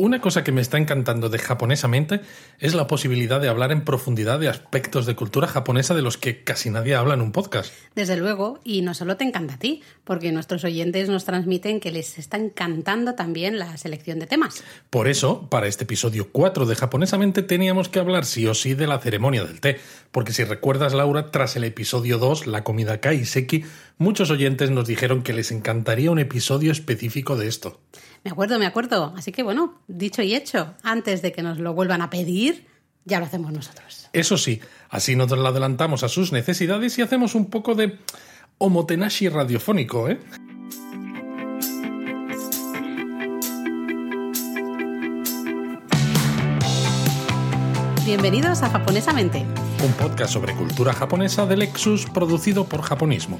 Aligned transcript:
Una 0.00 0.22
cosa 0.22 0.42
que 0.42 0.50
me 0.50 0.62
está 0.62 0.78
encantando 0.78 1.28
de 1.28 1.38
japonesamente 1.38 2.22
es 2.58 2.72
la 2.72 2.86
posibilidad 2.86 3.38
de 3.38 3.50
hablar 3.50 3.70
en 3.70 3.84
profundidad 3.84 4.40
de 4.40 4.48
aspectos 4.48 5.04
de 5.04 5.14
cultura 5.14 5.46
japonesa 5.46 5.92
de 5.94 6.00
los 6.00 6.16
que 6.16 6.42
casi 6.42 6.70
nadie 6.70 6.94
habla 6.94 7.12
en 7.12 7.20
un 7.20 7.32
podcast. 7.32 7.70
Desde 7.94 8.16
luego, 8.16 8.60
y 8.64 8.80
no 8.80 8.94
solo 8.94 9.18
te 9.18 9.24
encanta 9.24 9.56
a 9.56 9.58
ti, 9.58 9.82
porque 10.04 10.32
nuestros 10.32 10.64
oyentes 10.64 11.10
nos 11.10 11.26
transmiten 11.26 11.80
que 11.80 11.90
les 11.90 12.18
está 12.18 12.38
encantando 12.38 13.14
también 13.14 13.58
la 13.58 13.76
selección 13.76 14.18
de 14.20 14.26
temas. 14.26 14.64
Por 14.88 15.06
eso, 15.06 15.50
para 15.50 15.66
este 15.66 15.84
episodio 15.84 16.30
4 16.32 16.64
de 16.64 16.76
japonesamente 16.76 17.42
teníamos 17.42 17.90
que 17.90 17.98
hablar 17.98 18.24
sí 18.24 18.46
o 18.46 18.54
sí 18.54 18.72
de 18.72 18.86
la 18.86 19.00
ceremonia 19.00 19.44
del 19.44 19.60
té, 19.60 19.80
porque 20.12 20.32
si 20.32 20.44
recuerdas 20.44 20.94
Laura, 20.94 21.30
tras 21.30 21.56
el 21.56 21.64
episodio 21.64 22.16
2, 22.16 22.46
la 22.46 22.64
comida 22.64 23.02
kaiseki, 23.02 23.64
muchos 24.00 24.30
oyentes 24.30 24.70
nos 24.70 24.88
dijeron 24.88 25.22
que 25.22 25.34
les 25.34 25.52
encantaría 25.52 26.10
un 26.10 26.18
episodio 26.18 26.72
específico 26.72 27.36
de 27.36 27.46
esto. 27.46 27.80
Me 28.24 28.30
acuerdo, 28.30 28.58
me 28.58 28.66
acuerdo. 28.66 29.12
Así 29.16 29.30
que 29.30 29.42
bueno, 29.42 29.78
dicho 29.86 30.22
y 30.22 30.34
hecho, 30.34 30.74
antes 30.82 31.22
de 31.22 31.32
que 31.32 31.42
nos 31.42 31.58
lo 31.58 31.74
vuelvan 31.74 32.00
a 32.00 32.10
pedir, 32.10 32.66
ya 33.04 33.20
lo 33.20 33.26
hacemos 33.26 33.52
nosotros. 33.52 34.08
Eso 34.12 34.38
sí, 34.38 34.60
así 34.88 35.14
nos 35.16 35.30
lo 35.30 35.46
adelantamos 35.46 36.02
a 36.02 36.08
sus 36.08 36.32
necesidades 36.32 36.98
y 36.98 37.02
hacemos 37.02 37.34
un 37.34 37.50
poco 37.50 37.74
de 37.74 37.98
omotenashi 38.58 39.28
radiofónico, 39.28 40.08
¿eh? 40.08 40.18
Bienvenidos 48.06 48.62
a 48.62 48.70
Japonesamente, 48.70 49.46
Un 49.84 49.92
podcast 49.92 50.32
sobre 50.32 50.54
cultura 50.54 50.92
japonesa 50.92 51.46
de 51.46 51.58
Lexus 51.58 52.06
producido 52.06 52.64
por 52.64 52.82
Japonismo. 52.82 53.38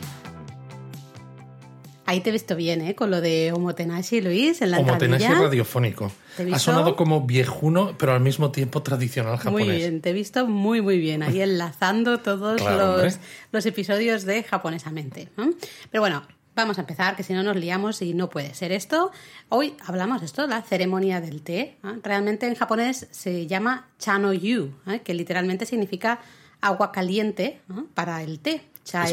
Ahí 2.10 2.22
te 2.22 2.30
he 2.30 2.32
visto 2.32 2.56
bien, 2.56 2.80
¿eh? 2.80 2.96
Con 2.96 3.12
lo 3.12 3.20
de 3.20 3.52
Omotenashi, 3.52 4.20
Luis, 4.20 4.62
en 4.62 4.72
la 4.72 4.80
Omotenashi 4.80 5.22
entradilla. 5.22 5.44
radiofónico. 5.46 6.10
¿Te 6.36 6.42
he 6.42 6.52
Ha 6.52 6.58
sonado 6.58 6.96
como 6.96 7.20
viejuno, 7.20 7.94
pero 7.96 8.12
al 8.14 8.20
mismo 8.20 8.50
tiempo 8.50 8.82
tradicional 8.82 9.36
japonés. 9.36 9.66
Muy 9.68 9.76
bien, 9.76 10.00
te 10.00 10.10
he 10.10 10.12
visto 10.12 10.44
muy, 10.48 10.82
muy 10.82 10.98
bien, 10.98 11.22
ahí 11.22 11.40
enlazando 11.40 12.18
todos 12.18 12.60
Claro, 12.60 12.96
los, 13.00 13.20
los 13.52 13.64
episodios 13.64 14.24
de 14.24 14.42
Japonesamente. 14.42 15.28
¿no? 15.36 15.52
Pero 15.92 16.02
bueno, 16.02 16.24
vamos 16.56 16.78
a 16.78 16.80
empezar, 16.80 17.14
que 17.14 17.22
si 17.22 17.32
no 17.32 17.44
nos 17.44 17.54
liamos 17.54 18.02
y 18.02 18.12
no 18.12 18.28
puede 18.28 18.54
ser 18.54 18.72
esto. 18.72 19.12
Hoy 19.48 19.74
hablamos 19.86 20.18
de 20.18 20.26
esto, 20.26 20.48
la 20.48 20.62
ceremonia 20.62 21.20
del 21.20 21.42
té. 21.42 21.60
¿eh? 21.60 21.76
Realmente 22.02 22.48
en 22.48 22.56
japonés 22.56 23.06
se 23.12 23.46
llama 23.46 23.86
chano-yu, 24.00 24.72
¿eh? 24.88 25.00
que 25.04 25.14
literalmente 25.14 25.64
significa 25.64 26.18
agua 26.60 26.90
caliente 26.90 27.60
para 27.94 28.22
el 28.24 28.40
té. 28.40 28.62
Cha 28.90 29.04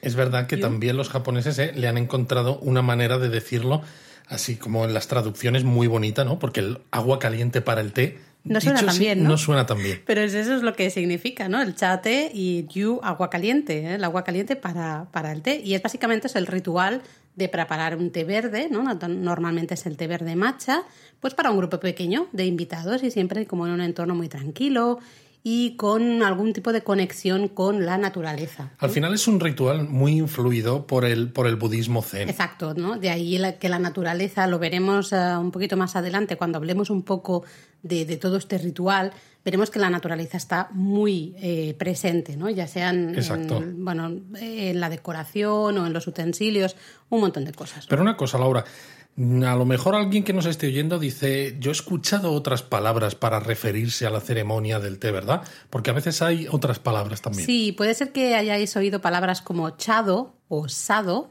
Es 0.00 0.14
verdad 0.14 0.46
que 0.46 0.56
también 0.56 0.96
los 0.96 1.08
japoneses 1.08 1.58
eh, 1.58 1.72
le 1.74 1.88
han 1.88 1.96
encontrado 1.98 2.58
una 2.58 2.82
manera 2.82 3.18
de 3.18 3.28
decirlo, 3.28 3.82
así 4.26 4.56
como 4.56 4.84
en 4.84 4.94
las 4.94 5.06
traducciones, 5.08 5.64
muy 5.64 5.86
bonita, 5.86 6.24
¿no? 6.24 6.38
Porque 6.38 6.60
el 6.60 6.78
agua 6.90 7.18
caliente 7.18 7.60
para 7.60 7.80
el 7.80 7.92
té. 7.92 8.18
No 8.44 8.60
suena 8.60 8.80
tan 8.80 8.88
así, 8.88 8.98
bien, 8.98 9.22
¿no? 9.22 9.36
suena 9.38 9.66
tan 9.66 9.78
bien. 9.78 10.02
Pero 10.04 10.20
es- 10.22 10.34
eso 10.34 10.56
es 10.56 10.62
lo 10.62 10.74
que 10.74 10.90
significa, 10.90 11.48
¿no? 11.48 11.62
El 11.62 11.76
cha 11.76 12.00
té 12.02 12.28
y 12.34 12.66
yu 12.68 12.98
agua 13.04 13.30
caliente, 13.30 13.78
¿eh? 13.78 13.94
el 13.94 14.02
agua 14.04 14.24
caliente 14.24 14.56
para, 14.56 15.06
para 15.12 15.30
el 15.30 15.42
té. 15.42 15.60
Y 15.64 15.74
es 15.74 15.82
básicamente 15.82 16.26
es 16.26 16.34
el 16.34 16.48
ritual 16.48 17.02
de 17.36 17.48
preparar 17.48 17.96
un 17.96 18.10
té 18.10 18.24
verde, 18.24 18.68
¿no? 18.68 18.82
Normalmente 19.08 19.74
es 19.74 19.86
el 19.86 19.96
té 19.96 20.06
verde 20.08 20.34
matcha, 20.34 20.82
pues 21.20 21.34
para 21.34 21.50
un 21.52 21.56
grupo 21.56 21.78
pequeño 21.78 22.26
de 22.32 22.44
invitados 22.46 23.02
y 23.04 23.10
siempre 23.12 23.46
como 23.46 23.64
en 23.66 23.72
un 23.74 23.80
entorno 23.80 24.14
muy 24.16 24.28
tranquilo 24.28 24.98
y 25.44 25.74
con 25.76 26.22
algún 26.22 26.52
tipo 26.52 26.72
de 26.72 26.82
conexión 26.82 27.48
con 27.48 27.84
la 27.84 27.98
naturaleza. 27.98 28.70
Al 28.78 28.90
final 28.90 29.12
es 29.12 29.26
un 29.26 29.40
ritual 29.40 29.88
muy 29.88 30.12
influido 30.18 30.86
por 30.86 31.04
el, 31.04 31.32
por 31.32 31.46
el 31.48 31.56
budismo 31.56 32.00
zen. 32.02 32.28
Exacto, 32.28 32.74
¿no? 32.74 32.96
De 32.98 33.10
ahí 33.10 33.38
la- 33.38 33.58
que 33.58 33.68
la 33.68 33.80
naturaleza, 33.80 34.46
lo 34.46 34.58
veremos 34.60 35.12
eh, 35.12 35.16
un 35.36 35.50
poquito 35.50 35.76
más 35.76 35.96
adelante 35.96 36.36
cuando 36.36 36.58
hablemos 36.58 36.90
un 36.90 37.02
poco 37.02 37.44
de, 37.82 38.04
de 38.04 38.16
todo 38.16 38.36
este 38.36 38.56
ritual, 38.58 39.12
veremos 39.44 39.70
que 39.70 39.80
la 39.80 39.90
naturaleza 39.90 40.36
está 40.36 40.68
muy 40.70 41.34
eh, 41.38 41.74
presente, 41.76 42.36
¿no? 42.36 42.48
Ya 42.48 42.68
sean 42.68 43.12
en, 43.16 43.84
bueno, 43.84 44.12
en 44.38 44.78
la 44.78 44.88
decoración 44.88 45.76
o 45.78 45.86
en 45.86 45.92
los 45.92 46.06
utensilios, 46.06 46.76
un 47.10 47.20
montón 47.20 47.44
de 47.44 47.52
cosas. 47.52 47.86
Pero 47.88 48.02
una 48.02 48.16
cosa, 48.16 48.38
Laura, 48.38 48.64
a 49.16 49.56
lo 49.56 49.66
mejor 49.66 49.94
alguien 49.94 50.24
que 50.24 50.32
nos 50.32 50.46
esté 50.46 50.68
oyendo 50.68 50.98
dice, 50.98 51.56
yo 51.60 51.70
he 51.70 51.72
escuchado 51.72 52.32
otras 52.32 52.62
palabras 52.62 53.14
para 53.14 53.40
referirse 53.40 54.06
a 54.06 54.10
la 54.10 54.20
ceremonia 54.20 54.80
del 54.80 54.98
té, 54.98 55.10
¿verdad? 55.10 55.42
Porque 55.68 55.90
a 55.90 55.92
veces 55.92 56.22
hay 56.22 56.46
otras 56.50 56.78
palabras 56.78 57.20
también. 57.20 57.44
Sí, 57.44 57.72
puede 57.72 57.92
ser 57.92 58.12
que 58.12 58.34
hayáis 58.34 58.74
oído 58.74 59.02
palabras 59.02 59.42
como 59.42 59.68
chado 59.76 60.34
o 60.48 60.68
sado. 60.68 61.30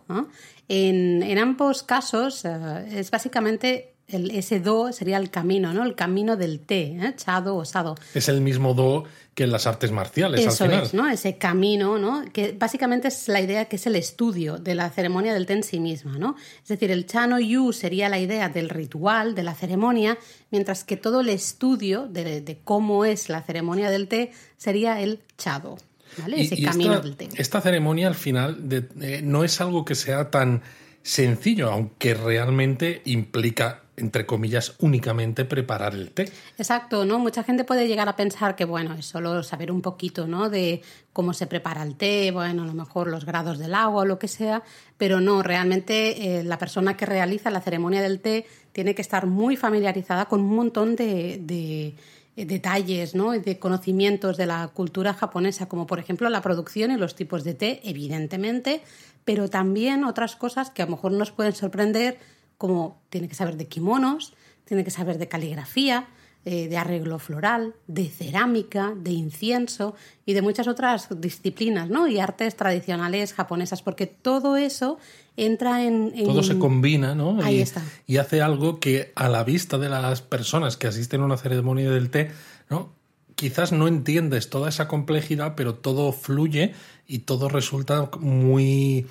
En, 0.67 1.23
en 1.23 1.37
ambos 1.39 1.81
casos 1.81 2.45
eh, 2.45 2.99
es 2.99 3.09
básicamente 3.09 3.90
el, 4.13 4.31
ese 4.31 4.59
do 4.59 4.91
sería 4.93 5.17
el 5.17 5.29
camino, 5.29 5.73
¿no? 5.73 5.83
El 5.83 5.95
camino 5.95 6.35
del 6.37 6.59
té, 6.59 6.97
¿eh? 6.99 7.13
chado 7.15 7.55
o 7.55 7.65
sado. 7.65 7.95
Es 8.13 8.29
el 8.29 8.41
mismo 8.41 8.73
do 8.73 9.03
que 9.33 9.43
en 9.45 9.51
las 9.51 9.65
artes 9.65 9.91
marciales 9.91 10.41
Eso 10.41 10.65
al 10.65 10.69
final. 10.71 10.85
es, 10.85 10.93
¿no? 10.93 11.07
Ese 11.09 11.37
camino, 11.37 11.97
¿no? 11.97 12.23
Que 12.33 12.51
básicamente 12.51 13.07
es 13.07 13.27
la 13.29 13.39
idea 13.39 13.65
que 13.65 13.77
es 13.77 13.87
el 13.87 13.95
estudio 13.95 14.57
de 14.57 14.75
la 14.75 14.89
ceremonia 14.89 15.33
del 15.33 15.45
té 15.45 15.53
en 15.53 15.63
sí 15.63 15.79
misma, 15.79 16.17
¿no? 16.17 16.35
Es 16.61 16.67
decir, 16.67 16.91
el 16.91 17.05
chano 17.05 17.39
yu 17.39 17.71
sería 17.71 18.09
la 18.09 18.19
idea 18.19 18.49
del 18.49 18.67
ritual, 18.69 19.33
de 19.33 19.43
la 19.43 19.55
ceremonia, 19.55 20.17
mientras 20.51 20.83
que 20.83 20.97
todo 20.97 21.21
el 21.21 21.29
estudio 21.29 22.07
de, 22.07 22.41
de 22.41 22.59
cómo 22.63 23.05
es 23.05 23.29
la 23.29 23.41
ceremonia 23.41 23.89
del 23.89 24.09
té 24.09 24.33
sería 24.57 24.99
el 24.99 25.21
chado, 25.37 25.77
¿vale? 26.17 26.37
Y- 26.39 26.41
Ese 26.41 26.55
y 26.55 26.63
camino 26.63 26.93
esta, 26.95 27.03
del 27.05 27.15
té. 27.15 27.29
esta 27.37 27.61
ceremonia 27.61 28.07
al 28.09 28.15
final 28.15 28.67
de- 28.67 28.89
eh, 28.99 29.21
no 29.23 29.45
es 29.45 29.61
algo 29.61 29.85
que 29.85 29.95
sea 29.95 30.29
tan 30.29 30.61
sencillo, 31.03 31.71
aunque 31.71 32.13
realmente 32.13 33.01
implica, 33.05 33.83
entre 34.01 34.25
comillas, 34.25 34.75
únicamente 34.79 35.45
preparar 35.45 35.93
el 35.93 36.11
té. 36.11 36.29
Exacto, 36.57 37.05
¿no? 37.05 37.19
Mucha 37.19 37.43
gente 37.43 37.63
puede 37.63 37.87
llegar 37.87 38.09
a 38.09 38.15
pensar 38.15 38.55
que, 38.55 38.65
bueno, 38.65 38.93
es 38.95 39.05
solo 39.05 39.43
saber 39.43 39.71
un 39.71 39.81
poquito, 39.81 40.27
¿no? 40.27 40.49
De 40.49 40.81
cómo 41.13 41.33
se 41.33 41.47
prepara 41.47 41.83
el 41.83 41.95
té, 41.95 42.31
bueno, 42.31 42.63
a 42.63 42.65
lo 42.65 42.73
mejor 42.73 43.07
los 43.07 43.25
grados 43.25 43.59
del 43.59 43.75
agua 43.75 44.01
o 44.01 44.05
lo 44.05 44.19
que 44.19 44.27
sea, 44.27 44.63
pero 44.97 45.21
no, 45.21 45.43
realmente 45.43 46.39
eh, 46.39 46.43
la 46.43 46.57
persona 46.57 46.97
que 46.97 47.05
realiza 47.05 47.49
la 47.51 47.61
ceremonia 47.61 48.01
del 48.01 48.19
té 48.19 48.45
tiene 48.71 48.95
que 48.95 49.01
estar 49.01 49.27
muy 49.27 49.55
familiarizada 49.55 50.25
con 50.25 50.41
un 50.41 50.55
montón 50.55 50.95
de, 50.95 51.39
de, 51.41 51.95
eh, 52.35 52.45
detalles, 52.45 53.13
¿no? 53.13 53.31
De 53.31 53.59
conocimientos 53.59 54.37
de 54.37 54.45
la 54.45 54.69
cultura 54.69 55.13
japonesa, 55.13 55.67
como 55.67 55.85
por 55.85 55.99
ejemplo 55.99 56.29
la 56.29 56.41
producción 56.41 56.91
y 56.91 56.97
los 56.97 57.13
tipos 57.15 57.43
de 57.43 57.53
té, 57.53 57.81
evidentemente, 57.83 58.81
pero 59.25 59.49
también 59.49 60.03
otras 60.05 60.35
cosas 60.35 60.69
que 60.69 60.81
a 60.81 60.85
lo 60.85 60.91
mejor 60.91 61.11
nos 61.11 61.31
pueden 61.31 61.53
sorprender, 61.53 62.17
como 62.61 63.01
tiene 63.09 63.27
que 63.27 63.33
saber 63.33 63.57
de 63.57 63.65
kimonos, 63.67 64.33
tiene 64.65 64.83
que 64.83 64.91
saber 64.91 65.17
de 65.17 65.27
caligrafía, 65.27 66.07
eh, 66.45 66.67
de 66.67 66.77
arreglo 66.77 67.17
floral, 67.17 67.73
de 67.87 68.07
cerámica, 68.07 68.93
de 68.95 69.11
incienso 69.11 69.95
y 70.27 70.33
de 70.33 70.43
muchas 70.43 70.67
otras 70.67 71.07
disciplinas, 71.19 71.89
¿no? 71.89 72.07
Y 72.07 72.19
artes 72.19 72.55
tradicionales 72.55 73.33
japonesas, 73.33 73.81
porque 73.81 74.05
todo 74.05 74.57
eso 74.57 74.99
entra 75.37 75.83
en... 75.83 76.11
en- 76.15 76.25
Todo 76.25 76.43
se 76.43 76.59
combina, 76.59 77.15
¿no? 77.15 77.41
Ahí 77.41 77.57
y, 77.57 77.61
está. 77.61 77.81
y 78.05 78.17
hace 78.17 78.41
algo 78.43 78.79
que 78.79 79.11
a 79.15 79.27
la 79.27 79.43
vista 79.43 79.79
de 79.79 79.89
las 79.89 80.21
personas 80.21 80.77
que 80.77 80.85
asisten 80.87 81.21
a 81.21 81.25
una 81.25 81.37
ceremonia 81.37 81.89
del 81.89 82.09
té, 82.11 82.29
¿no? 82.69 82.91
Quizás 83.35 83.71
no 83.71 83.87
entiendes 83.87 84.51
toda 84.51 84.69
esa 84.69 84.87
complejidad, 84.87 85.55
pero 85.55 85.73
todo 85.73 86.11
fluye 86.11 86.73
y 87.07 87.19
todo 87.19 87.49
resulta 87.49 88.09
muy 88.19 89.07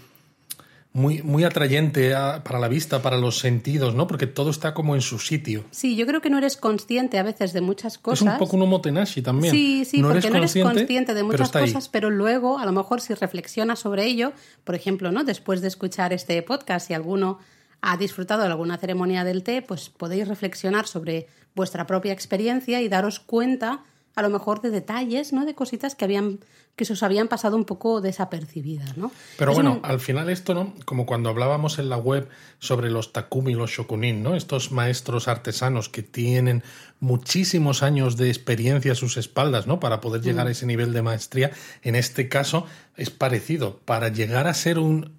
muy, 0.92 1.22
muy 1.22 1.44
atrayente 1.44 2.14
a- 2.14 2.42
para 2.42 2.58
la 2.58 2.66
vista, 2.66 3.00
para 3.00 3.16
los 3.16 3.38
sentidos, 3.38 3.94
¿no? 3.94 4.06
Porque 4.08 4.26
todo 4.26 4.50
está 4.50 4.74
como 4.74 4.96
en 4.96 5.00
su 5.02 5.18
sitio. 5.20 5.64
Sí, 5.70 5.94
yo 5.94 6.04
creo 6.06 6.20
que 6.20 6.30
no 6.30 6.38
eres 6.38 6.56
consciente 6.56 7.18
a 7.18 7.22
veces 7.22 7.52
de 7.52 7.60
muchas 7.60 7.96
cosas. 7.98 8.26
Es 8.26 8.32
un 8.32 8.38
poco 8.38 8.56
un 8.56 8.62
omotenashi 8.64 9.22
también. 9.22 9.54
Sí, 9.54 9.84
sí, 9.84 9.98
no 10.02 10.08
porque 10.08 10.26
eres 10.26 10.32
no 10.32 10.38
eres 10.38 10.52
consciente, 10.76 11.14
de 11.14 11.20
pero 11.20 11.26
muchas 11.26 11.54
ahí. 11.54 11.66
cosas, 11.66 11.88
pero 11.88 12.10
luego, 12.10 12.58
a 12.58 12.66
lo 12.66 12.72
mejor, 12.72 13.00
si 13.00 13.14
reflexionas 13.14 13.78
sobre 13.78 14.04
ello, 14.06 14.32
por 14.64 14.74
ejemplo, 14.74 15.12
¿no? 15.12 15.22
Después 15.22 15.60
de 15.60 15.68
escuchar 15.68 16.12
este 16.12 16.42
podcast, 16.42 16.88
si 16.88 16.94
alguno 16.94 17.38
ha 17.82 17.96
disfrutado 17.96 18.42
de 18.42 18.48
alguna 18.48 18.76
ceremonia 18.76 19.22
del 19.22 19.42
té, 19.44 19.62
pues 19.62 19.90
podéis 19.90 20.26
reflexionar 20.26 20.86
sobre 20.88 21.28
vuestra 21.54 21.86
propia 21.86 22.12
experiencia 22.12 22.80
y 22.82 22.88
daros 22.88 23.20
cuenta, 23.20 23.84
a 24.16 24.22
lo 24.22 24.30
mejor, 24.30 24.60
de 24.60 24.70
detalles, 24.70 25.32
¿no? 25.32 25.44
De 25.46 25.54
cositas 25.54 25.94
que 25.94 26.04
habían 26.04 26.40
que 26.76 26.84
se 26.86 26.94
os 26.94 27.02
habían 27.02 27.28
pasado 27.28 27.56
un 27.56 27.64
poco 27.66 28.00
desapercibidas, 28.00 28.96
¿no? 28.96 29.10
Pero 29.36 29.50
Es 29.50 29.56
bueno, 29.56 29.72
un- 29.74 29.80
al 29.82 30.00
final 30.00 30.30
esto, 30.30 30.54
¿no? 30.54 30.72
Como 30.86 31.04
cuando 31.04 31.28
hablábamos 31.28 31.78
en 31.78 31.90
la 31.90 31.98
web 31.98 32.28
sobre 32.58 32.90
los 32.90 33.12
takumi 33.12 33.52
y 33.52 33.54
los 33.54 33.70
shokunin, 33.70 34.22
¿no? 34.22 34.34
Estos 34.34 34.72
maestros 34.72 35.28
artesanos 35.28 35.88
que 35.90 36.02
tienen 36.02 36.62
muchísimos 37.00 37.82
años 37.82 38.16
de 38.16 38.28
experiencia 38.28 38.92
a 38.92 38.94
sus 38.94 39.16
espaldas, 39.18 39.66
¿no? 39.66 39.78
Para 39.80 40.00
poder 40.00 40.22
llegar 40.22 40.46
Mm. 40.46 40.48
a 40.48 40.50
ese 40.52 40.64
nivel 40.66 40.92
de 40.92 41.02
maestría. 41.02 41.50
En 41.82 41.96
este 41.96 42.28
caso 42.28 42.64
es 42.96 43.10
parecido. 43.10 43.80
Para 43.84 44.08
llegar 44.08 44.46
a 44.46 44.54
ser 44.54 44.78
un, 44.78 45.18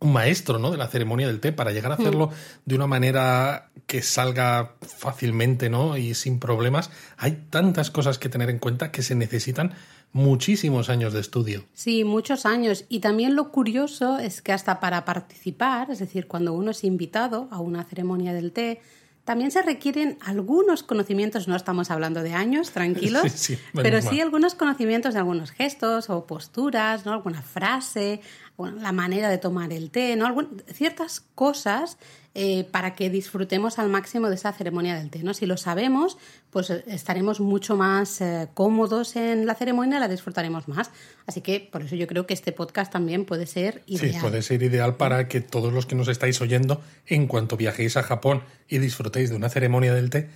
un 0.00 0.12
maestro, 0.12 0.58
¿no? 0.58 0.70
De 0.70 0.76
la 0.76 0.86
ceremonia 0.88 1.26
del 1.26 1.40
té, 1.40 1.52
para 1.52 1.72
llegar 1.72 1.90
a 1.90 1.96
hacerlo 1.96 2.30
de 2.64 2.74
una 2.74 2.86
manera 2.86 3.70
que 3.86 4.02
salga 4.02 4.74
fácilmente, 4.80 5.70
¿no? 5.70 5.96
Y 5.96 6.14
sin 6.14 6.38
problemas, 6.38 6.90
hay 7.16 7.46
tantas 7.50 7.90
cosas 7.90 8.18
que 8.18 8.28
tener 8.28 8.48
en 8.50 8.58
cuenta 8.58 8.92
que 8.92 9.02
se 9.02 9.14
necesitan 9.14 9.74
muchísimos 10.12 10.88
años 10.88 11.12
de 11.12 11.20
estudio. 11.20 11.64
Sí, 11.74 12.04
muchos 12.04 12.46
años. 12.46 12.84
Y 12.88 13.00
también 13.00 13.34
lo 13.34 13.50
curioso 13.50 14.18
es 14.18 14.40
que 14.40 14.52
hasta 14.52 14.78
para 14.80 15.04
participar, 15.04 15.90
es 15.90 15.98
decir, 15.98 16.28
cuando 16.28 16.52
uno 16.52 16.70
es 16.70 16.84
invitado 16.84 17.48
a 17.50 17.58
una 17.60 17.84
ceremonia 17.84 18.32
del 18.32 18.52
té, 18.52 18.80
También 19.28 19.50
se 19.50 19.60
requieren 19.60 20.16
algunos 20.24 20.82
conocimientos, 20.82 21.48
no 21.48 21.54
estamos 21.54 21.90
hablando 21.90 22.22
de 22.22 22.32
años, 22.32 22.70
tranquilos, 22.70 23.24
Sí, 23.34 23.56
sí, 23.56 23.58
pero 23.74 24.00
sí 24.00 24.22
algunos 24.22 24.54
conocimientos 24.54 25.12
de 25.12 25.20
algunos 25.20 25.50
gestos 25.50 26.08
o 26.08 26.24
posturas, 26.24 27.04
¿no? 27.04 27.12
alguna 27.12 27.42
frase, 27.42 28.22
bueno, 28.58 28.78
la 28.82 28.92
manera 28.92 29.30
de 29.30 29.38
tomar 29.38 29.72
el 29.72 29.90
té, 29.90 30.14
¿no? 30.16 30.26
Algún- 30.26 30.62
ciertas 30.74 31.22
cosas 31.34 31.96
eh, 32.34 32.64
para 32.70 32.94
que 32.94 33.08
disfrutemos 33.08 33.78
al 33.78 33.88
máximo 33.88 34.28
de 34.28 34.34
esa 34.34 34.52
ceremonia 34.52 34.96
del 34.96 35.10
té. 35.10 35.22
¿no? 35.22 35.32
Si 35.32 35.46
lo 35.46 35.56
sabemos, 35.56 36.18
pues 36.50 36.70
eh, 36.70 36.84
estaremos 36.88 37.40
mucho 37.40 37.76
más 37.76 38.20
eh, 38.20 38.48
cómodos 38.54 39.16
en 39.16 39.46
la 39.46 39.54
ceremonia, 39.54 39.98
la 39.98 40.08
disfrutaremos 40.08 40.68
más. 40.68 40.90
Así 41.26 41.40
que 41.40 41.60
por 41.60 41.82
eso 41.82 41.96
yo 41.96 42.06
creo 42.06 42.26
que 42.26 42.34
este 42.34 42.52
podcast 42.52 42.92
también 42.92 43.24
puede 43.24 43.46
ser 43.46 43.82
ideal. 43.86 44.14
Sí, 44.14 44.20
puede 44.20 44.42
ser 44.42 44.62
ideal 44.62 44.96
para 44.96 45.28
que 45.28 45.40
todos 45.40 45.72
los 45.72 45.86
que 45.86 45.94
nos 45.94 46.08
estáis 46.08 46.40
oyendo, 46.40 46.80
en 47.06 47.26
cuanto 47.28 47.56
viajéis 47.56 47.96
a 47.96 48.02
Japón 48.02 48.42
y 48.68 48.78
disfrutéis 48.78 49.30
de 49.30 49.36
una 49.36 49.48
ceremonia 49.48 49.94
del 49.94 50.10
té, 50.10 50.28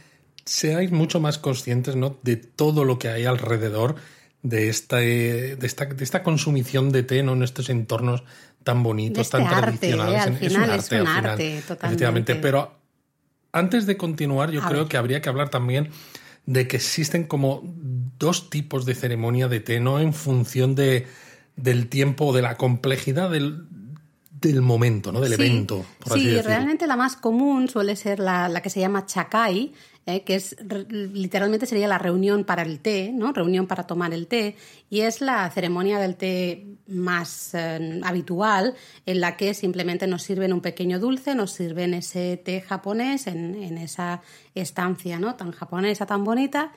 seáis 0.44 0.90
mucho 0.90 1.20
más 1.20 1.38
conscientes 1.38 1.94
¿no? 1.94 2.18
de 2.22 2.36
todo 2.36 2.84
lo 2.84 2.98
que 2.98 3.08
hay 3.08 3.26
alrededor 3.26 3.96
de 4.42 4.68
esta, 4.68 5.02
eh, 5.02 5.56
de 5.56 5.66
esta, 5.66 5.86
de 5.86 6.02
esta 6.04 6.22
consumición 6.22 6.90
de 6.90 7.02
té 7.04 7.22
¿no? 7.22 7.32
en 7.34 7.42
estos 7.42 7.70
entornos 7.70 8.24
tan 8.64 8.82
bonitos, 8.82 9.22
este 9.26 9.38
tan 9.38 9.46
arte, 9.46 9.78
tradicionales. 9.78 10.26
¿eh? 10.26 10.28
Al 10.28 10.34
Es 10.46 10.54
un 10.54 10.62
es 10.62 10.68
arte, 10.68 11.00
un 11.00 11.06
al 11.06 11.16
final, 11.16 11.26
arte, 11.30 11.62
totalmente. 11.66 11.86
efectivamente. 11.86 12.34
Pero 12.36 12.74
antes 13.52 13.86
de 13.86 13.96
continuar, 13.96 14.50
yo 14.50 14.62
A 14.62 14.68
creo 14.68 14.80
ver. 14.80 14.88
que 14.88 14.96
habría 14.96 15.20
que 15.20 15.28
hablar 15.28 15.48
también 15.50 15.90
de 16.46 16.66
que 16.66 16.76
existen 16.76 17.24
como 17.24 17.62
dos 18.18 18.50
tipos 18.50 18.84
de 18.84 18.94
ceremonia 18.96 19.46
de 19.48 19.60
té, 19.60 19.78
¿no? 19.78 20.00
En 20.00 20.12
función 20.12 20.74
de, 20.74 21.06
del 21.54 21.88
tiempo, 21.88 22.32
de 22.32 22.42
la 22.42 22.56
complejidad 22.56 23.30
del, 23.30 23.66
del 24.48 24.62
momento, 24.62 25.12
¿no? 25.12 25.20
Del 25.20 25.34
Sí, 25.34 25.42
evento, 25.42 25.84
por 25.98 26.18
sí, 26.18 26.40
realmente 26.40 26.86
la 26.86 26.96
más 26.96 27.16
común 27.16 27.68
suele 27.68 27.96
ser 27.96 28.18
la, 28.18 28.48
la 28.48 28.60
que 28.60 28.70
se 28.70 28.80
llama 28.80 29.06
chakai, 29.06 29.72
eh, 30.04 30.22
que 30.24 30.34
es 30.34 30.56
literalmente 30.88 31.64
sería 31.64 31.86
la 31.86 31.98
reunión 31.98 32.44
para 32.44 32.62
el 32.62 32.80
té, 32.80 33.12
¿no? 33.14 33.32
Reunión 33.32 33.68
para 33.68 33.86
tomar 33.86 34.12
el 34.12 34.26
té, 34.26 34.56
y 34.90 35.02
es 35.02 35.20
la 35.20 35.48
ceremonia 35.50 35.98
del 36.00 36.16
té 36.16 36.66
más 36.88 37.54
eh, 37.54 38.00
habitual, 38.02 38.74
en 39.06 39.20
la 39.20 39.36
que 39.36 39.54
simplemente 39.54 40.06
nos 40.08 40.22
sirven 40.24 40.52
un 40.52 40.60
pequeño 40.60 40.98
dulce, 40.98 41.34
nos 41.36 41.52
sirven 41.52 41.94
ese 41.94 42.36
té 42.36 42.60
japonés 42.62 43.28
en, 43.28 43.54
en 43.54 43.78
esa 43.78 44.22
estancia, 44.56 45.20
¿no? 45.20 45.36
Tan 45.36 45.52
japonesa, 45.52 46.04
tan 46.04 46.24
bonita, 46.24 46.72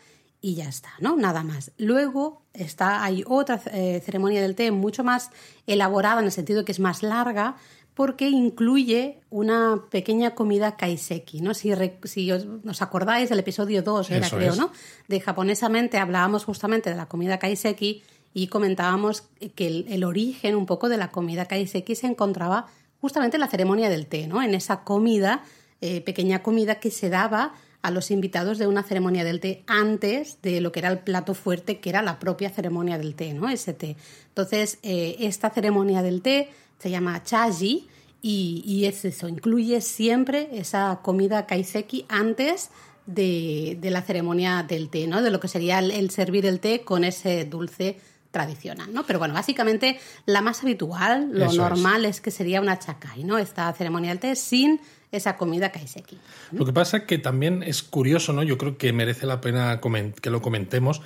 y 0.48 0.54
ya 0.54 0.70
está, 0.70 0.90
¿no? 1.00 1.16
Nada 1.16 1.42
más. 1.44 1.72
Luego 1.80 2.44
está, 2.54 3.04
hay 3.04 3.24
otra 3.26 3.60
eh, 3.74 4.00
ceremonia 4.06 4.42
del 4.44 4.54
té 4.54 4.70
mucho 4.70 5.04
más 5.04 5.32
elaborada 5.66 6.20
en 6.20 6.26
el 6.26 6.32
sentido 6.32 6.60
de 6.60 6.66
que 6.66 6.72
es 6.72 6.80
más 6.80 7.02
larga 7.02 7.56
porque 7.96 8.30
incluye 8.30 9.22
una 9.32 9.86
pequeña 9.90 10.36
comida 10.36 10.76
kaiseki, 10.76 11.42
¿no? 11.42 11.54
Si, 11.56 11.74
re- 11.74 11.98
si 12.04 12.32
os, 12.32 12.46
os 12.68 12.82
acordáis 12.84 13.30
del 13.30 13.40
episodio 13.40 13.82
2, 13.82 14.12
era 14.12 14.28
Eso 14.28 14.36
creo, 14.38 14.52
es. 14.54 14.60
¿no? 14.60 14.72
De 15.08 15.20
japonesamente 15.20 15.98
hablábamos 15.98 16.46
justamente 16.46 16.92
de 16.92 16.96
la 16.96 17.08
comida 17.08 17.40
kaiseki 17.40 18.04
y 18.36 18.48
comentábamos 18.48 19.24
que 19.56 19.66
el, 19.66 19.86
el 19.90 20.04
origen 20.04 20.56
un 20.56 20.68
poco 20.68 20.90
de 20.90 20.98
la 20.98 21.10
comida 21.10 21.46
kaiseki 21.46 21.96
se 21.96 22.06
encontraba 22.08 22.68
justamente 23.02 23.38
en 23.38 23.42
la 23.42 23.48
ceremonia 23.48 23.90
del 23.90 24.06
té, 24.06 24.28
¿no? 24.28 24.44
En 24.44 24.54
esa 24.54 24.84
comida, 24.84 25.42
eh, 25.82 26.02
pequeña 26.02 26.44
comida 26.44 26.76
que 26.80 26.92
se 26.92 27.10
daba 27.10 27.54
a 27.86 27.92
los 27.92 28.10
invitados 28.10 28.58
de 28.58 28.66
una 28.66 28.82
ceremonia 28.82 29.24
del 29.24 29.40
té 29.40 29.64
antes 29.68 30.40
de 30.42 30.60
lo 30.60 30.72
que 30.72 30.80
era 30.80 30.90
el 30.90 31.00
plato 31.00 31.36
fuerte, 31.36 31.80
que 31.80 31.90
era 31.90 32.02
la 32.02 32.18
propia 32.18 32.50
ceremonia 32.50 32.98
del 32.98 33.14
té, 33.14 33.34
¿no? 33.34 33.48
Ese 33.48 33.74
té. 33.74 33.96
Entonces, 34.30 34.80
eh, 34.82 35.18
esta 35.20 35.52
ceremonia 35.52 36.02
del 36.02 36.24
té 36.24 36.50
se 36.80 36.90
llama 36.90 37.22
chaji 37.24 37.88
y, 38.24 38.64
y 38.66 38.86
es 38.86 39.06
eso, 39.06 39.28
incluye 39.28 39.82
siempre 39.82 40.50
esa 40.54 41.00
comida 41.04 41.46
kaiseki 41.46 42.06
antes 42.10 42.72
de, 43.06 43.78
de 43.80 43.92
la 43.92 44.02
ceremonia 44.02 44.66
del 44.68 44.90
té, 44.90 45.06
¿no? 45.06 45.22
De 45.22 45.30
lo 45.30 45.40
que 45.40 45.48
sería 45.48 45.78
el, 45.78 45.92
el 45.92 46.10
servir 46.10 46.48
el 46.48 46.60
té 46.60 46.82
con 46.82 47.04
ese 47.04 47.46
dulce 47.46 48.00
tradicional, 48.32 48.92
¿no? 48.92 49.06
Pero 49.06 49.20
bueno, 49.20 49.36
básicamente 49.36 50.00
la 50.26 50.42
más 50.42 50.64
habitual, 50.64 51.30
lo 51.32 51.46
Eso 51.46 51.56
normal 51.56 52.04
es. 52.06 52.20
que 52.20 52.32
sería 52.32 52.62
una 52.62 52.80
chakai, 52.80 53.24
¿no? 53.24 53.38
Esta 53.38 53.72
ceremonia 53.74 54.10
del 54.10 54.20
té 54.20 54.36
sin 54.36 54.82
esa 55.12 55.38
comida 55.38 55.72
kaiseki. 55.72 56.18
Lo 56.52 56.66
que 56.66 56.74
pasa 56.74 56.98
es 56.98 57.04
que 57.04 57.18
también 57.18 57.64
es 57.64 57.84
curioso, 57.84 58.34
¿no? 58.34 58.44
Yo 58.44 58.58
creo 58.58 58.78
que 58.78 58.94
merece 58.94 59.26
la 59.26 59.42
pena 59.42 59.80
que 60.22 60.30
lo 60.30 60.42
comentemos, 60.42 61.02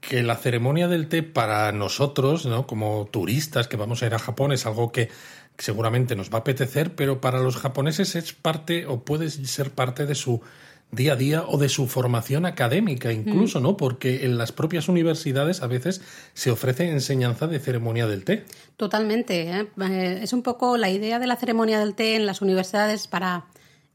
que 0.00 0.22
la 0.22 0.36
ceremonia 0.36 0.88
del 0.88 1.08
té 1.08 1.22
para 1.22 1.70
nosotros, 1.72 2.46
¿no? 2.46 2.66
Como 2.66 3.08
turistas 3.10 3.68
que 3.68 3.76
vamos 3.76 4.02
a 4.02 4.06
ir 4.06 4.14
a 4.14 4.18
Japón, 4.18 4.52
es 4.52 4.66
algo 4.66 4.90
que 4.90 5.10
seguramente 5.58 6.16
nos 6.16 6.30
va 6.30 6.38
a 6.38 6.40
apetecer, 6.40 6.94
pero 6.94 7.20
para 7.20 7.40
los 7.40 7.56
japoneses 7.56 8.16
es 8.16 8.32
parte 8.32 8.86
o 8.86 9.04
puede 9.04 9.30
ser 9.30 9.70
parte 9.70 10.06
de 10.06 10.14
su 10.14 10.40
día 10.92 11.14
a 11.14 11.16
día 11.16 11.44
o 11.48 11.56
de 11.56 11.70
su 11.70 11.88
formación 11.88 12.44
académica 12.44 13.12
incluso, 13.12 13.60
¿no? 13.60 13.78
Porque 13.78 14.26
en 14.26 14.36
las 14.36 14.52
propias 14.52 14.88
universidades 14.88 15.62
a 15.62 15.66
veces 15.66 16.02
se 16.34 16.50
ofrece 16.50 16.90
enseñanza 16.90 17.46
de 17.46 17.58
ceremonia 17.58 18.06
del 18.06 18.24
té. 18.24 18.44
Totalmente. 18.76 19.50
¿eh? 19.50 19.68
Eh, 19.80 20.20
Es 20.22 20.34
un 20.34 20.42
poco 20.42 20.76
la 20.76 20.90
idea 20.90 21.18
de 21.18 21.26
la 21.26 21.36
ceremonia 21.36 21.80
del 21.80 21.94
té 21.94 22.14
en 22.14 22.26
las 22.26 22.42
universidades 22.42 23.08
para 23.08 23.46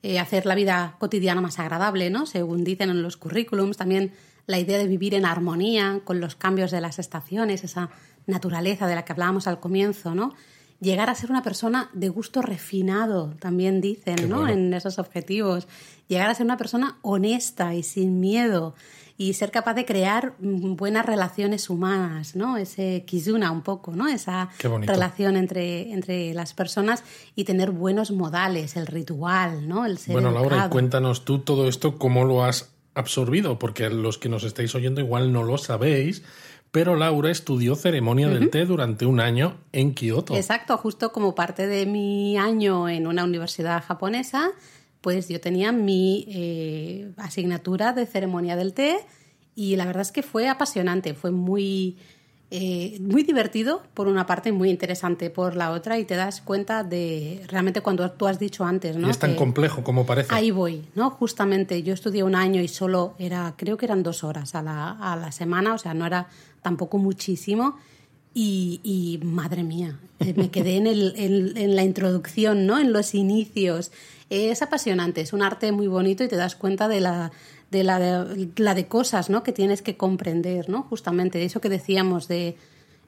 eh, 0.02 0.18
hacer 0.18 0.48
la 0.48 0.56
vida 0.56 0.96
cotidiana 0.98 1.40
más 1.40 1.60
agradable, 1.60 2.10
¿no? 2.10 2.26
Según 2.26 2.64
dicen 2.64 2.90
en 2.90 3.04
los 3.04 3.16
currículums, 3.16 3.78
también 3.78 4.14
la 4.48 4.58
idea 4.58 4.80
de 4.80 4.88
vivir 4.88 5.14
en 5.14 5.26
armonía 5.26 6.02
con 6.04 6.20
los 6.20 6.36
cambios 6.36 6.72
de 6.72 6.82
las 6.82 6.98
estaciones, 6.98 7.64
esa 7.64 7.92
naturaleza 8.26 8.88
de 8.88 8.96
la 8.96 9.06
que 9.06 9.12
hablábamos 9.12 9.46
al 9.46 9.60
comienzo, 9.60 10.16
¿no? 10.16 10.34
Llegar 10.80 11.10
a 11.10 11.16
ser 11.16 11.32
una 11.32 11.44
persona 11.44 11.90
de 11.94 12.10
gusto 12.10 12.42
refinado, 12.42 13.34
también 13.40 13.82
dicen, 13.82 14.16
Qué 14.16 14.28
¿no? 14.28 14.42
bueno. 14.42 14.54
En 14.54 14.74
esos 14.74 15.00
objetivos. 15.00 15.68
Llegar 16.08 16.30
a 16.30 16.36
ser 16.36 16.46
una 16.46 16.58
persona 16.58 16.98
honesta 17.02 17.74
y 17.74 17.84
sin 17.84 18.20
miedo 18.20 18.76
y 19.18 19.34
ser 19.34 19.50
capaz 19.50 19.74
de 19.74 19.86
crear 19.86 20.36
mm, 20.40 20.76
buenas 20.76 21.06
relaciones 21.06 21.70
humanas, 21.70 22.36
¿no? 22.36 22.58
Ese 22.58 23.04
kizuna 23.06 23.52
un 23.52 23.64
poco, 23.64 23.96
¿no? 23.96 24.08
Esa 24.08 24.50
relación 24.60 25.36
entre, 25.36 25.92
entre 25.92 26.34
las 26.36 26.54
personas 26.54 27.04
y 27.36 27.44
tener 27.44 27.72
buenos 27.72 28.12
modales, 28.12 28.76
el 28.76 28.86
ritual, 28.86 29.68
¿no? 29.68 29.86
El 29.86 29.98
ser 29.98 30.14
Bueno, 30.14 30.32
Laura, 30.32 30.68
y 30.68 30.70
cuéntanos 30.70 31.26
tú 31.26 31.40
todo 31.40 31.68
esto, 31.68 31.98
cómo 31.98 32.26
lo 32.26 32.44
has 32.44 32.72
absorbido, 32.94 33.58
porque 33.58 33.90
los 33.90 34.18
que 34.18 34.30
nos 34.30 34.44
estáis 34.44 34.74
oyendo 34.76 35.02
igual 35.02 35.32
no 35.34 35.44
lo 35.44 35.58
sabéis, 35.58 36.24
pero 36.72 36.96
Laura 36.96 37.32
estudió 37.32 37.76
ceremonia 37.76 38.30
del 38.30 38.50
té 38.50 38.66
durante 38.66 39.06
un 39.06 39.20
año 39.20 39.58
en 39.72 39.94
Kioto. 39.94 40.36
Exacto, 40.36 40.78
justo 40.78 41.12
como 41.12 41.36
parte 41.36 41.68
de 41.68 41.86
mi 41.86 42.38
año 42.38 42.90
en 42.90 43.08
una 43.08 43.24
universidad 43.24 43.84
japonesa, 43.84 44.52
pues 45.02 45.30
yo 45.30 45.40
tenía 45.40 45.72
mi 45.72 46.26
eh, 46.30 47.12
asignatura 47.18 47.94
de 47.94 48.06
ceremonia 48.06 48.56
del 48.56 48.74
té 48.74 48.98
y 49.56 49.76
la 49.76 49.86
verdad 49.86 50.02
es 50.02 50.12
que 50.12 50.24
fue 50.24 50.50
apasionante, 50.50 51.14
fue 51.14 51.32
muy, 51.32 51.98
eh, 52.50 52.98
muy 53.02 53.24
divertido 53.24 53.84
por 53.94 54.08
una 54.08 54.26
parte 54.26 54.50
y 54.50 54.52
muy 54.54 54.70
interesante 54.70 55.30
por 55.30 55.56
la 55.58 55.72
otra 55.72 56.00
y 56.00 56.06
te 56.06 56.16
das 56.16 56.40
cuenta 56.42 56.84
de 56.84 57.44
realmente 57.50 57.82
cuando 57.82 58.10
tú 58.12 58.26
has 58.28 58.40
dicho 58.40 58.64
antes, 58.64 58.96
¿no? 58.96 59.08
y 59.08 59.12
es 59.12 59.20
tan 59.20 59.32
Que- 59.32 59.36
complejo 59.38 59.84
como 59.84 60.06
parece. 60.06 60.34
Ahí 60.34 60.52
voy, 60.52 60.86
¿no? 60.96 61.10
Justamente 61.10 61.84
yo 61.84 61.94
estudié 61.94 62.24
un 62.24 62.36
año 62.36 62.62
y 62.62 62.68
solo 62.70 63.16
era, 63.20 63.54
creo 63.58 63.76
que 63.76 63.86
eran 63.86 64.02
dos 64.02 64.24
horas 64.24 64.56
a 64.56 64.62
la, 64.62 64.92
a 64.92 65.16
la 65.18 65.32
semana, 65.34 65.74
o 65.74 65.78
sea, 65.78 65.94
no 65.94 66.06
era 66.06 66.28
tampoco 66.62 66.98
muchísimo. 66.98 67.78
Y, 68.34 68.80
y, 68.84 69.20
madre 69.26 69.64
mía, 69.64 69.98
eh, 70.20 70.34
me 70.38 70.52
quedé 70.52 70.76
en, 70.76 70.86
el, 70.86 71.14
en, 71.18 71.58
en 71.58 71.76
la 71.76 71.82
introducción, 71.84 72.68
¿no? 72.68 72.78
En 72.78 72.94
los 72.94 73.16
inicios. 73.16 73.92
Es 74.30 74.62
apasionante, 74.62 75.22
es 75.22 75.34
un 75.34 75.42
arte 75.42 75.72
muy 75.72 75.88
bonito 75.88 76.24
y 76.24 76.28
te 76.28 76.36
das 76.36 76.56
cuenta 76.56 76.88
de 76.88 77.02
la 77.02 77.32
de 77.72 77.84
la 77.84 78.00
de, 78.00 78.50
la 78.58 78.74
de 78.76 78.88
cosas, 78.88 79.30
¿no? 79.30 79.44
Que 79.44 79.52
tienes 79.52 79.82
que 79.82 79.98
comprender, 79.98 80.70
¿no? 80.70 80.84
Justamente 80.84 81.40
de 81.40 81.46
eso 81.46 81.62
que 81.62 81.70
decíamos 81.70 82.28
de 82.28 82.56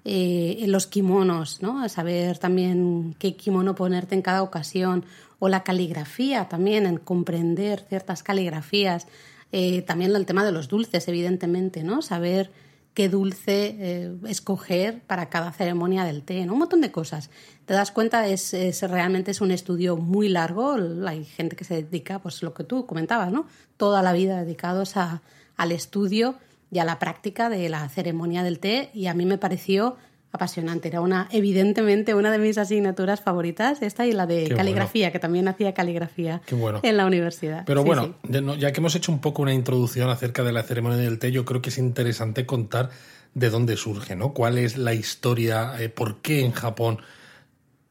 eh, 0.06 0.64
los 0.68 0.88
kimonos, 0.88 1.62
¿no? 1.62 1.88
Saber 1.90 2.38
también 2.38 3.16
qué 3.20 3.36
kimono 3.36 3.76
ponerte 3.76 4.16
en 4.16 4.22
cada 4.22 4.44
ocasión 4.44 5.06
o 5.40 5.50
la 5.50 5.64
caligrafía 5.64 6.50
también, 6.50 6.86
en 6.86 6.98
comprender 6.98 7.86
ciertas 7.88 8.24
caligrafías. 8.24 9.08
Eh, 9.52 9.82
también 9.82 10.16
el 10.16 10.26
tema 10.26 10.46
de 10.46 10.52
los 10.52 10.68
dulces, 10.68 11.08
evidentemente, 11.08 11.84
¿no? 11.84 12.02
Saber 12.02 12.52
qué 12.94 13.10
dulce 13.10 13.76
eh, 13.80 14.16
escoger 14.28 15.02
para 15.02 15.30
cada 15.30 15.52
ceremonia 15.52 16.04
del 16.04 16.24
té, 16.24 16.46
¿no? 16.46 16.54
Un 16.54 16.60
montón 16.60 16.82
de 16.82 16.92
cosas. 16.92 17.30
Te 17.66 17.74
das 17.74 17.92
cuenta, 17.92 18.28
es, 18.28 18.54
es, 18.54 18.82
realmente 18.82 19.32
es 19.32 19.42
un 19.42 19.52
estudio 19.52 19.96
muy 19.98 20.30
largo. 20.30 20.76
Hay 21.08 21.24
gente 21.26 21.56
que 21.56 21.64
se 21.64 21.84
dedica, 21.84 22.20
pues 22.20 22.44
lo 22.44 22.54
que 22.54 22.64
tú 22.64 22.86
comentabas, 22.86 23.32
¿no? 23.32 23.46
Toda 23.78 24.02
la 24.02 24.14
vida 24.14 24.44
dedicados 24.44 24.98
a, 24.98 25.22
al 25.56 25.72
estudio 25.72 26.36
y 26.72 26.80
a 26.80 26.86
la 26.86 27.00
práctica 27.00 27.50
de 27.50 27.68
la 27.70 27.88
ceremonia 27.90 28.44
del 28.44 28.60
té 28.60 28.92
y 28.94 29.08
a 29.08 29.14
mí 29.14 29.26
me 29.26 29.38
pareció 29.38 29.98
apasionante. 30.32 30.88
Era 30.90 31.02
una, 31.02 31.28
evidentemente, 31.32 32.14
una 32.14 32.32
de 32.32 32.38
mis 32.38 32.58
asignaturas 32.58 33.22
favoritas, 33.22 33.82
esta 33.82 34.06
y 34.06 34.12
la 34.12 34.26
de 34.28 34.46
Qué 34.46 34.56
caligrafía, 34.56 35.08
bueno. 35.08 35.14
que 35.14 35.20
también 35.20 35.48
hacía 35.48 35.74
caligrafía 35.74 36.42
bueno. 36.52 36.80
en 36.84 36.98
la 36.98 37.06
universidad. 37.06 37.64
Pero 37.66 37.82
Sí, 37.82 37.88
bueno, 37.88 38.16
sí. 38.32 38.40
ya 38.60 38.72
que 38.72 38.80
hemos 38.80 38.96
hecho 38.96 39.12
un 39.12 39.20
poco 39.22 39.42
una 39.42 39.54
introducción 39.54 40.10
acerca 40.10 40.44
de 40.44 40.52
la 40.52 40.64
ceremonia 40.64 40.98
del 40.98 41.18
té, 41.20 41.32
yo 41.32 41.46
creo 41.46 41.62
que 41.62 41.70
es 41.70 41.78
interesante 41.78 42.46
contar 42.46 42.90
de 43.34 43.50
dónde 43.50 43.76
surge, 43.78 44.16
¿no? 44.16 44.34
¿Cuál 44.34 44.58
es 44.58 44.78
la 44.78 44.94
historia? 44.94 45.74
eh, 45.80 45.90
¿Por 45.90 46.22
qué 46.22 46.46
en 46.46 46.52
Japón 46.52 47.00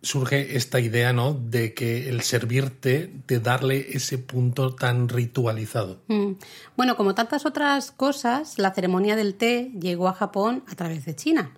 surge 0.01 0.57
esta 0.57 0.79
idea, 0.79 1.13
¿no? 1.13 1.35
De 1.35 1.75
que 1.75 2.09
el 2.09 2.21
servirte, 2.21 3.13
de 3.27 3.41
darle 3.41 3.85
ese 3.91 4.17
punto 4.19 4.75
tan 4.75 5.09
ritualizado. 5.09 6.01
Mm. 6.07 6.33
Bueno, 6.77 6.97
como 6.97 7.15
tantas 7.17 7.47
otras 7.47 7.91
cosas, 7.91 8.59
la 8.59 8.73
ceremonia 8.73 9.17
del 9.17 9.35
té 9.35 9.73
llegó 9.81 10.07
a 10.09 10.13
Japón 10.13 10.63
a 10.69 10.77
través 10.77 11.05
de 11.05 11.17
China. 11.17 11.51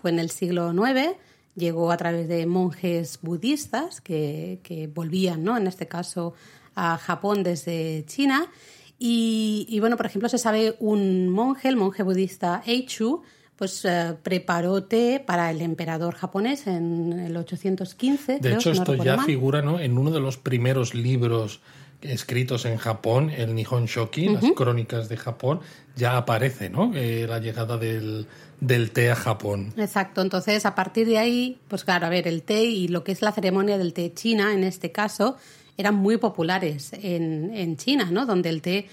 Fue 0.00 0.10
en 0.10 0.18
el 0.18 0.30
siglo 0.30 0.72
IX, 0.72 1.16
llegó 1.54 1.90
a 1.90 1.96
través 1.96 2.28
de 2.28 2.46
monjes 2.46 3.18
budistas 3.22 4.00
que, 4.00 4.60
que 4.62 4.86
volvían, 4.86 5.44
¿no? 5.44 5.56
En 5.56 5.66
este 5.66 5.86
caso, 5.86 6.34
a 6.74 6.96
Japón 6.98 7.42
desde 7.42 8.04
China. 8.06 8.46
Y, 8.98 9.66
y, 9.68 9.80
bueno, 9.80 9.96
por 9.96 10.06
ejemplo, 10.06 10.28
se 10.28 10.38
sabe 10.38 10.76
un 10.78 11.28
monje, 11.30 11.68
el 11.68 11.76
monje 11.76 12.02
budista 12.02 12.62
Eichu, 12.66 13.22
pues 13.56 13.84
eh, 13.84 14.16
preparó 14.22 14.84
té 14.84 15.22
para 15.24 15.50
el 15.50 15.60
emperador 15.60 16.14
japonés 16.14 16.66
en 16.66 17.12
el 17.12 17.36
815. 17.36 18.38
De 18.38 18.54
hecho, 18.54 18.70
esto 18.70 18.94
ya 18.94 19.22
figura 19.22 19.62
¿no? 19.62 19.78
en 19.78 19.98
uno 19.98 20.10
de 20.10 20.20
los 20.20 20.38
primeros 20.38 20.94
libros 20.94 21.60
escritos 22.00 22.64
en 22.64 22.78
Japón, 22.78 23.30
el 23.30 23.54
Nihon 23.54 23.84
Shoki, 23.84 24.28
las 24.30 24.44
crónicas 24.56 25.10
de 25.10 25.18
Japón, 25.18 25.60
ya 25.94 26.16
aparece 26.16 26.70
¿no? 26.70 26.92
Eh, 26.94 27.26
la 27.28 27.38
llegada 27.38 27.76
del, 27.76 28.26
del 28.60 28.90
té 28.92 29.10
a 29.10 29.16
Japón. 29.16 29.72
Exacto, 29.76 30.20
entonces 30.22 30.66
a 30.66 30.74
partir 30.74 31.06
de 31.06 31.18
ahí, 31.18 31.58
pues 31.68 31.84
claro, 31.84 32.06
a 32.06 32.10
ver, 32.10 32.28
el 32.28 32.42
té 32.42 32.62
y 32.64 32.88
lo 32.88 33.02
que 33.04 33.12
es 33.12 33.22
la 33.22 33.32
ceremonia 33.32 33.78
del 33.78 33.92
té 33.92 34.12
china, 34.14 34.52
en 34.52 34.64
este 34.64 34.92
caso, 34.92 35.36
eran 35.76 35.94
muy 35.94 36.18
populares 36.18 36.92
en, 36.92 37.52
en 37.54 37.76
China, 37.76 38.10
¿no? 38.10 38.26
Donde 38.26 38.50
el 38.50 38.60
té 38.60 38.88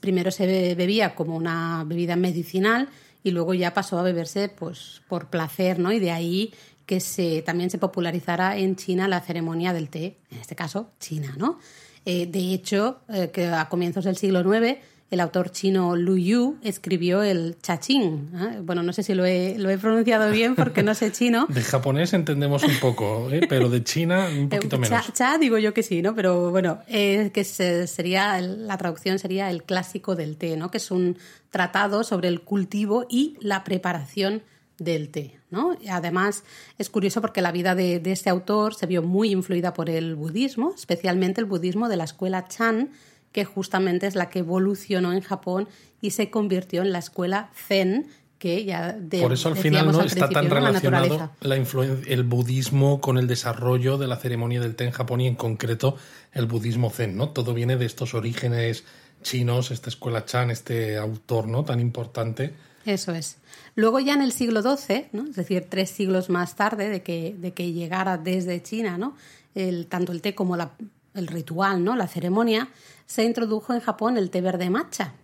primero 0.00 0.30
se 0.30 0.74
bebía 0.74 1.14
como 1.14 1.36
una 1.36 1.84
bebida 1.86 2.16
medicinal 2.16 2.88
y 3.22 3.30
luego 3.30 3.54
ya 3.54 3.72
pasó 3.72 3.98
a 3.98 4.02
beberse 4.02 4.48
pues 4.48 5.02
por 5.08 5.28
placer, 5.28 5.78
¿no? 5.78 5.90
Y 5.92 5.98
de 5.98 6.10
ahí 6.10 6.52
que 6.86 7.00
se, 7.00 7.42
también 7.42 7.70
se 7.70 7.78
popularizara 7.78 8.58
en 8.58 8.76
China 8.76 9.08
la 9.08 9.20
ceremonia 9.20 9.72
del 9.72 9.88
té, 9.88 10.18
en 10.30 10.38
este 10.38 10.54
caso 10.54 10.92
China, 11.00 11.34
¿no? 11.38 11.58
Eh, 12.04 12.26
de 12.26 12.52
hecho, 12.52 13.00
eh, 13.08 13.30
que 13.32 13.46
a 13.46 13.68
comienzos 13.68 14.04
del 14.04 14.16
siglo 14.16 14.40
IX 14.40 14.78
el 15.14 15.20
autor 15.20 15.50
chino 15.50 15.96
Lu 15.96 16.16
Yu 16.16 16.58
escribió 16.62 17.22
el 17.22 17.56
chachín. 17.62 18.30
¿eh? 18.34 18.60
Bueno, 18.62 18.82
no 18.82 18.92
sé 18.92 19.02
si 19.02 19.14
lo 19.14 19.24
he, 19.24 19.56
lo 19.58 19.70
he, 19.70 19.78
pronunciado 19.78 20.30
bien 20.30 20.54
porque 20.54 20.82
no 20.82 20.94
sé 20.94 21.12
chino. 21.12 21.46
De 21.50 21.62
japonés 21.62 22.12
entendemos 22.12 22.62
un 22.64 22.78
poco, 22.80 23.30
¿eh? 23.30 23.40
pero 23.48 23.68
de 23.68 23.82
China 23.82 24.28
un 24.28 24.48
poquito 24.48 24.78
menos. 24.78 25.06
Cha, 25.06 25.12
cha, 25.12 25.38
digo 25.38 25.56
yo 25.58 25.72
que 25.72 25.82
sí, 25.82 26.02
¿no? 26.02 26.14
Pero 26.14 26.50
bueno, 26.50 26.80
eh, 26.88 27.30
que 27.32 27.44
sería 27.44 28.40
la 28.40 28.76
traducción 28.76 29.18
sería 29.18 29.50
el 29.50 29.62
clásico 29.62 30.14
del 30.16 30.36
té, 30.36 30.56
¿no? 30.56 30.70
Que 30.70 30.78
es 30.78 30.90
un 30.90 31.16
tratado 31.50 32.04
sobre 32.04 32.28
el 32.28 32.42
cultivo 32.42 33.06
y 33.08 33.36
la 33.40 33.64
preparación 33.64 34.42
del 34.78 35.10
té. 35.10 35.38
¿no? 35.50 35.76
Además, 35.88 36.42
es 36.78 36.90
curioso 36.90 37.20
porque 37.20 37.40
la 37.40 37.52
vida 37.52 37.76
de, 37.76 38.00
de 38.00 38.10
este 38.10 38.28
autor 38.28 38.74
se 38.74 38.86
vio 38.86 39.02
muy 39.02 39.30
influida 39.30 39.72
por 39.72 39.88
el 39.88 40.16
budismo, 40.16 40.74
especialmente 40.76 41.40
el 41.40 41.46
budismo 41.46 41.88
de 41.88 41.96
la 41.96 42.02
escuela 42.02 42.48
Chan, 42.48 42.90
que 43.34 43.44
justamente 43.44 44.06
es 44.06 44.14
la 44.14 44.30
que 44.30 44.38
evolucionó 44.38 45.12
en 45.12 45.20
Japón 45.20 45.66
y 46.00 46.10
se 46.10 46.30
convirtió 46.30 46.82
en 46.82 46.92
la 46.92 47.00
escuela 47.00 47.50
Zen, 47.52 48.06
que 48.38 48.64
ya 48.64 48.92
de, 48.92 49.20
Por 49.20 49.32
eso 49.32 49.48
al 49.48 49.56
final 49.56 49.90
no 49.90 50.02
está 50.02 50.28
tan 50.28 50.48
relacionado 50.48 51.32
la 51.40 51.56
el 51.56 52.22
budismo 52.22 53.00
con 53.00 53.18
el 53.18 53.26
desarrollo 53.26 53.98
de 53.98 54.06
la 54.06 54.16
ceremonia 54.18 54.60
del 54.60 54.76
té 54.76 54.84
en 54.84 54.92
Japón 54.92 55.20
y 55.20 55.26
en 55.26 55.34
concreto 55.34 55.96
el 56.30 56.46
budismo 56.46 56.90
zen, 56.90 57.16
¿no? 57.16 57.30
Todo 57.30 57.54
viene 57.54 57.76
de 57.76 57.86
estos 57.86 58.14
orígenes 58.14 58.84
chinos, 59.22 59.72
esta 59.72 59.88
escuela 59.88 60.24
Chan, 60.24 60.52
este 60.52 60.96
autor, 60.96 61.48
¿no? 61.48 61.64
Tan 61.64 61.80
importante. 61.80 62.54
Eso 62.86 63.12
es. 63.12 63.38
Luego 63.74 63.98
ya 63.98 64.14
en 64.14 64.22
el 64.22 64.30
siglo 64.30 64.62
XII, 64.62 65.06
¿no? 65.10 65.24
es 65.24 65.34
decir, 65.34 65.66
tres 65.68 65.90
siglos 65.90 66.30
más 66.30 66.54
tarde 66.54 66.88
de 66.88 67.02
que, 67.02 67.34
de 67.36 67.52
que 67.52 67.72
llegara 67.72 68.16
desde 68.16 68.62
China, 68.62 68.96
¿no? 68.96 69.16
El, 69.56 69.86
tanto 69.86 70.12
el 70.12 70.20
té 70.20 70.34
como 70.34 70.56
la, 70.56 70.72
el 71.14 71.26
ritual, 71.26 71.82
¿no? 71.84 71.96
la 71.96 72.08
ceremonia, 72.08 72.68
se 73.06 73.24
introdujo 73.24 73.72
en 73.72 73.80
Japón 73.80 74.16
el 74.16 74.30
té 74.30 74.40
verde 74.40 74.70
matcha, 74.70 75.14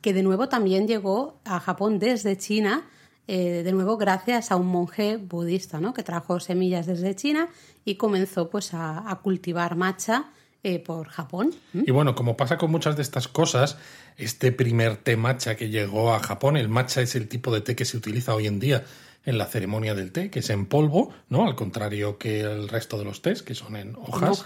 que 0.00 0.12
de 0.12 0.22
nuevo 0.22 0.48
también 0.48 0.86
llegó 0.86 1.40
a 1.44 1.60
Japón 1.60 1.98
desde 1.98 2.36
China, 2.36 2.86
eh, 3.26 3.62
de 3.62 3.72
nuevo 3.72 3.96
gracias 3.96 4.50
a 4.50 4.56
un 4.56 4.66
monje 4.66 5.16
budista, 5.16 5.80
¿no? 5.80 5.92
que 5.92 6.02
trajo 6.02 6.40
semillas 6.40 6.86
desde 6.86 7.14
China 7.14 7.48
y 7.84 7.96
comenzó 7.96 8.48
pues 8.48 8.70
a, 8.72 9.18
cultivar 9.22 9.76
matcha 9.76 10.30
eh, 10.62 10.78
por 10.78 11.08
Japón. 11.08 11.54
Y 11.72 11.90
bueno, 11.90 12.14
como 12.14 12.36
pasa 12.36 12.56
con 12.58 12.70
muchas 12.70 12.96
de 12.96 13.02
estas 13.02 13.28
cosas, 13.28 13.76
este 14.16 14.52
primer 14.52 14.96
té 14.96 15.16
matcha 15.16 15.56
que 15.56 15.68
llegó 15.68 16.14
a 16.14 16.20
Japón, 16.20 16.56
el 16.56 16.68
matcha 16.68 17.00
es 17.00 17.14
el 17.16 17.28
tipo 17.28 17.52
de 17.52 17.60
té 17.60 17.76
que 17.76 17.84
se 17.84 17.96
utiliza 17.96 18.34
hoy 18.34 18.46
en 18.46 18.60
día 18.60 18.84
en 19.28 19.36
la 19.36 19.44
ceremonia 19.44 19.94
del 19.94 20.10
té, 20.10 20.30
que 20.30 20.38
es 20.38 20.48
en 20.48 20.64
polvo, 20.64 21.12
¿no? 21.28 21.46
Al 21.46 21.54
contrario 21.54 22.16
que 22.16 22.40
el 22.40 22.66
resto 22.66 22.98
de 22.98 23.04
los 23.04 23.20
tés, 23.20 23.42
que 23.42 23.54
son 23.54 23.76
en 23.76 23.94
hojas. 23.96 24.44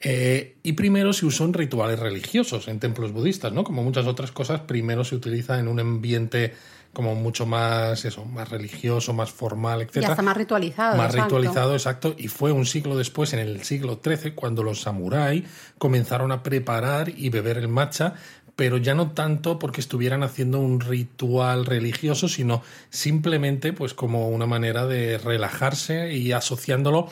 Eh, 0.00 0.56
y 0.62 0.72
primero 0.72 1.12
se 1.12 1.26
usó 1.26 1.44
en 1.44 1.52
rituales 1.52 1.98
religiosos, 1.98 2.68
en 2.68 2.80
templos 2.80 3.12
budistas, 3.12 3.52
¿no? 3.52 3.64
Como 3.64 3.82
muchas 3.82 4.06
otras 4.06 4.32
cosas, 4.32 4.62
primero 4.62 5.04
se 5.04 5.14
utiliza 5.14 5.58
en 5.58 5.68
un 5.68 5.78
ambiente 5.78 6.54
como 6.94 7.14
mucho 7.14 7.44
más 7.44 8.04
eso, 8.06 8.24
más 8.24 8.48
religioso, 8.48 9.12
más 9.12 9.30
formal, 9.30 9.82
etc. 9.82 9.96
Y 9.96 10.04
hasta 10.04 10.22
más 10.22 10.36
ritualizado. 10.36 10.96
Más 10.96 11.12
ritualizado, 11.12 11.74
exacto. 11.74 12.14
Y 12.16 12.28
fue 12.28 12.52
un 12.52 12.64
siglo 12.64 12.96
después, 12.96 13.34
en 13.34 13.40
el 13.40 13.62
siglo 13.64 14.00
XIII, 14.02 14.32
cuando 14.34 14.62
los 14.62 14.80
samuráis 14.80 15.44
comenzaron 15.76 16.32
a 16.32 16.42
preparar 16.42 17.10
y 17.10 17.28
beber 17.28 17.58
el 17.58 17.68
matcha 17.68 18.14
pero 18.56 18.76
ya 18.78 18.94
no 18.94 19.10
tanto 19.12 19.58
porque 19.58 19.80
estuvieran 19.80 20.22
haciendo 20.22 20.60
un 20.60 20.80
ritual 20.80 21.66
religioso, 21.66 22.28
sino 22.28 22.62
simplemente 22.90 23.72
pues 23.72 23.94
como 23.94 24.28
una 24.28 24.46
manera 24.46 24.86
de 24.86 25.18
relajarse 25.18 26.12
y 26.12 26.32
asociándolo 26.32 27.08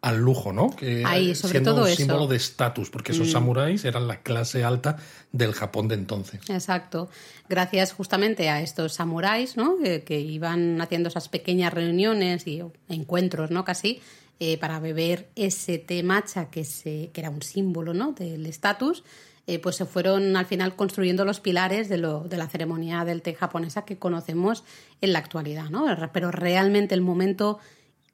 al 0.00 0.16
lujo, 0.16 0.52
¿no? 0.52 0.70
Que 0.70 1.04
Ahí, 1.04 1.34
sobre 1.34 1.52
siendo 1.52 1.74
todo 1.74 1.84
un 1.84 1.94
símbolo 1.94 2.26
de 2.26 2.36
estatus, 2.36 2.88
porque 2.88 3.12
esos 3.12 3.28
mm. 3.28 3.32
samuráis 3.32 3.84
eran 3.84 4.08
la 4.08 4.20
clase 4.22 4.64
alta 4.64 4.96
del 5.30 5.52
Japón 5.52 5.88
de 5.88 5.94
entonces. 5.94 6.40
Exacto. 6.48 7.10
Gracias 7.48 7.92
justamente 7.92 8.48
a 8.48 8.62
estos 8.62 8.94
samuráis, 8.94 9.56
¿no? 9.56 9.76
Que, 9.78 10.20
iban 10.20 10.80
haciendo 10.80 11.08
esas 11.10 11.28
pequeñas 11.28 11.74
reuniones 11.74 12.46
y 12.46 12.62
encuentros, 12.88 13.50
¿no? 13.50 13.64
Casi 13.64 14.00
eh, 14.38 14.56
para 14.56 14.80
beber 14.80 15.28
ese 15.36 15.78
té 15.78 16.02
matcha 16.02 16.46
que, 16.46 16.64
se, 16.64 17.10
que 17.12 17.20
era 17.20 17.28
un 17.28 17.42
símbolo, 17.42 17.92
¿no? 17.92 18.12
Del 18.12 18.46
estatus 18.46 19.04
eh, 19.50 19.58
pues 19.58 19.74
se 19.74 19.84
fueron 19.84 20.36
al 20.36 20.46
final 20.46 20.76
construyendo 20.76 21.24
los 21.24 21.40
pilares 21.40 21.88
de, 21.88 21.96
lo, 21.98 22.20
de 22.20 22.36
la 22.36 22.46
ceremonia 22.46 23.04
del 23.04 23.20
té 23.20 23.34
japonesa 23.34 23.84
que 23.84 23.98
conocemos 23.98 24.62
en 25.00 25.12
la 25.12 25.18
actualidad. 25.18 25.70
¿no? 25.70 25.86
Pero 26.12 26.30
realmente 26.30 26.94
el 26.94 27.00
momento 27.00 27.58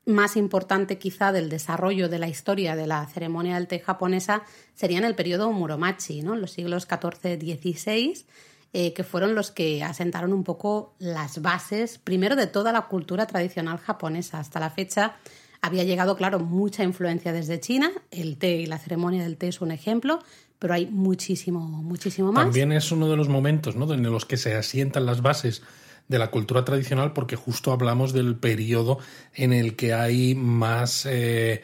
más 0.06 0.38
importante 0.38 0.96
quizá 0.96 1.32
del 1.32 1.50
desarrollo 1.50 2.08
de 2.08 2.18
la 2.18 2.28
historia 2.28 2.74
de 2.74 2.86
la 2.86 3.06
ceremonia 3.06 3.56
del 3.56 3.66
té 3.66 3.80
japonesa 3.80 4.44
sería 4.74 4.96
en 4.96 5.04
el 5.04 5.14
periodo 5.14 5.52
Muromachi, 5.52 6.22
¿no? 6.22 6.36
los 6.36 6.52
siglos 6.52 6.88
XIV-XVI, 6.88 8.24
eh, 8.72 8.94
que 8.94 9.04
fueron 9.04 9.34
los 9.34 9.50
que 9.50 9.84
asentaron 9.84 10.32
un 10.32 10.42
poco 10.42 10.94
las 10.98 11.42
bases, 11.42 11.98
primero 11.98 12.34
de 12.34 12.46
toda 12.46 12.72
la 12.72 12.86
cultura 12.86 13.26
tradicional 13.26 13.76
japonesa. 13.76 14.38
Hasta 14.38 14.58
la 14.58 14.70
fecha 14.70 15.16
había 15.60 15.84
llegado, 15.84 16.16
claro, 16.16 16.38
mucha 16.38 16.82
influencia 16.82 17.32
desde 17.32 17.60
China, 17.60 17.90
el 18.10 18.38
té 18.38 18.56
y 18.56 18.66
la 18.66 18.78
ceremonia 18.78 19.22
del 19.22 19.36
té 19.36 19.48
es 19.48 19.60
un 19.60 19.70
ejemplo, 19.70 20.20
pero 20.58 20.74
hay 20.74 20.86
muchísimo, 20.86 21.60
muchísimo 21.60 22.32
más. 22.32 22.44
También 22.44 22.72
es 22.72 22.90
uno 22.92 23.08
de 23.08 23.16
los 23.16 23.28
momentos 23.28 23.76
¿no? 23.76 23.92
en 23.92 24.02
los 24.02 24.24
que 24.24 24.36
se 24.36 24.54
asientan 24.54 25.06
las 25.06 25.22
bases 25.22 25.62
de 26.08 26.18
la 26.18 26.30
cultura 26.30 26.64
tradicional 26.64 27.12
porque 27.12 27.36
justo 27.36 27.72
hablamos 27.72 28.12
del 28.12 28.36
periodo 28.36 28.98
en 29.34 29.52
el 29.52 29.76
que 29.76 29.92
hay 29.92 30.34
más 30.34 31.04
eh, 31.06 31.62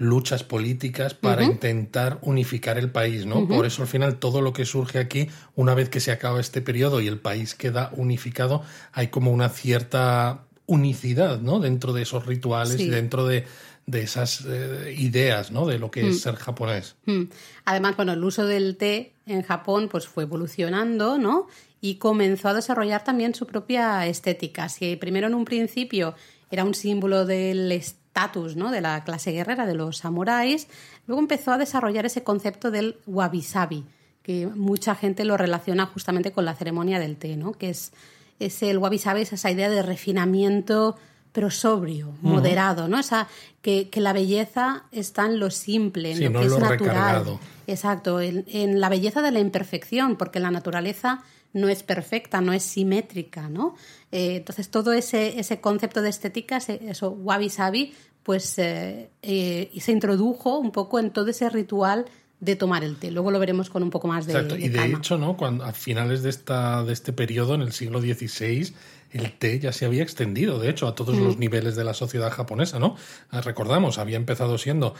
luchas 0.00 0.44
políticas 0.44 1.12
para 1.12 1.44
intentar 1.44 2.18
unificar 2.22 2.78
el 2.78 2.90
país, 2.90 3.26
¿no? 3.26 3.46
Por 3.46 3.66
eso 3.66 3.82
al 3.82 3.88
final 3.88 4.16
todo 4.16 4.40
lo 4.40 4.52
que 4.52 4.64
surge 4.64 4.98
aquí, 4.98 5.28
una 5.56 5.74
vez 5.74 5.90
que 5.90 6.00
se 6.00 6.10
acaba 6.10 6.40
este 6.40 6.62
periodo 6.62 7.00
y 7.02 7.08
el 7.08 7.18
país 7.18 7.54
queda 7.54 7.90
unificado, 7.94 8.62
hay 8.92 9.08
como 9.08 9.30
una 9.30 9.50
cierta 9.50 10.44
unicidad, 10.64 11.40
¿no? 11.40 11.58
Dentro 11.58 11.92
de 11.92 12.02
esos 12.02 12.24
rituales 12.24 12.80
y 12.80 12.88
dentro 12.88 13.26
de 13.26 13.44
de 13.90 14.02
esas 14.02 14.44
eh, 14.46 14.94
ideas, 14.96 15.50
¿no? 15.50 15.66
De 15.66 15.78
lo 15.78 15.90
que 15.90 16.08
es 16.08 16.16
mm. 16.16 16.18
ser 16.18 16.34
japonés. 16.36 16.96
Mm. 17.06 17.24
Además, 17.64 17.96
bueno, 17.96 18.12
el 18.12 18.22
uso 18.22 18.46
del 18.46 18.76
té 18.76 19.14
en 19.26 19.42
Japón 19.42 19.88
pues 19.90 20.06
fue 20.06 20.24
evolucionando, 20.24 21.18
¿no? 21.18 21.48
Y 21.80 21.96
comenzó 21.96 22.48
a 22.48 22.54
desarrollar 22.54 23.04
también 23.04 23.34
su 23.34 23.46
propia 23.46 24.06
estética. 24.06 24.68
Si 24.68 24.96
primero 24.96 25.26
en 25.26 25.34
un 25.34 25.44
principio 25.44 26.14
era 26.50 26.64
un 26.64 26.74
símbolo 26.74 27.26
del 27.26 27.70
estatus, 27.72 28.56
¿no? 28.56 28.70
De 28.70 28.80
la 28.80 29.02
clase 29.04 29.32
guerrera 29.32 29.66
de 29.66 29.74
los 29.74 29.98
samuráis, 29.98 30.68
luego 31.06 31.20
empezó 31.20 31.52
a 31.52 31.58
desarrollar 31.58 32.06
ese 32.06 32.22
concepto 32.22 32.70
del 32.70 32.96
wabi-sabi, 33.06 33.84
que 34.22 34.46
mucha 34.46 34.94
gente 34.94 35.24
lo 35.24 35.36
relaciona 35.36 35.86
justamente 35.86 36.32
con 36.32 36.44
la 36.44 36.54
ceremonia 36.54 36.98
del 36.98 37.16
té, 37.16 37.36
¿no? 37.36 37.52
Que 37.52 37.70
es, 37.70 37.92
es 38.38 38.62
el 38.62 38.78
wabi-sabi, 38.78 39.22
es 39.22 39.32
esa 39.32 39.50
idea 39.50 39.70
de 39.70 39.82
refinamiento 39.82 40.96
pero 41.32 41.50
sobrio, 41.50 42.12
moderado, 42.22 42.88
¿no? 42.88 42.98
Esa, 42.98 43.28
que, 43.62 43.88
que, 43.88 44.00
la 44.00 44.12
belleza 44.12 44.84
está 44.90 45.26
en 45.26 45.38
lo 45.38 45.50
simple, 45.50 46.12
en 46.12 46.32
lo 46.32 46.40
que 46.40 46.46
es 46.46 46.58
natural. 46.58 47.38
Exacto, 47.66 48.20
en, 48.20 48.80
la 48.80 48.88
belleza 48.88 49.22
de 49.22 49.30
la 49.30 49.38
imperfección, 49.38 50.16
porque 50.16 50.40
la 50.40 50.50
naturaleza 50.50 51.22
no 51.52 51.68
es 51.68 51.82
perfecta, 51.82 52.40
no 52.40 52.52
es 52.52 52.62
simétrica, 52.62 53.48
¿no? 53.48 53.76
Eh, 54.10 54.36
entonces 54.36 54.70
todo 54.70 54.92
ese, 54.92 55.38
ese 55.38 55.60
concepto 55.60 56.02
de 56.02 56.10
estética, 56.10 56.56
ese, 56.56 56.80
eso 56.88 57.10
wabi 57.10 57.48
sabi, 57.48 57.94
pues 58.22 58.58
eh, 58.58 59.10
eh, 59.22 59.70
se 59.80 59.92
introdujo 59.92 60.58
un 60.58 60.72
poco 60.72 60.98
en 60.98 61.10
todo 61.10 61.28
ese 61.28 61.48
ritual 61.48 62.06
de 62.40 62.56
tomar 62.56 62.82
el 62.84 62.96
té. 62.96 63.10
Luego 63.10 63.30
lo 63.30 63.38
veremos 63.38 63.70
con 63.70 63.82
un 63.82 63.90
poco 63.90 64.08
más 64.08 64.26
de, 64.26 64.32
Exacto. 64.32 64.54
de 64.54 64.62
y 64.62 64.68
de 64.68 64.78
calma. 64.78 64.98
hecho, 64.98 65.18
¿no? 65.18 65.36
Cuando 65.36 65.64
a 65.64 65.72
finales 65.72 66.22
de 66.22 66.30
esta 66.30 66.82
de 66.84 66.92
este 66.92 67.12
periodo, 67.12 67.54
en 67.54 67.62
el 67.62 67.72
siglo 67.72 68.00
XVI, 68.00 68.74
el 69.12 69.32
té 69.32 69.58
ya 69.58 69.72
se 69.72 69.84
había 69.86 70.02
extendido, 70.02 70.58
de 70.58 70.70
hecho, 70.70 70.86
a 70.86 70.94
todos 70.94 71.16
Mm. 71.16 71.24
los 71.24 71.38
niveles 71.38 71.76
de 71.76 71.84
la 71.84 71.94
sociedad 71.94 72.30
japonesa, 72.30 72.78
¿no? 72.78 72.96
Ah, 73.30 73.40
Recordamos, 73.40 73.98
había 73.98 74.16
empezado 74.16 74.56
siendo 74.58 74.94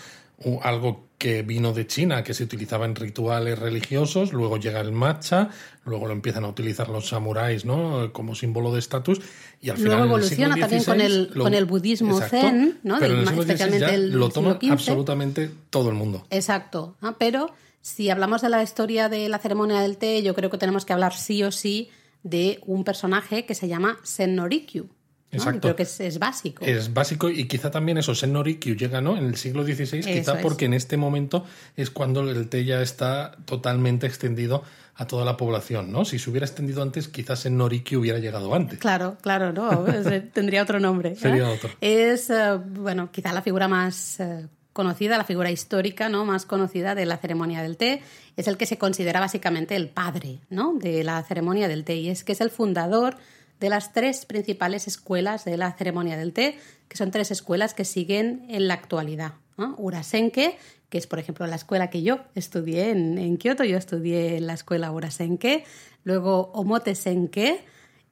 algo 0.63 1.09
que 1.19 1.43
vino 1.43 1.73
de 1.75 1.87
China, 1.87 2.25
que 2.25 2.33
se 2.33 2.45
utilizaba 2.45 2.87
en 2.87 2.95
rituales 2.97 3.59
religiosos, 3.59 4.33
luego 4.33 4.57
llega 4.57 4.81
el 4.81 4.91
matcha, 4.91 5.51
luego 5.85 6.07
lo 6.07 6.13
empiezan 6.15 6.45
a 6.45 6.49
utilizar 6.49 6.89
los 6.89 7.09
samuráis, 7.09 7.67
¿no? 7.67 8.11
Como 8.13 8.35
símbolo 8.35 8.73
de 8.73 8.79
estatus, 8.79 9.21
y 9.61 9.69
al 9.69 9.77
Luego 9.77 9.83
final. 9.83 9.93
en 9.93 9.99
el 10.03 10.09
evoluciona 10.09 10.55
siglo 10.55 10.61
también 10.67 10.85
con 10.85 11.01
el- 11.03 11.31
con 11.37 11.55
el 11.55 11.65
budismo 11.67 12.21
zen, 12.23 12.81
¿no? 12.83 12.99
Pero 12.99 13.13
Del- 13.13 13.13
en 13.13 13.19
el 13.21 13.27
siglo 13.29 13.43
XVI 13.43 13.53
especialmente 13.53 13.87
ya 13.87 13.95
el 13.95 14.11
lo 14.13 14.29
toma 14.31 14.59
absolutamente 14.71 15.51
todo 15.69 15.91
el 15.91 15.95
mundo. 15.95 16.27
Exacto. 16.31 16.97
¿no? 17.03 17.19
Pero 17.19 17.53
si 17.83 18.09
hablamos 18.09 18.41
de 18.41 18.49
la 18.49 18.63
historia 18.63 19.11
de 19.11 19.29
la 19.29 19.39
ceremonia 19.39 19.81
del 19.81 19.99
té, 19.99 20.23
yo 20.23 20.35
creo 20.35 20.49
que 20.49 20.57
tenemos 20.59 20.87
que 20.87 20.95
hablar 20.95 21.15
sí 21.15 21.43
o 21.43 21.53
sí 21.53 21.91
de 22.23 22.61
un 22.67 22.85
personaje 22.85 23.47
que 23.47 23.55
se 23.55 23.69
llama 23.69 23.99
Sennorikyu. 24.03 24.85
¿no? 24.85 25.39
Exacto. 25.39 25.61
creo 25.61 25.77
que 25.77 25.85
es, 25.85 26.01
es 26.01 26.19
básico. 26.19 26.65
Es 26.65 26.93
básico 26.93 27.31
y 27.31 27.47
quizá 27.47 27.71
también 27.71 27.99
eso, 27.99 28.15
Sennorikyu 28.15 28.75
llega 28.75 29.01
¿no? 29.01 29.17
en 29.17 29.25
el 29.27 29.37
siglo 29.37 29.65
XVI, 29.65 30.01
quizá 30.01 30.37
es. 30.37 30.43
porque 30.43 30.65
en 30.65 30.75
este 30.75 30.97
momento 30.97 31.45
es 31.77 31.91
cuando 31.91 32.29
el 32.29 32.49
té 32.49 32.65
ya 32.65 32.83
está 32.83 33.37
totalmente 33.45 34.07
extendido 34.07 34.65
a 34.97 35.07
toda 35.07 35.25
la 35.25 35.37
población. 35.37 35.93
¿no? 35.93 36.05
Si 36.05 36.19
se 36.19 36.29
hubiera 36.31 36.47
extendido 36.47 36.83
antes, 36.83 37.09
quizás 37.09 37.41
Sennorikyu 37.41 38.01
hubiera 38.01 38.19
llegado 38.19 38.55
antes. 38.55 38.79
Claro, 38.79 39.17
claro, 39.23 39.53
no, 39.53 39.85
tendría 40.33 40.63
otro 40.63 40.81
nombre. 40.81 41.13
¿eh? 41.13 41.17
Sería 41.17 41.49
otro. 41.49 41.71
Es, 41.81 42.29
eh, 42.29 42.59
bueno, 42.67 43.11
quizá 43.11 43.33
la 43.33 43.43
figura 43.43 43.69
más 43.69 44.21
eh, 44.21 44.47
conocida, 44.73 45.19
la 45.19 45.25
figura 45.25 45.51
histórica, 45.51 46.09
¿no? 46.09 46.25
Más 46.25 46.47
conocida 46.47 46.95
de 46.95 47.07
la 47.07 47.19
ceremonia 47.19 47.63
del 47.63 47.77
té. 47.77 48.03
Es 48.37 48.49
el 48.49 48.57
que 48.57 48.67
se 48.67 48.79
considera 48.79 49.21
básicamente 49.21 49.77
el 49.77 49.89
padre, 49.89 50.41
¿no? 50.49 50.75
De 50.75 51.05
la 51.05 51.23
ceremonia 51.23 51.69
del 51.69 51.85
té. 51.85 51.97
Y 51.97 52.09
es 52.09 52.25
que 52.25 52.33
es 52.33 52.41
el 52.41 52.51
fundador 52.51 53.17
de 53.61 53.69
las 53.69 53.93
tres 53.93 54.25
principales 54.25 54.89
escuelas 54.89 55.45
de 55.45 55.57
la 55.57 55.73
ceremonia 55.73 56.17
del 56.17 56.33
té, 56.33 56.59
que 56.89 56.97
son 56.97 57.11
tres 57.11 57.31
escuelas 57.31 57.75
que 57.75 57.85
siguen 57.85 58.47
en 58.49 58.69
la 58.69 58.75
actualidad. 58.75 59.35
¿no? 59.59 59.75
Urasenke, 59.77 60.57
que 60.89 60.99
es, 60.99 61.07
por 61.07 61.19
ejemplo, 61.19 61.47
la 61.47 61.57
escuela 61.57 61.91
que 61.91 62.03
yo 62.03 62.21
estudié 62.35 62.91
en, 62.91 63.19
en 63.19 63.37
Kioto, 63.37 63.65
yo 63.65 63.77
estudié 63.77 64.39
en 64.39 64.47
la 64.47 64.55
escuela 64.55 64.91
Urasenke, 64.91 65.65
luego 66.05 66.51
Omote 66.55 66.95
Senke, 66.95 67.63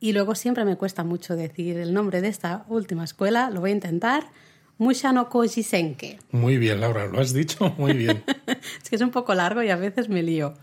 y 0.01 0.13
luego 0.13 0.35
siempre 0.35 0.65
me 0.65 0.77
cuesta 0.77 1.03
mucho 1.03 1.35
decir 1.35 1.79
el 1.79 1.93
nombre 1.93 2.21
de 2.21 2.29
esta 2.29 2.65
última 2.69 3.05
escuela, 3.05 3.51
lo 3.51 3.61
voy 3.61 3.71
a 3.71 3.75
intentar, 3.75 4.29
Mushano 4.79 5.29
Koji 5.29 5.63
Senke. 5.63 6.19
Muy 6.31 6.57
bien, 6.57 6.81
Laura, 6.81 7.07
lo 7.07 7.21
has 7.21 7.33
dicho 7.33 7.75
muy 7.79 7.93
bien. 7.95 8.25
Es 8.83 8.89
que 8.91 8.97
es 8.97 9.03
un 9.03 9.11
poco 9.11 9.35
largo 9.35 9.63
y 9.63 9.71
a 9.71 9.77
veces 9.77 10.09
me 10.09 10.23
lío. 10.23 10.55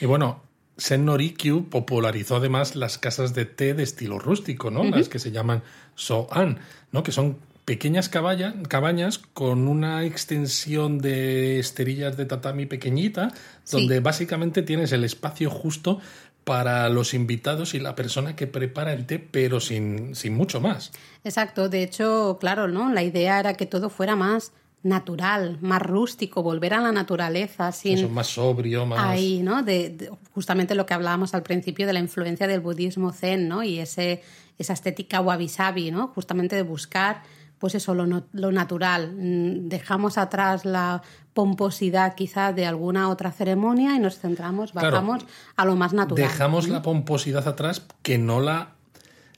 y 0.00 0.06
bueno, 0.06 0.42
Sennorikyu 0.76 1.68
popularizó 1.68 2.36
además 2.36 2.76
las 2.76 2.98
casas 2.98 3.34
de 3.34 3.44
té 3.44 3.74
de 3.74 3.82
estilo 3.82 4.18
rústico, 4.18 4.70
¿no? 4.70 4.84
Las 4.84 5.08
que 5.08 5.18
se 5.18 5.30
llaman 5.32 5.62
So-an, 5.96 6.58
¿no? 6.92 7.02
Que 7.02 7.12
son 7.12 7.36
pequeñas 7.64 8.08
caballa- 8.10 8.54
cabañas 8.68 9.18
con 9.18 9.68
una 9.68 10.04
extensión 10.04 10.98
de 11.00 11.58
esterillas 11.58 12.16
de 12.16 12.24
tatami 12.24 12.64
pequeñita, 12.66 13.30
Sí. 13.64 13.76
donde 13.76 14.00
básicamente 14.00 14.62
tienes 14.62 14.92
el 14.92 15.04
espacio 15.04 15.50
justo 15.50 16.00
para 16.48 16.88
los 16.88 17.12
invitados 17.12 17.74
y 17.74 17.78
la 17.78 17.94
persona 17.94 18.34
que 18.34 18.46
prepara 18.46 18.94
el 18.94 19.04
té, 19.04 19.18
pero 19.18 19.60
sin, 19.60 20.14
sin 20.14 20.34
mucho 20.34 20.62
más. 20.62 20.92
Exacto, 21.22 21.68
de 21.68 21.82
hecho, 21.82 22.38
claro, 22.40 22.68
¿no? 22.68 22.90
La 22.90 23.02
idea 23.02 23.38
era 23.38 23.52
que 23.52 23.66
todo 23.66 23.90
fuera 23.90 24.16
más 24.16 24.52
natural, 24.82 25.58
más 25.60 25.82
rústico, 25.82 26.42
volver 26.42 26.72
a 26.72 26.80
la 26.80 26.90
naturaleza, 26.90 27.70
sin 27.72 27.98
Eso, 27.98 28.08
más 28.08 28.28
sobrio, 28.28 28.86
más... 28.86 28.98
ahí, 29.00 29.42
¿no? 29.42 29.62
De, 29.62 29.90
de- 29.90 30.10
justamente 30.32 30.74
lo 30.74 30.86
que 30.86 30.94
hablábamos 30.94 31.34
al 31.34 31.42
principio 31.42 31.86
de 31.86 31.92
la 31.92 31.98
influencia 31.98 32.46
del 32.46 32.60
budismo 32.60 33.12
zen, 33.12 33.46
¿no? 33.46 33.62
Y 33.62 33.80
ese, 33.80 34.22
esa 34.56 34.72
estética 34.72 35.20
wabi-sabi, 35.20 35.90
¿no? 35.90 36.08
Justamente 36.14 36.56
de 36.56 36.62
buscar, 36.62 37.22
pues 37.58 37.74
eso, 37.74 37.94
lo, 37.94 38.06
no- 38.06 38.24
lo 38.32 38.52
natural. 38.52 39.12
Mm, 39.16 39.68
Dejamos 39.68 40.18
atrás 40.18 40.64
la 40.64 41.02
pomposidad 41.34 42.14
quizá 42.14 42.52
de 42.52 42.66
alguna 42.66 43.08
otra 43.08 43.30
ceremonia 43.32 43.94
y 43.94 43.98
nos 43.98 44.18
centramos, 44.18 44.72
Claro. 44.72 44.90
bajamos 44.90 45.24
a 45.56 45.64
lo 45.64 45.76
más 45.76 45.92
natural. 45.92 46.28
Dejamos 46.28 46.68
la 46.68 46.82
pomposidad 46.82 47.46
atrás 47.46 47.82
que 48.02 48.18
no 48.18 48.40
la, 48.40 48.70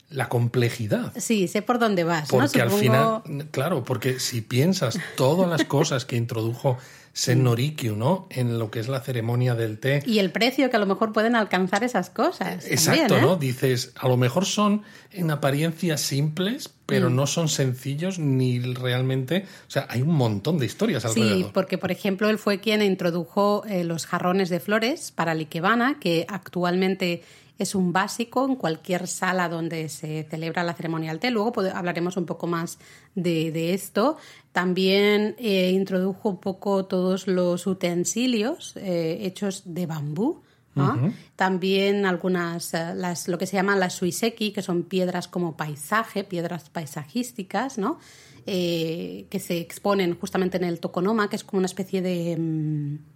la 0.09 0.27
complejidad. 0.29 1.13
Sí, 1.15 1.47
sé 1.47 1.61
por 1.61 1.77
dónde 1.79 2.03
vas, 2.03 2.31
¿no? 2.31 2.39
Porque 2.39 2.61
al 2.61 2.71
final, 2.71 3.21
claro, 3.51 3.83
porque 3.83 4.19
si 4.19 4.41
piensas 4.41 4.99
todas 5.15 5.49
las 5.49 5.63
cosas 5.65 6.05
que 6.05 6.15
introdujo 6.15 6.77
Sennorikyu, 7.13 7.95
¿no? 7.95 8.27
En 8.29 8.57
lo 8.57 8.71
que 8.71 8.79
es 8.79 8.87
la 8.87 9.01
ceremonia 9.01 9.53
del 9.55 9.79
té. 9.79 10.01
Y 10.05 10.19
el 10.19 10.31
precio 10.31 10.69
que 10.69 10.77
a 10.77 10.79
lo 10.79 10.85
mejor 10.85 11.11
pueden 11.11 11.35
alcanzar 11.35 11.83
esas 11.83 12.09
cosas. 12.09 12.65
Exacto, 12.65 13.01
también, 13.01 13.23
¿eh? 13.23 13.27
¿no? 13.27 13.35
Dices, 13.35 13.93
a 13.97 14.07
lo 14.07 14.17
mejor 14.17 14.45
son 14.45 14.83
en 15.11 15.29
apariencia 15.31 15.97
simples, 15.97 16.69
pero 16.85 17.09
Mm. 17.09 17.15
no 17.15 17.27
son 17.27 17.49
sencillos 17.49 18.17
ni 18.19 18.59
realmente. 18.59 19.45
O 19.67 19.71
sea, 19.71 19.87
hay 19.89 20.01
un 20.01 20.15
montón 20.15 20.57
de 20.57 20.65
historias 20.65 21.03
alrededor. 21.05 21.37
Sí, 21.37 21.47
porque 21.53 21.77
por 21.77 21.91
ejemplo 21.91 22.29
él 22.29 22.37
fue 22.37 22.59
quien 22.59 22.81
introdujo 22.81 23.63
eh, 23.67 23.83
los 23.83 24.05
jarrones 24.05 24.49
de 24.49 24.59
flores 24.59 25.11
para 25.11 25.33
el 25.33 25.39
ikebana, 25.41 25.99
que 25.99 26.25
actualmente 26.29 27.23
es 27.57 27.75
un 27.75 27.93
básico 27.93 28.45
en 28.45 28.55
cualquier 28.55 29.07
sala 29.07 29.49
donde 29.49 29.89
se 29.89 30.23
celebra 30.29 30.63
la 30.63 30.73
ceremonia 30.73 31.11
del 31.11 31.19
té. 31.19 31.31
Luego 31.31 31.53
hablaremos 31.73 32.17
un 32.17 32.25
poco 32.25 32.47
más 32.47 32.79
de, 33.15 33.51
de 33.51 33.73
esto. 33.73 34.17
También 34.51 35.35
eh, 35.37 35.71
introdujo 35.71 36.29
un 36.29 36.39
poco 36.39 36.85
todos 36.85 37.27
los 37.27 37.67
utensilios 37.67 38.75
eh, 38.77 39.19
hechos 39.21 39.63
de 39.65 39.85
bambú. 39.85 40.41
¿no? 40.73 41.11
También 41.35 42.05
algunas, 42.05 42.73
eh, 42.73 42.93
las, 42.95 43.27
lo 43.27 43.37
que 43.37 43.45
se 43.45 43.57
llaman 43.57 43.79
las 43.79 43.93
suiseki, 43.93 44.53
que 44.53 44.61
son 44.61 44.83
piedras 44.83 45.27
como 45.27 45.57
paisaje, 45.57 46.23
piedras 46.23 46.69
paisajísticas, 46.69 47.77
¿no? 47.77 47.99
Eh, 48.45 49.27
que 49.29 49.39
se 49.39 49.59
exponen 49.59 50.17
justamente 50.17 50.57
en 50.57 50.63
el 50.63 50.79
tokonoma, 50.79 51.29
que 51.29 51.35
es 51.35 51.43
como 51.43 51.59
una 51.59 51.67
especie 51.67 52.01
de... 52.01 52.37
mm, 52.37 53.10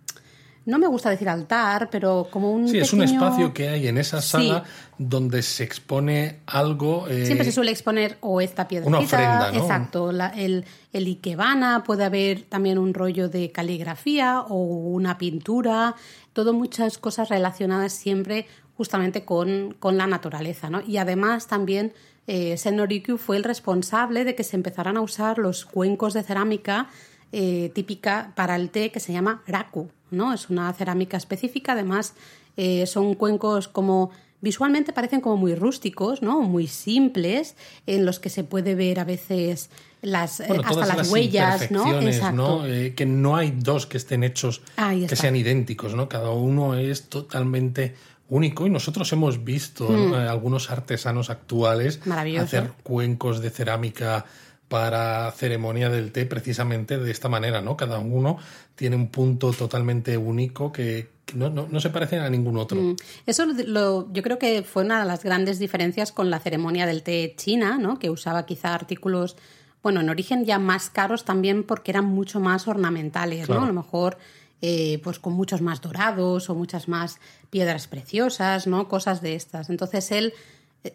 no 0.65 0.79
me 0.79 0.87
gusta 0.87 1.09
decir 1.09 1.29
altar, 1.29 1.89
pero 1.91 2.27
como 2.31 2.51
un 2.51 2.67
Sí, 2.67 2.79
es 2.79 2.91
un 2.93 3.03
espacio 3.03 3.53
que 3.53 3.69
hay 3.69 3.87
en 3.87 3.97
esa 3.97 4.21
sala 4.21 4.63
donde 4.97 5.41
se 5.41 5.63
expone 5.63 6.39
algo. 6.47 7.07
eh, 7.07 7.25
Siempre 7.25 7.45
se 7.45 7.51
suele 7.51 7.71
exponer 7.71 8.17
o 8.21 8.41
esta 8.41 8.67
piedra. 8.67 8.87
una 8.87 8.99
ofrenda, 8.99 9.51
¿no? 9.51 9.57
Exacto. 9.59 10.11
la- 10.11 10.29
el, 10.29 10.65
el 10.93 11.07
ikebana, 11.07 11.83
puede 11.83 12.03
haber 12.05 12.41
también 12.43 12.77
un 12.77 12.93
rollo 12.93 13.29
de 13.29 13.51
caligrafía 13.51 14.41
o 14.41 14.55
una 14.63 15.17
pintura. 15.17 15.95
Todo 16.33 16.53
muchas 16.53 16.97
cosas 16.97 17.29
relacionadas 17.29 17.93
siempre 17.93 18.47
justamente 18.77 19.23
con, 19.23 19.75
con 19.79 19.97
la 19.97 20.07
naturaleza. 20.07 20.69
¿no? 20.69 20.81
Y 20.81 20.97
además 20.97 21.47
también 21.47 21.93
eh, 22.27 22.57
Sennorikyu 22.57 23.17
fue 23.17 23.37
el 23.37 23.43
responsable 23.43 24.23
de 24.25 24.33
que 24.35 24.43
se 24.43 24.55
empezaran 24.55 24.97
a 24.97 25.01
usar 25.01 25.37
los 25.37 25.63
cuencos 25.65 26.13
de 26.13 26.23
cerámica 26.23 26.89
eh, 27.31 27.71
típica 27.73 28.33
para 28.35 28.55
el 28.55 28.69
té 28.69 28.91
que 28.91 28.99
se 28.99 29.13
llama 29.13 29.43
raku, 29.47 29.89
¿no? 30.11 30.33
Es 30.33 30.49
una 30.49 30.71
cerámica 30.73 31.17
específica, 31.17 31.73
además 31.73 32.13
eh, 32.57 32.85
son 32.85 33.15
cuencos 33.15 33.67
como 33.67 34.11
visualmente 34.41 34.93
parecen 34.93 35.21
como 35.21 35.37
muy 35.37 35.55
rústicos, 35.55 36.21
¿no? 36.21 36.41
Muy 36.41 36.67
simples, 36.67 37.55
en 37.87 38.05
los 38.05 38.19
que 38.19 38.29
se 38.29 38.43
puede 38.43 38.75
ver 38.75 38.99
a 38.99 39.03
veces 39.03 39.69
las 40.03 40.39
eh, 40.39 40.45
bueno, 40.47 40.61
hasta 40.61 40.73
todas 40.73 40.97
las, 40.97 41.11
huellas, 41.11 41.71
¿no? 41.71 41.99
Exacto. 41.99 42.35
¿no? 42.35 42.65
Eh, 42.65 42.93
que 42.95 43.05
no 43.05 43.35
hay 43.35 43.51
dos 43.51 43.87
que 43.87 43.97
estén 43.97 44.23
hechos 44.23 44.61
que 45.07 45.15
sean 45.15 45.35
idénticos, 45.35 45.95
¿no? 45.95 46.07
Cada 46.07 46.29
uno 46.29 46.75
es 46.75 47.09
totalmente 47.09 47.95
único 48.29 48.65
y 48.65 48.69
nosotros 48.69 49.11
hemos 49.13 49.43
visto 49.43 49.89
¿no? 49.89 50.19
Eh, 50.19 50.27
algunos 50.27 50.71
artesanos 50.71 51.29
actuales 51.29 51.99
hacer 52.39 52.71
cuencos 52.83 53.39
de 53.41 53.49
cerámica 53.51 54.25
para 54.67 55.31
ceremonia 55.31 55.89
del 55.89 56.11
té 56.11 56.25
precisamente 56.25 56.97
de 56.97 57.11
esta 57.11 57.29
manera, 57.29 57.61
¿no? 57.61 57.77
Cada 57.77 57.99
uno 57.99 58.37
tiene 58.75 58.95
un 58.95 59.09
punto 59.09 59.53
totalmente 59.53 60.17
único 60.17 60.71
que, 60.71 61.09
que 61.25 61.35
no, 61.35 61.49
no, 61.49 61.67
no 61.69 61.79
se 61.79 61.89
parece 61.91 62.19
a 62.19 62.29
ningún 62.29 62.57
otro. 62.57 62.81
Mm. 62.81 62.95
Eso 63.25 63.45
lo, 63.45 64.11
yo 64.11 64.23
creo 64.23 64.39
que 64.39 64.63
fue 64.63 64.83
una 64.83 64.99
de 64.99 65.05
las 65.05 65.23
grandes 65.23 65.59
diferencias 65.59 66.11
con 66.11 66.29
la 66.29 66.39
ceremonia 66.39 66.85
del 66.85 67.03
té 67.03 67.35
china, 67.37 67.77
¿no? 67.77 67.99
que 67.99 68.09
usaba 68.09 68.45
quizá 68.45 68.73
artículos, 68.73 69.37
bueno, 69.83 70.01
en 70.01 70.09
origen 70.09 70.45
ya 70.45 70.57
más 70.57 70.89
caros 70.89 71.25
también 71.25 71.63
porque 71.63 71.91
eran 71.91 72.05
mucho 72.05 72.39
más 72.39 72.67
ornamentales, 72.67 73.45
Claro. 73.45 73.61
¿no? 73.61 73.65
A 73.65 73.69
lo 73.69 73.73
mejor 73.73 74.17
eh, 74.61 74.99
pues 75.03 75.19
con 75.19 75.33
muchos 75.33 75.61
más 75.61 75.81
dorados 75.81 76.49
o 76.49 76.55
muchas 76.55 76.87
más 76.87 77.19
piedras 77.51 77.87
preciosas, 77.87 78.65
¿no? 78.65 78.87
Cosas 78.87 79.21
de 79.21 79.35
estas. 79.35 79.69
Entonces 79.69 80.11
él, 80.11 80.33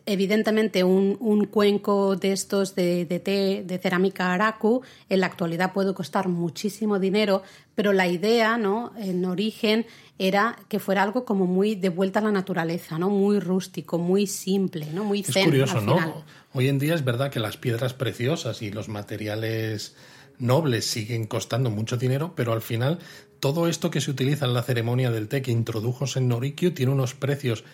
evidentemente, 0.07 0.85
un, 0.85 1.17
un 1.21 1.47
cuenco 1.47 2.17
de 2.17 2.33
estos 2.33 2.75
de, 2.75 3.05
de 3.05 3.19
té 3.19 3.65
de 3.67 3.79
cerámica 3.79 4.33
araku 4.33 4.83
en 5.09 5.21
la 5.21 5.27
actualidad 5.27 5.73
puede 5.73 5.95
costar 5.95 6.29
muchísimo 6.29 6.99
dinero, 6.99 7.43
pero 7.75 7.93
la 7.93 8.07
idea, 8.07 8.57
¿no? 8.59 8.93
En 8.99 9.25
origen 9.25 9.87
era 10.19 10.59
que 10.69 10.79
fuera 10.79 11.03
algo 11.03 11.25
como 11.25 11.47
muy 11.47 11.75
de 11.75 11.89
vuelta 11.89 12.21
a 12.21 12.23
la 12.23 12.31
naturaleza, 12.31 12.99
¿no? 12.99 13.09
Muy 13.09 13.41
rústico, 13.41 13.99
muy 13.99 14.27
simple, 14.27 14.87
¿no? 14.93 15.05
Muy 15.05 15.21
Es 15.21 15.33
zen 15.33 15.47
curioso, 15.47 15.79
al 15.79 15.87
¿no? 15.87 16.25
Hoy 16.53 16.69
en 16.69 16.79
día 16.79 16.95
es 16.95 17.05
verdad 17.05 17.31
que 17.31 17.41
las 17.41 17.57
piedras 17.57 17.95
preciosas 17.95 18.61
y 18.63 18.71
los 18.71 18.89
materiales 18.89 19.97
nobles 20.39 20.85
siguen 20.85 21.27
costando 21.27 21.71
mucho 21.71 21.97
dinero, 21.97 22.35
pero 22.35 22.53
al 22.53 22.63
final 22.63 22.99
todo 23.41 23.69
esto 23.69 23.91
que 23.91 24.01
se 24.01 24.11
utiliza 24.11 24.45
en 24.45 24.55
la 24.55 24.63
ceremonia 24.63 25.11
del 25.11 25.29
té 25.29 25.43
que 25.43 25.51
introdujo 25.51 26.07
Sennorikyu 26.07 26.73
tiene 26.73 26.93
unos 26.93 27.15
precios 27.15 27.65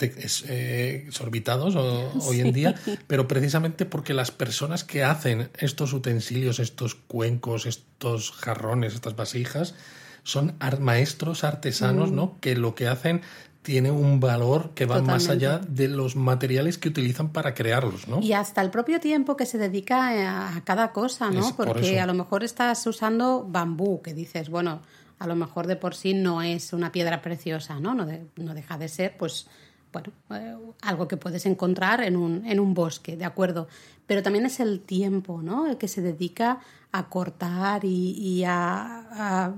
eh, 0.00 1.04
exorbitados 1.06 1.74
hoy 1.76 2.40
en 2.40 2.52
día, 2.52 2.74
pero 3.06 3.26
precisamente 3.28 3.86
porque 3.86 4.14
las 4.14 4.30
personas 4.30 4.84
que 4.84 5.04
hacen 5.04 5.50
estos 5.58 5.92
utensilios, 5.92 6.58
estos 6.58 6.94
cuencos, 6.94 7.66
estos 7.66 8.32
jarrones, 8.32 8.94
estas 8.94 9.16
vasijas, 9.16 9.74
son 10.22 10.56
maestros 10.80 11.44
artesanos, 11.44 12.10
¿no? 12.10 12.36
Que 12.40 12.56
lo 12.56 12.74
que 12.74 12.88
hacen 12.88 13.22
tiene 13.62 13.90
un 13.90 14.20
valor 14.20 14.70
que 14.74 14.86
va 14.86 15.02
más 15.02 15.28
allá 15.28 15.58
de 15.58 15.88
los 15.88 16.14
materiales 16.14 16.78
que 16.78 16.88
utilizan 16.88 17.30
para 17.30 17.52
crearlos, 17.52 18.06
¿no? 18.06 18.20
Y 18.20 18.32
hasta 18.32 18.60
el 18.60 18.70
propio 18.70 19.00
tiempo 19.00 19.36
que 19.36 19.44
se 19.44 19.58
dedica 19.58 20.54
a 20.56 20.60
cada 20.62 20.92
cosa, 20.92 21.30
¿no? 21.30 21.56
Porque 21.56 21.98
a 21.98 22.06
lo 22.06 22.14
mejor 22.14 22.44
estás 22.44 22.86
usando 22.86 23.44
bambú, 23.48 24.02
que 24.02 24.14
dices, 24.14 24.50
bueno, 24.50 24.82
a 25.18 25.26
lo 25.26 25.34
mejor 25.34 25.66
de 25.66 25.74
por 25.74 25.94
sí 25.94 26.14
no 26.14 26.42
es 26.42 26.72
una 26.72 26.92
piedra 26.92 27.22
preciosa, 27.22 27.80
¿no? 27.80 27.94
No, 27.94 28.06
no 28.36 28.54
deja 28.54 28.78
de 28.78 28.88
ser, 28.88 29.16
pues, 29.16 29.48
bueno, 29.96 30.12
eh, 30.30 30.54
algo 30.82 31.08
que 31.08 31.16
puedes 31.16 31.46
encontrar 31.46 32.02
en 32.02 32.16
un, 32.16 32.44
en 32.46 32.60
un 32.60 32.74
bosque, 32.74 33.16
¿de 33.16 33.24
acuerdo? 33.24 33.68
Pero 34.06 34.22
también 34.22 34.46
es 34.46 34.60
el 34.60 34.80
tiempo, 34.80 35.40
¿no? 35.42 35.66
El 35.66 35.78
que 35.78 35.88
se 35.88 36.02
dedica 36.02 36.60
a 36.92 37.08
cortar 37.08 37.84
y, 37.84 38.44
a, 38.46 39.52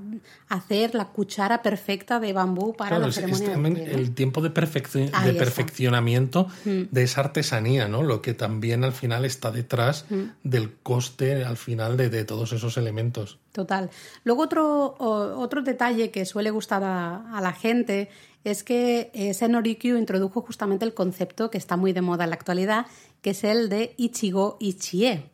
hacer 0.49 0.95
la 0.95 1.07
cuchara 1.07 1.63
perfecta 1.63 2.19
de 2.19 2.33
bambú 2.33 2.75
para 2.75 2.99
la 2.99 3.13
ceremonia. 3.13 3.85
el 3.85 4.15
tiempo 4.15 4.41
de, 4.41 4.49
de 4.49 5.35
perfeccionamiento 5.35 6.49
mm. 6.65 6.83
de 6.91 7.03
esa 7.03 7.21
artesanía, 7.21 7.87
¿no? 7.87 8.03
Lo 8.03 8.23
que 8.23 8.35
también 8.35 8.83
al 8.83 8.93
final 8.93 9.25
está 9.25 9.51
detrás 9.51 10.07
mm. 10.09 10.23
del 10.43 10.73
coste 10.83 11.45
al 11.45 11.57
final 11.57 11.97
de, 11.97 12.25
todos 12.25 12.53
esos 12.53 12.77
elementos. 12.77 13.39
Total. 13.53 13.91
Luego 14.25 14.43
otro, 14.43 14.97
otro 14.99 15.63
detalle 15.63 16.11
que 16.11 16.25
suele 16.25 16.51
gustar 16.51 16.83
a, 16.85 17.41
la 17.41 17.53
gente 17.53 18.09
es 18.45 18.63
que 18.63 19.11
eh, 19.15 19.35
Senorikyu 19.35 19.97
introdujo 19.97 20.41
justamente 20.43 20.85
el 20.85 20.95
concepto 20.95 21.51
que 21.51 21.59
está 21.59 21.77
muy 21.77 21.93
de 21.93 22.03
moda 22.03 22.25
en 22.25 22.31
la 22.31 22.37
actualidad, 22.37 22.87
que 23.23 23.31
es 23.31 23.45
el 23.45 23.69
de 23.69 23.95
Ichigo 23.97 24.57
Ichie 24.61 25.31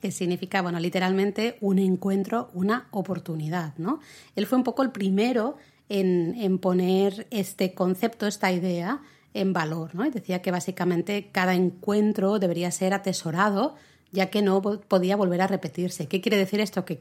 que 0.00 0.10
significa, 0.10 0.60
bueno, 0.62 0.78
literalmente 0.78 1.56
un 1.60 1.78
encuentro, 1.78 2.50
una 2.52 2.88
oportunidad, 2.90 3.74
¿no? 3.78 4.00
Él 4.36 4.46
fue 4.46 4.58
un 4.58 4.64
poco 4.64 4.82
el 4.82 4.90
primero 4.90 5.56
en, 5.88 6.58
poner 6.58 7.26
este 7.30 7.74
concepto, 7.74 8.26
esta 8.26 8.52
idea 8.52 9.00
en 9.32 9.52
valor, 9.52 9.94
¿no? 9.94 10.04
Y 10.04 10.10
decía 10.10 10.42
que 10.42 10.50
básicamente 10.50 11.30
cada 11.32 11.54
encuentro 11.54 12.38
debería 12.38 12.70
ser 12.70 12.92
atesorado, 12.92 13.74
ya 14.12 14.30
que 14.30 14.42
no 14.42 14.60
podía 14.62 15.16
volver 15.16 15.42
a 15.42 15.46
repetirse. 15.46 16.08
¿Qué 16.08 16.20
quiere 16.20 16.36
decir 16.36 16.60
esto? 16.60 16.84
Que 16.84 17.00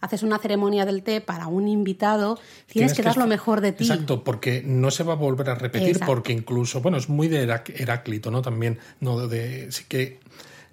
haces 0.00 0.22
una 0.22 0.38
ceremonia 0.38 0.86
del 0.86 1.02
té 1.02 1.20
para 1.20 1.46
un 1.46 1.68
invitado, 1.68 2.38
tienes, 2.66 2.94
que, 2.94 3.02
dar 3.02 3.16
lo 3.16 3.26
mejor 3.26 3.60
de 3.60 3.72
ti. 3.72 3.84
Exacto, 3.84 4.24
porque 4.24 4.62
no 4.64 4.90
se 4.90 5.02
va 5.02 5.12
a 5.12 5.16
volver 5.16 5.50
a 5.50 5.54
repetir, 5.54 6.00
porque 6.06 6.32
incluso, 6.32 6.80
bueno, 6.80 6.96
es 6.96 7.08
muy 7.08 7.28
de 7.28 7.42
Heráclito, 7.42 8.30
¿no? 8.30 8.42
También, 8.42 8.78
no 9.00 9.28
de, 9.28 9.70
sí 9.70 9.84
que 9.88 10.18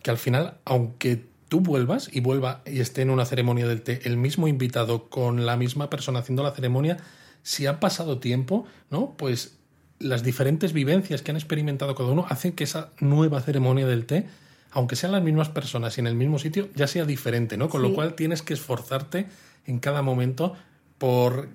que 0.07 0.11
al 0.11 0.17
final, 0.17 0.55
aunque 0.65 1.25
tú 1.49 1.59
vuelvas 1.61 2.09
y 2.11 2.19
vuelva 2.19 2.61
y 2.65 2.79
esté 2.79 3.01
en 3.01 3.09
una 3.09 3.25
ceremonia 3.25 3.67
del 3.67 3.81
té 3.81 3.99
el 4.03 4.17
mismo 4.17 4.47
invitado 4.47 5.09
con 5.09 5.45
la 5.45 5.57
misma 5.57 5.89
persona 5.89 6.19
haciendo 6.19 6.43
la 6.43 6.51
ceremonia, 6.51 6.97
si 7.43 7.65
ha 7.65 7.79
pasado 7.79 8.19
tiempo, 8.19 8.65
¿no? 8.89 9.15
Pues 9.17 9.57
las 9.99 10.23
diferentes 10.23 10.73
vivencias 10.73 11.21
que 11.21 11.31
han 11.31 11.37
experimentado 11.37 11.95
cada 11.95 12.09
uno 12.09 12.25
hacen 12.29 12.53
que 12.53 12.63
esa 12.63 12.91
nueva 12.99 13.41
ceremonia 13.41 13.87
del 13.87 14.05
té, 14.05 14.27
aunque 14.71 14.95
sean 14.95 15.11
las 15.11 15.23
mismas 15.23 15.49
personas 15.49 15.97
y 15.97 16.01
en 16.01 16.07
el 16.07 16.15
mismo 16.15 16.39
sitio, 16.39 16.69
ya 16.75 16.87
sea 16.87 17.05
diferente, 17.05 17.57
¿no? 17.57 17.69
Con 17.69 17.81
lo 17.81 17.93
cual 17.93 18.15
tienes 18.15 18.41
que 18.41 18.53
esforzarte 18.53 19.27
en 19.65 19.79
cada 19.79 20.01
momento 20.01 20.55
por 20.97 21.49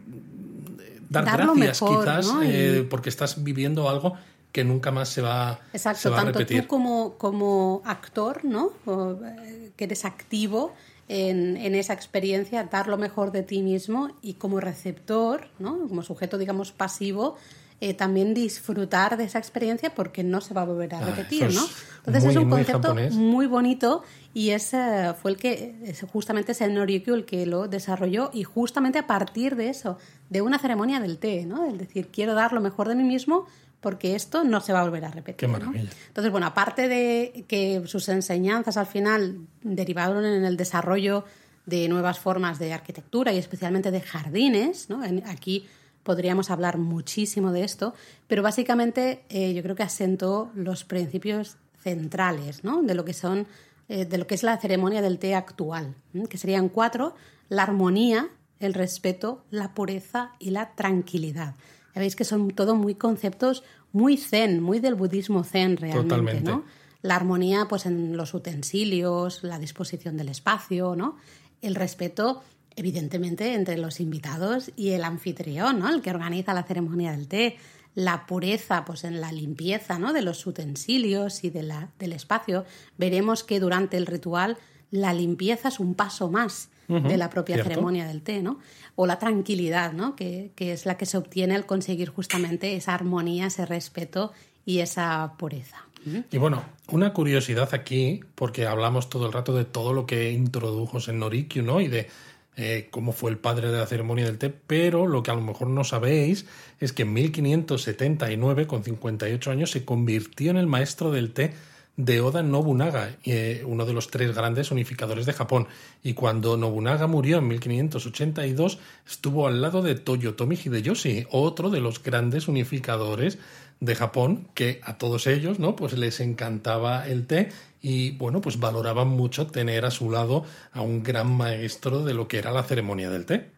dar, 1.08 1.24
gracias, 1.24 1.80
quizás, 1.80 2.30
eh, 2.42 2.86
porque 2.88 3.08
estás 3.08 3.42
viviendo 3.42 3.88
algo 3.88 4.16
que 4.52 4.64
nunca 4.64 4.90
más 4.90 5.08
se 5.08 5.22
va, 5.22 5.60
Exacto, 5.72 6.14
a 6.14 6.16
tanto 6.16 6.46
tú 6.46 6.66
como, 6.66 7.14
como 7.16 7.82
actor, 7.84 8.44
¿no? 8.44 8.72
Eh, 8.86 9.70
que 9.76 9.84
eres 9.84 10.04
activo 10.04 10.74
en, 11.08 11.56
en, 11.56 11.74
esa 11.74 11.94
experiencia, 11.94 12.64
dar 12.64 12.86
lo 12.86 12.98
mejor 12.98 13.32
de 13.32 13.42
ti 13.42 13.62
mismo 13.62 14.10
y 14.20 14.34
como 14.34 14.60
receptor, 14.60 15.48
¿no? 15.58 15.88
Como 15.88 16.02
sujeto, 16.02 16.36
digamos, 16.36 16.70
pasivo, 16.70 17.36
eh, 17.84 17.94
también 17.94 18.32
disfrutar 18.32 19.16
de 19.16 19.24
esa 19.24 19.40
experiencia 19.40 19.92
porque 19.92 20.22
no 20.22 20.40
se 20.40 20.54
va 20.54 20.62
a 20.62 20.64
volver 20.64 20.94
a 20.94 20.98
ah, 20.98 21.04
repetir, 21.04 21.52
¿no? 21.52 21.66
Entonces 21.96 22.26
es 22.26 22.36
un 22.36 22.48
concepto 22.48 22.94
muy, 23.10 23.46
bonito 23.46 24.04
y 24.32 24.50
ese 24.50 25.14
fue 25.20 25.32
el 25.32 25.36
que, 25.36 25.92
justamente 26.12 26.52
es 26.52 26.60
el 26.60 26.74
Norikyu 26.74 27.12
el 27.12 27.24
que 27.24 27.44
lo 27.44 27.66
desarrolló 27.66 28.30
y 28.32 28.44
justamente 28.44 29.00
a 29.00 29.08
partir 29.08 29.56
de 29.56 29.68
eso, 29.68 29.98
de 30.30 30.42
una 30.42 30.60
ceremonia 30.60 31.00
del 31.00 31.18
té, 31.18 31.44
¿no? 31.44 31.64
Es 31.64 31.76
decir, 31.76 32.06
quiero 32.12 32.34
dar 32.34 32.52
lo 32.52 32.60
mejor 32.60 32.88
de 32.88 32.94
mí 32.94 33.02
mismo 33.02 33.46
porque 33.80 34.14
esto 34.14 34.44
no 34.44 34.60
se 34.60 34.72
va 34.72 34.82
a 34.82 34.84
volver 34.84 35.04
a 35.04 35.10
repetir. 35.10 35.38
Qué 35.38 35.48
maravilla. 35.48 35.90
Entonces, 36.06 36.30
bueno, 36.30 36.46
aparte 36.46 36.86
de 36.86 37.44
que 37.48 37.82
sus 37.86 38.08
enseñanzas 38.08 38.76
al 38.76 38.86
final 38.86 39.38
derivaron 39.60 40.24
en 40.24 40.44
el 40.44 40.56
desarrollo 40.56 41.24
de 41.66 41.88
nuevas 41.88 42.20
formas 42.20 42.60
de 42.60 42.72
arquitectura 42.72 43.32
y 43.32 43.38
especialmente 43.38 43.90
de 43.90 44.00
jardines, 44.00 44.88
¿no? 44.88 45.02
aquí 45.26 45.66
podríamos 46.02 46.50
hablar 46.50 46.78
muchísimo 46.78 47.52
de 47.52 47.64
esto, 47.64 47.94
pero 48.26 48.42
básicamente 48.42 49.24
eh, 49.28 49.54
yo 49.54 49.62
creo 49.62 49.76
que 49.76 49.82
asentó 49.82 50.50
los 50.54 50.84
principios 50.84 51.56
centrales 51.82 52.64
¿no? 52.64 52.82
de 52.82 52.94
lo 52.94 53.04
que 53.04 53.14
son 53.14 53.46
eh, 53.88 54.04
de 54.04 54.16
lo 54.16 54.26
que 54.26 54.34
es 54.34 54.42
la 54.42 54.56
ceremonia 54.58 55.02
del 55.02 55.18
té 55.18 55.34
actual, 55.34 55.94
que 56.30 56.38
serían 56.38 56.68
cuatro: 56.68 57.14
la 57.48 57.64
armonía, 57.64 58.30
el 58.60 58.74
respeto, 58.74 59.44
la 59.50 59.74
pureza 59.74 60.32
y 60.38 60.50
la 60.50 60.74
tranquilidad. 60.74 61.56
Ya 61.94 62.00
veis 62.00 62.16
que 62.16 62.24
son 62.24 62.52
todo 62.52 62.74
muy 62.74 62.94
conceptos 62.94 63.64
muy 63.92 64.16
zen, 64.16 64.62
muy 64.62 64.80
del 64.80 64.94
budismo 64.94 65.44
zen 65.44 65.76
realmente, 65.76 66.40
¿no? 66.40 66.64
La 67.02 67.16
armonía 67.16 67.66
pues 67.68 67.84
en 67.84 68.16
los 68.16 68.32
utensilios, 68.32 69.42
la 69.42 69.58
disposición 69.58 70.16
del 70.16 70.28
espacio, 70.28 70.96
¿no? 70.96 71.16
El 71.60 71.74
respeto 71.74 72.42
evidentemente 72.76 73.54
entre 73.54 73.76
los 73.78 74.00
invitados 74.00 74.70
y 74.76 74.90
el 74.90 75.04
anfitrión, 75.04 75.78
¿no? 75.78 75.88
El 75.88 76.02
que 76.02 76.10
organiza 76.10 76.54
la 76.54 76.62
ceremonia 76.62 77.12
del 77.12 77.28
té, 77.28 77.56
la 77.94 78.26
pureza 78.26 78.84
pues 78.84 79.04
en 79.04 79.20
la 79.20 79.32
limpieza, 79.32 79.98
¿no? 79.98 80.12
de 80.12 80.22
los 80.22 80.46
utensilios 80.46 81.44
y 81.44 81.50
de 81.50 81.62
la, 81.62 81.90
del 81.98 82.12
espacio. 82.12 82.64
Veremos 82.96 83.44
que 83.44 83.60
durante 83.60 83.96
el 83.96 84.06
ritual 84.06 84.56
la 84.90 85.12
limpieza 85.12 85.68
es 85.68 85.80
un 85.80 85.94
paso 85.94 86.30
más 86.30 86.68
de 86.88 87.16
la 87.16 87.30
propia 87.30 87.62
ceremonia 87.62 88.06
del 88.06 88.20
té, 88.20 88.42
¿no? 88.42 88.58
O 88.96 89.06
la 89.06 89.18
tranquilidad, 89.18 89.94
¿no? 89.94 90.14
Que, 90.14 90.52
es 90.58 90.84
la 90.84 90.98
que 90.98 91.06
se 91.06 91.16
obtiene 91.16 91.54
al 91.54 91.64
conseguir 91.64 92.10
justamente 92.10 92.76
esa 92.76 92.92
armonía, 92.92 93.46
ese 93.46 93.64
respeto 93.64 94.32
y 94.66 94.80
esa 94.80 95.32
pureza. 95.38 95.86
Y 96.30 96.36
bueno, 96.36 96.62
una 96.88 97.14
curiosidad 97.14 97.72
aquí, 97.72 98.20
porque 98.34 98.66
hablamos 98.66 99.08
todo 99.08 99.26
el 99.26 99.32
rato 99.32 99.54
de 99.54 99.64
todo 99.64 99.94
lo 99.94 100.04
que 100.04 100.32
introdujo 100.32 100.98
en 101.08 101.20
Norikyu, 101.20 101.62
¿no? 101.62 101.80
Y 101.80 101.88
de 101.88 102.08
eh, 102.56 102.88
cómo 102.90 103.12
fue 103.12 103.30
el 103.30 103.38
padre 103.38 103.70
de 103.70 103.78
la 103.78 103.86
ceremonia 103.86 104.26
del 104.26 104.38
té, 104.38 104.50
pero 104.50 105.06
lo 105.06 105.22
que 105.22 105.30
a 105.30 105.34
lo 105.34 105.40
mejor 105.40 105.68
no 105.68 105.84
sabéis 105.84 106.46
es 106.80 106.92
que 106.92 107.02
en 107.02 107.12
1579, 107.14 108.66
con 108.66 108.84
58 108.84 109.50
años, 109.50 109.70
se 109.70 109.84
convirtió 109.84 110.50
en 110.50 110.58
el 110.58 110.66
maestro 110.66 111.10
del 111.10 111.32
té 111.32 111.54
de 111.96 112.20
Oda 112.20 112.42
Nobunaga, 112.42 113.16
eh, 113.24 113.62
uno 113.66 113.84
de 113.84 113.92
los 113.92 114.08
tres 114.08 114.34
grandes 114.34 114.70
unificadores 114.70 115.26
de 115.26 115.32
Japón. 115.32 115.66
Y 116.02 116.14
cuando 116.14 116.56
Nobunaga 116.56 117.06
murió 117.06 117.38
en 117.38 117.48
1582, 117.48 118.78
estuvo 119.06 119.46
al 119.46 119.60
lado 119.60 119.82
de 119.82 119.94
Toyotomi 119.94 120.56
Hideyoshi, 120.56 121.26
otro 121.30 121.70
de 121.70 121.80
los 121.80 122.02
grandes 122.02 122.48
unificadores 122.48 123.38
de 123.80 123.94
Japón, 123.94 124.48
que 124.54 124.80
a 124.84 124.96
todos 124.96 125.26
ellos, 125.26 125.58
¿no? 125.58 125.76
Pues 125.76 125.98
les 125.98 126.20
encantaba 126.20 127.06
el 127.06 127.26
té 127.26 127.50
y, 127.82 128.12
bueno, 128.12 128.40
pues 128.40 128.60
valoraban 128.60 129.08
mucho 129.08 129.48
tener 129.48 129.84
a 129.84 129.90
su 129.90 130.10
lado 130.10 130.44
a 130.72 130.80
un 130.80 131.02
gran 131.02 131.36
maestro 131.36 132.04
de 132.04 132.14
lo 132.14 132.28
que 132.28 132.38
era 132.38 132.52
la 132.52 132.62
ceremonia 132.62 133.10
del 133.10 133.26
té. 133.26 133.50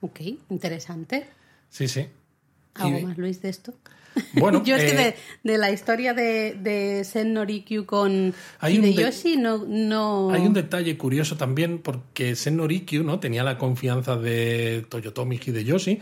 Ok, 0.00 0.20
interesante. 0.48 1.28
Sí, 1.68 1.88
sí. 1.88 2.06
¿Algo 2.74 3.00
más, 3.00 3.18
Luis, 3.18 3.42
de 3.42 3.50
esto? 3.50 3.74
Bueno, 4.34 4.62
yo 4.64 4.76
es 4.76 4.90
que 4.90 5.08
eh, 5.08 5.16
de, 5.42 5.58
la 5.58 5.70
historia 5.70 6.14
de, 6.14 6.54
de 6.54 7.04
Sen 7.04 7.34
Norikyu 7.34 7.84
con 7.84 8.34
Hideyoshi 8.62 9.36
no, 9.36 9.64
no... 9.66 10.30
Hay 10.30 10.46
un 10.46 10.54
detalle 10.54 10.96
curioso 10.96 11.36
también 11.36 11.78
porque 11.78 12.34
Sen 12.34 12.56
Norikyu 12.56 13.04
¿no? 13.04 13.20
tenía 13.20 13.42
la 13.42 13.58
confianza 13.58 14.16
de 14.16 14.86
Toyotomi 14.88 15.38
Hideyoshi, 15.44 16.00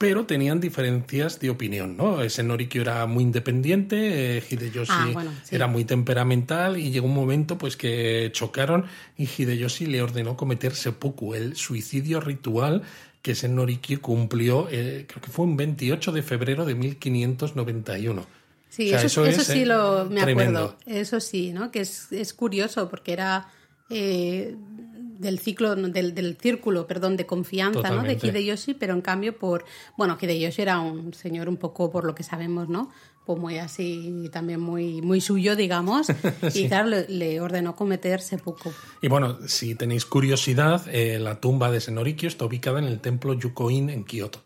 pero 0.00 0.24
tenían 0.24 0.60
diferencias 0.60 1.40
de 1.40 1.50
opinión, 1.50 1.94
¿no? 1.98 2.26
Sen 2.30 2.48
Norikyu 2.48 2.80
era 2.80 3.04
muy 3.04 3.22
independiente, 3.22 4.38
eh, 4.38 4.42
Hideyoshi 4.48 5.12
ah, 5.14 5.24
era 5.50 5.66
muy 5.66 5.84
temperamental 5.84 6.78
y 6.78 6.90
llegó 6.90 7.06
un 7.06 7.14
momento 7.14 7.58
pues 7.58 7.76
que 7.76 8.30
chocaron 8.32 8.86
y 9.18 9.28
Hideyoshi 9.28 9.84
le 9.84 10.00
ordenó 10.00 10.38
cometer 10.38 10.74
seppuku, 10.74 11.34
el 11.34 11.54
suicidio 11.54 12.18
ritual 12.18 12.80
que 13.20 13.34
Sen 13.34 13.54
Norikyu 13.54 14.00
cumplió, 14.00 14.68
eh, 14.70 15.04
creo 15.06 15.20
que 15.20 15.30
fue 15.30 15.44
un 15.44 15.58
28 15.58 16.12
de 16.12 16.22
febrero 16.22 16.64
de 16.64 16.74
1591. 16.76 18.24
Sí, 18.70 18.90
eso, 18.94 19.26
sí 19.44 19.60
eh, 19.60 19.66
lo 19.66 20.06
me 20.08 20.22
acuerdo. 20.22 20.78
Eso 20.86 21.20
sí, 21.20 21.52
¿no? 21.52 21.70
Que 21.70 21.80
es, 21.80 22.34
curioso 22.34 22.88
porque 22.88 23.12
era. 23.12 23.48
Eh, 23.90 24.56
del 25.20 25.38
ciclo, 25.38 25.76
del, 25.76 26.14
del, 26.14 26.36
círculo, 26.36 26.86
perdón, 26.86 27.16
de 27.16 27.26
confianza, 27.26 27.90
¿no? 27.90 28.02
De 28.02 28.14
Hideyoshi, 28.14 28.74
pero 28.74 28.94
en 28.94 29.02
cambio 29.02 29.38
por, 29.38 29.64
bueno, 29.96 30.16
Hideyoshi 30.20 30.62
era 30.62 30.80
un 30.80 31.12
señor 31.12 31.48
un 31.48 31.58
poco, 31.58 31.90
por 31.90 32.04
lo 32.04 32.14
que 32.14 32.22
sabemos, 32.22 32.68
¿no? 32.68 32.90
Pues 33.26 33.38
muy 33.38 33.58
así, 33.58 34.30
también 34.32 34.60
muy, 34.60 35.02
muy 35.02 35.20
suyo, 35.20 35.56
digamos, 35.56 36.08
y 36.54 36.68
claro, 36.68 36.88
le, 37.06 37.40
ordenó 37.40 37.76
cometer 37.76 38.20
seppuku. 38.20 38.72
Y 39.02 39.08
bueno, 39.08 39.38
si 39.46 39.74
tenéis 39.74 40.06
curiosidad, 40.06 40.82
eh, 40.88 41.18
la 41.18 41.38
tumba 41.38 41.70
de 41.70 41.80
Senorikyo 41.80 42.26
está 42.26 42.46
ubicada 42.46 42.78
en 42.78 42.86
el 42.86 43.00
templo 43.00 43.34
Yukoin 43.34 43.90
en 43.90 44.04
Kioto. 44.04 44.40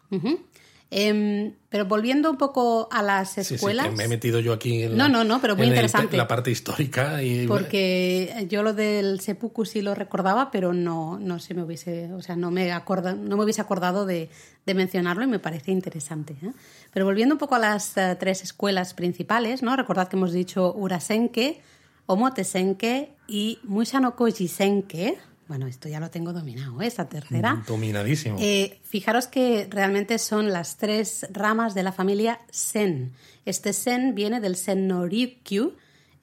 Em, 0.97 1.55
pero 1.71 1.87
volviendo 1.87 2.31
un 2.31 2.37
poco 2.37 2.87
a 2.93 3.03
las 3.03 3.37
escuelas. 3.37 3.89
Sí, 3.89 3.97
me 3.97 4.05
he 4.05 4.09
metido 4.09 4.39
yo 4.39 4.53
aquí 4.53 4.85
en 4.85 4.93
no, 4.93 5.09
la, 5.09 5.09
no, 5.09 5.25
no, 5.25 5.41
pero 5.41 5.57
muy 5.57 5.67
interesante. 5.67 6.17
la 6.17 6.29
parte 6.29 6.53
histórica. 6.53 7.21
Y... 7.21 7.49
Porque 7.49 8.47
yo 8.49 8.63
lo 8.63 8.75
del 8.75 9.19
seppuku 9.19 9.65
sí 9.65 9.83
lo 9.83 9.97
recordaba, 9.97 10.53
pero 10.53 10.73
no, 10.73 11.19
no 11.19 11.41
se 11.41 11.53
me 11.53 11.65
hubiese, 11.65 12.13
o 12.13 12.23
sea, 12.23 12.37
no 12.37 12.53
me, 12.53 12.71
acorda, 12.71 13.13
no 13.13 13.37
me 13.37 13.43
hubiese 13.43 13.61
acordado 13.61 14.07
de, 14.07 14.31
de 14.67 14.75
mencionarlo 14.75 15.25
y 15.25 15.27
me 15.27 15.41
parece 15.41 15.73
interesante. 15.73 16.37
¿eh? 16.41 16.53
Pero 16.93 17.07
volviendo 17.07 17.35
un 17.35 17.41
poco 17.41 17.57
a 17.57 17.59
las 17.59 17.97
eh, 17.97 18.17
tres 18.21 18.45
escuelas 18.45 18.95
principales, 18.95 19.65
¿no? 19.65 19.75
Recordad 19.75 20.07
que 20.07 20.15
hemos 20.15 20.31
dicho 20.31 20.73
Urasenke, 20.77 21.61
Omotesenke 22.07 23.17
y 23.27 23.59
Mushanokoji 23.65 24.47
Senke 24.47 25.19
bueno, 25.47 25.67
esto 25.67 25.89
ya 25.89 26.01
lo 26.01 26.11
tengo 26.11 26.33
dominado, 26.33 26.81
¿eh? 26.81 26.87
esta 26.87 27.09
tercera. 27.09 27.57
Mm, 27.57 27.65
dominadísimo. 27.67 28.37
Eh, 28.41 28.81
fijaros 28.83 29.27
que 29.27 29.69
realmente 29.71 30.19
son 30.19 30.53
las 30.53 30.77
tres 30.77 31.27
ramas 31.31 31.75
de 31.75 31.83
la 31.83 31.93
familia 31.93 32.41
Sen. 32.51 33.13
Este 33.45 33.73
Sen 33.73 34.15
viene 34.15 34.41
del 34.41 34.57
Sen 34.57 34.89
Norikyu 34.89 35.75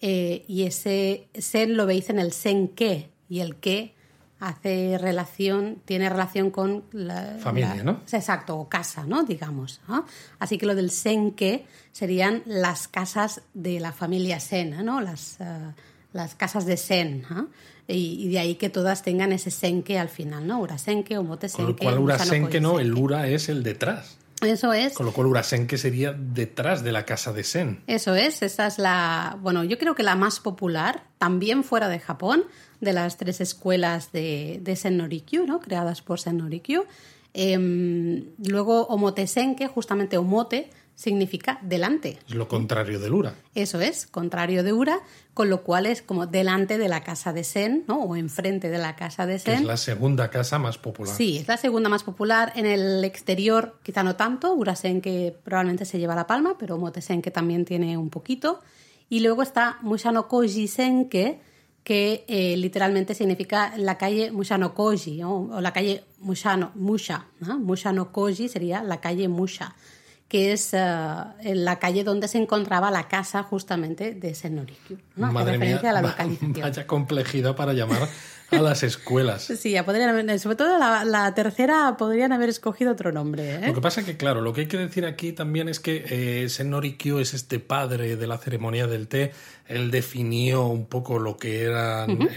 eh, 0.01 0.43
y 0.47 0.63
ese 0.63 1.27
Sen 1.35 1.77
lo 1.77 1.85
veis 1.85 2.09
en 2.09 2.17
el 2.17 2.31
Senke 2.31 3.11
y 3.29 3.41
el 3.41 3.57
que 3.57 3.93
hace 4.39 4.97
relación, 4.97 5.83
tiene 5.85 6.09
relación 6.09 6.49
con 6.49 6.83
la 6.91 7.37
familia, 7.39 7.83
¿no? 7.83 8.01
Exacto, 8.11 8.57
o 8.57 8.67
casa, 8.67 9.05
¿no? 9.05 9.23
Digamos. 9.23 9.81
Así 10.39 10.57
que 10.57 10.65
lo 10.65 10.73
del 10.73 10.89
Senke 10.89 11.67
serían 11.91 12.41
las 12.47 12.87
casas 12.87 13.43
de 13.53 13.79
la 13.79 13.91
familia 13.91 14.39
Sen, 14.39 14.83
¿no? 14.83 14.99
Las, 14.99 15.37
las 16.11 16.33
casas 16.33 16.65
de 16.65 16.75
Sen 16.77 17.23
y, 17.91 18.29
de 18.29 18.39
ahí 18.39 18.55
que 18.55 18.69
todas 18.69 19.03
tengan 19.03 19.31
ese 19.31 19.51
senke 19.51 19.99
al 19.99 20.09
final, 20.09 20.47
¿no? 20.47 20.59
Urasenke 20.59 21.17
o 21.17 21.23
motesenke. 21.23 21.63
Con 21.63 21.71
lo 21.71 21.77
cual 21.77 21.99
urasenke 21.99 22.61
no, 22.61 22.79
el 22.79 22.93
ura 22.93 23.27
es 23.27 23.49
el 23.49 23.63
detrás. 23.63 24.17
Eso 24.41 24.73
es. 24.73 24.93
Con 24.93 25.05
lo 25.05 25.13
cual 25.13 25.27
urasenke 25.27 25.77
sería 25.77 26.13
detrás 26.13 26.83
de 26.83 26.91
la 26.91 27.05
casa 27.05 27.31
de 27.31 27.43
Sen. 27.43 27.83
Eso 27.87 28.15
es, 28.15 28.41
esa 28.41 28.67
es 28.67 28.79
la, 28.79 29.37
bueno, 29.41 29.63
yo 29.63 29.77
creo 29.77 29.93
que 29.93 30.03
la 30.03 30.15
más 30.15 30.39
popular, 30.39 31.03
también 31.19 31.63
fuera 31.63 31.89
de 31.89 31.99
Japón, 31.99 32.45
de 32.79 32.93
las 32.93 33.17
tres 33.17 33.39
escuelas 33.39 34.11
de, 34.11 34.59
de 34.61 34.75
Sen 34.75 34.97
Norikyu, 34.97 35.45
¿no? 35.45 35.59
Creadas 35.59 36.01
por 36.01 36.19
Sen 36.19 36.37
Norikyu. 36.37 36.85
Em, 37.33 38.25
luego 38.45 38.87
Omotesenke, 38.87 39.67
justamente 39.67 40.17
Omote, 40.17 40.69
significa 41.01 41.57
delante. 41.63 42.19
Es 42.27 42.35
lo 42.35 42.47
contrario 42.47 42.99
del 42.99 43.13
Ura. 43.13 43.33
Eso 43.55 43.81
es, 43.81 44.05
contrario 44.05 44.63
de 44.63 44.71
Ura, 44.71 44.99
con 45.33 45.49
lo 45.49 45.63
cual 45.63 45.87
es 45.87 46.03
como 46.03 46.27
delante 46.27 46.77
de 46.77 46.87
la 46.89 47.03
casa 47.03 47.33
de 47.33 47.43
Sen, 47.43 47.85
¿no? 47.87 48.03
O 48.03 48.15
enfrente 48.15 48.69
de 48.69 48.77
la 48.77 48.95
casa 48.95 49.25
de 49.25 49.39
Sen. 49.39 49.55
es 49.55 49.63
la 49.63 49.77
segunda 49.77 50.29
casa 50.29 50.59
más 50.59 50.77
popular. 50.77 51.15
Sí, 51.15 51.39
es 51.39 51.47
la 51.47 51.57
segunda 51.57 51.89
más 51.89 52.03
popular. 52.03 52.53
En 52.55 52.67
el 52.67 53.03
exterior, 53.03 53.79
quizá 53.81 54.03
no 54.03 54.15
tanto. 54.15 54.53
Urasen 54.53 55.01
que 55.01 55.35
probablemente 55.43 55.85
se 55.85 55.97
lleva 55.97 56.13
la 56.13 56.27
palma, 56.27 56.55
pero 56.59 56.77
Motesen 56.77 57.23
que 57.23 57.31
también 57.31 57.65
tiene 57.65 57.97
un 57.97 58.11
poquito. 58.11 58.61
Y 59.09 59.21
luego 59.21 59.41
está 59.41 59.79
Mushano 59.81 60.27
Koji 60.27 60.67
Senke, 60.67 61.41
que 61.83 62.25
eh, 62.27 62.55
literalmente 62.57 63.15
significa 63.15 63.73
la 63.75 63.97
calle 63.97 64.31
Mushano 64.31 64.75
Koji, 64.75 65.23
o 65.23 65.59
la 65.61 65.73
calle 65.73 66.03
Mushano, 66.19 66.71
Musha. 66.75 67.25
¿no? 67.39 67.57
Mushano 67.57 68.11
Koji 68.11 68.49
sería 68.49 68.83
la 68.83 69.01
calle 69.01 69.27
Musha 69.27 69.75
que 70.31 70.53
es 70.53 70.73
eh, 70.73 70.79
en 71.41 71.65
la 71.65 71.77
calle 71.77 72.05
donde 72.05 72.29
se 72.29 72.37
encontraba 72.37 72.89
la 72.89 73.09
casa 73.09 73.43
justamente 73.43 74.13
de 74.13 74.33
Senorikyu. 74.33 74.97
¿no? 75.17 75.29
Madre 75.29 75.57
mía, 75.57 75.81
a 75.83 75.91
la 75.91 76.01
localización. 76.01 76.53
Vaya 76.53 76.87
complejidad 76.87 77.53
para 77.57 77.73
llamar 77.73 78.07
a 78.49 78.61
las 78.61 78.83
escuelas. 78.83 79.51
Sí, 79.61 79.71
ya 79.71 79.83
podrían 79.83 80.39
sobre 80.39 80.55
todo 80.55 80.79
la, 80.79 81.33
tercera 81.35 81.97
podrían 81.97 82.31
haber 82.31 82.47
escogido 82.47 82.93
otro 82.93 83.11
nombre. 83.11 83.55
¿eh? 83.55 83.67
Lo 83.67 83.73
que 83.73 83.81
pasa 83.81 83.99
es 83.99 84.05
que, 84.05 84.15
claro, 84.15 84.39
lo 84.39 84.53
que 84.53 84.61
hay 84.61 84.67
que 84.67 84.77
decir 84.77 85.05
aquí 85.05 85.33
también 85.33 85.67
es 85.67 85.81
que 85.81 86.05
eh, 86.09 86.47
Senorikyu 86.47 87.19
es 87.19 87.33
este 87.33 87.59
padre 87.59 88.15
de 88.15 88.25
la 88.25 88.37
ceremonia 88.37 88.87
del 88.87 89.09
té. 89.09 89.33
Él 89.67 89.91
definió 89.91 90.65
un 90.67 90.85
poco 90.85 91.19
lo 91.19 91.35
que 91.35 91.63
eran 91.63 92.29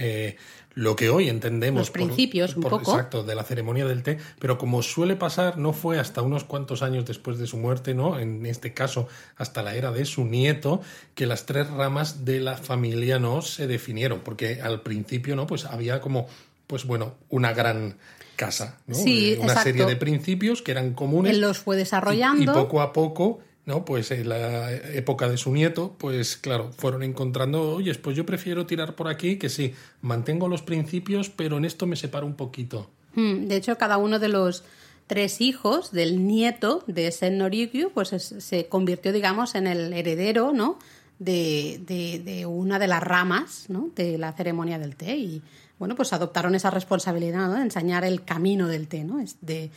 lo 0.74 0.96
que 0.96 1.08
hoy 1.08 1.28
entendemos. 1.28 1.80
Los 1.80 1.90
principios, 1.90 2.56
un 2.56 2.62
poco. 2.62 2.92
Exacto, 2.92 3.22
de 3.22 3.34
la 3.34 3.44
ceremonia 3.44 3.86
del 3.86 4.02
té, 4.02 4.18
pero 4.38 4.58
como 4.58 4.82
suele 4.82 5.16
pasar, 5.16 5.56
no 5.58 5.72
fue 5.72 5.98
hasta 5.98 6.22
unos 6.22 6.44
cuantos 6.44 6.82
años 6.82 7.04
después 7.04 7.38
de 7.38 7.46
su 7.46 7.56
muerte, 7.56 7.94
¿no? 7.94 8.18
En 8.18 8.44
este 8.46 8.74
caso, 8.74 9.08
hasta 9.36 9.62
la 9.62 9.74
era 9.76 9.92
de 9.92 10.04
su 10.04 10.24
nieto, 10.24 10.80
que 11.14 11.26
las 11.26 11.46
tres 11.46 11.70
ramas 11.70 12.24
de 12.24 12.40
la 12.40 12.56
familia 12.56 13.18
no 13.18 13.42
se 13.42 13.66
definieron, 13.66 14.20
porque 14.20 14.60
al 14.60 14.82
principio, 14.82 15.36
¿no? 15.36 15.46
Pues 15.46 15.64
había 15.64 16.00
como, 16.00 16.26
pues 16.66 16.84
bueno, 16.84 17.14
una 17.28 17.52
gran 17.52 17.96
casa, 18.36 18.78
¿no? 18.86 18.96
Sí, 18.96 19.38
una 19.40 19.62
serie 19.62 19.86
de 19.86 19.96
principios 19.96 20.60
que 20.60 20.72
eran 20.72 20.94
comunes. 20.94 21.32
Él 21.32 21.40
los 21.40 21.58
fue 21.58 21.76
desarrollando. 21.76 22.42
y 22.42 22.46
poco 22.46 22.80
a 22.80 22.92
poco 22.92 23.40
¿no? 23.66 23.84
Pues 23.84 24.10
en 24.10 24.28
la 24.28 24.72
época 24.72 25.28
de 25.28 25.36
su 25.36 25.52
nieto, 25.52 25.94
pues 25.98 26.36
claro, 26.36 26.70
fueron 26.76 27.02
encontrando, 27.02 27.74
oye, 27.74 27.94
pues 27.94 28.16
yo 28.16 28.26
prefiero 28.26 28.66
tirar 28.66 28.94
por 28.94 29.08
aquí, 29.08 29.36
que 29.38 29.48
sí, 29.48 29.74
mantengo 30.02 30.48
los 30.48 30.62
principios, 30.62 31.30
pero 31.30 31.58
en 31.58 31.64
esto 31.64 31.86
me 31.86 31.96
separo 31.96 32.26
un 32.26 32.34
poquito. 32.34 32.90
Hmm, 33.14 33.46
de 33.46 33.56
hecho, 33.56 33.78
cada 33.78 33.96
uno 33.96 34.18
de 34.18 34.28
los 34.28 34.64
tres 35.06 35.40
hijos 35.40 35.92
del 35.92 36.26
nieto 36.26 36.82
de 36.86 37.10
Sen 37.12 37.38
Norikyu, 37.38 37.90
pues 37.92 38.10
se 38.10 38.66
convirtió, 38.66 39.12
digamos, 39.12 39.54
en 39.54 39.66
el 39.66 39.92
heredero, 39.92 40.52
¿no? 40.52 40.78
De, 41.18 41.80
de, 41.86 42.44
una 42.44 42.78
de 42.78 42.88
las 42.88 43.02
ramas, 43.02 43.66
¿no? 43.68 43.90
De 43.94 44.18
la 44.18 44.32
ceremonia 44.32 44.78
del 44.78 44.96
té 44.96 45.16
y, 45.16 45.42
bueno, 45.78 45.94
pues 45.94 46.12
adoptaron 46.12 46.54
esa 46.54 46.70
responsabilidad, 46.70 47.46
¿no? 47.46 47.54
De 47.54 47.62
enseñar 47.62 48.04
el 48.04 48.24
camino 48.24 48.66
del 48.66 48.88
té, 48.88 49.04
¿no? 49.04 49.24
De, 49.40 49.70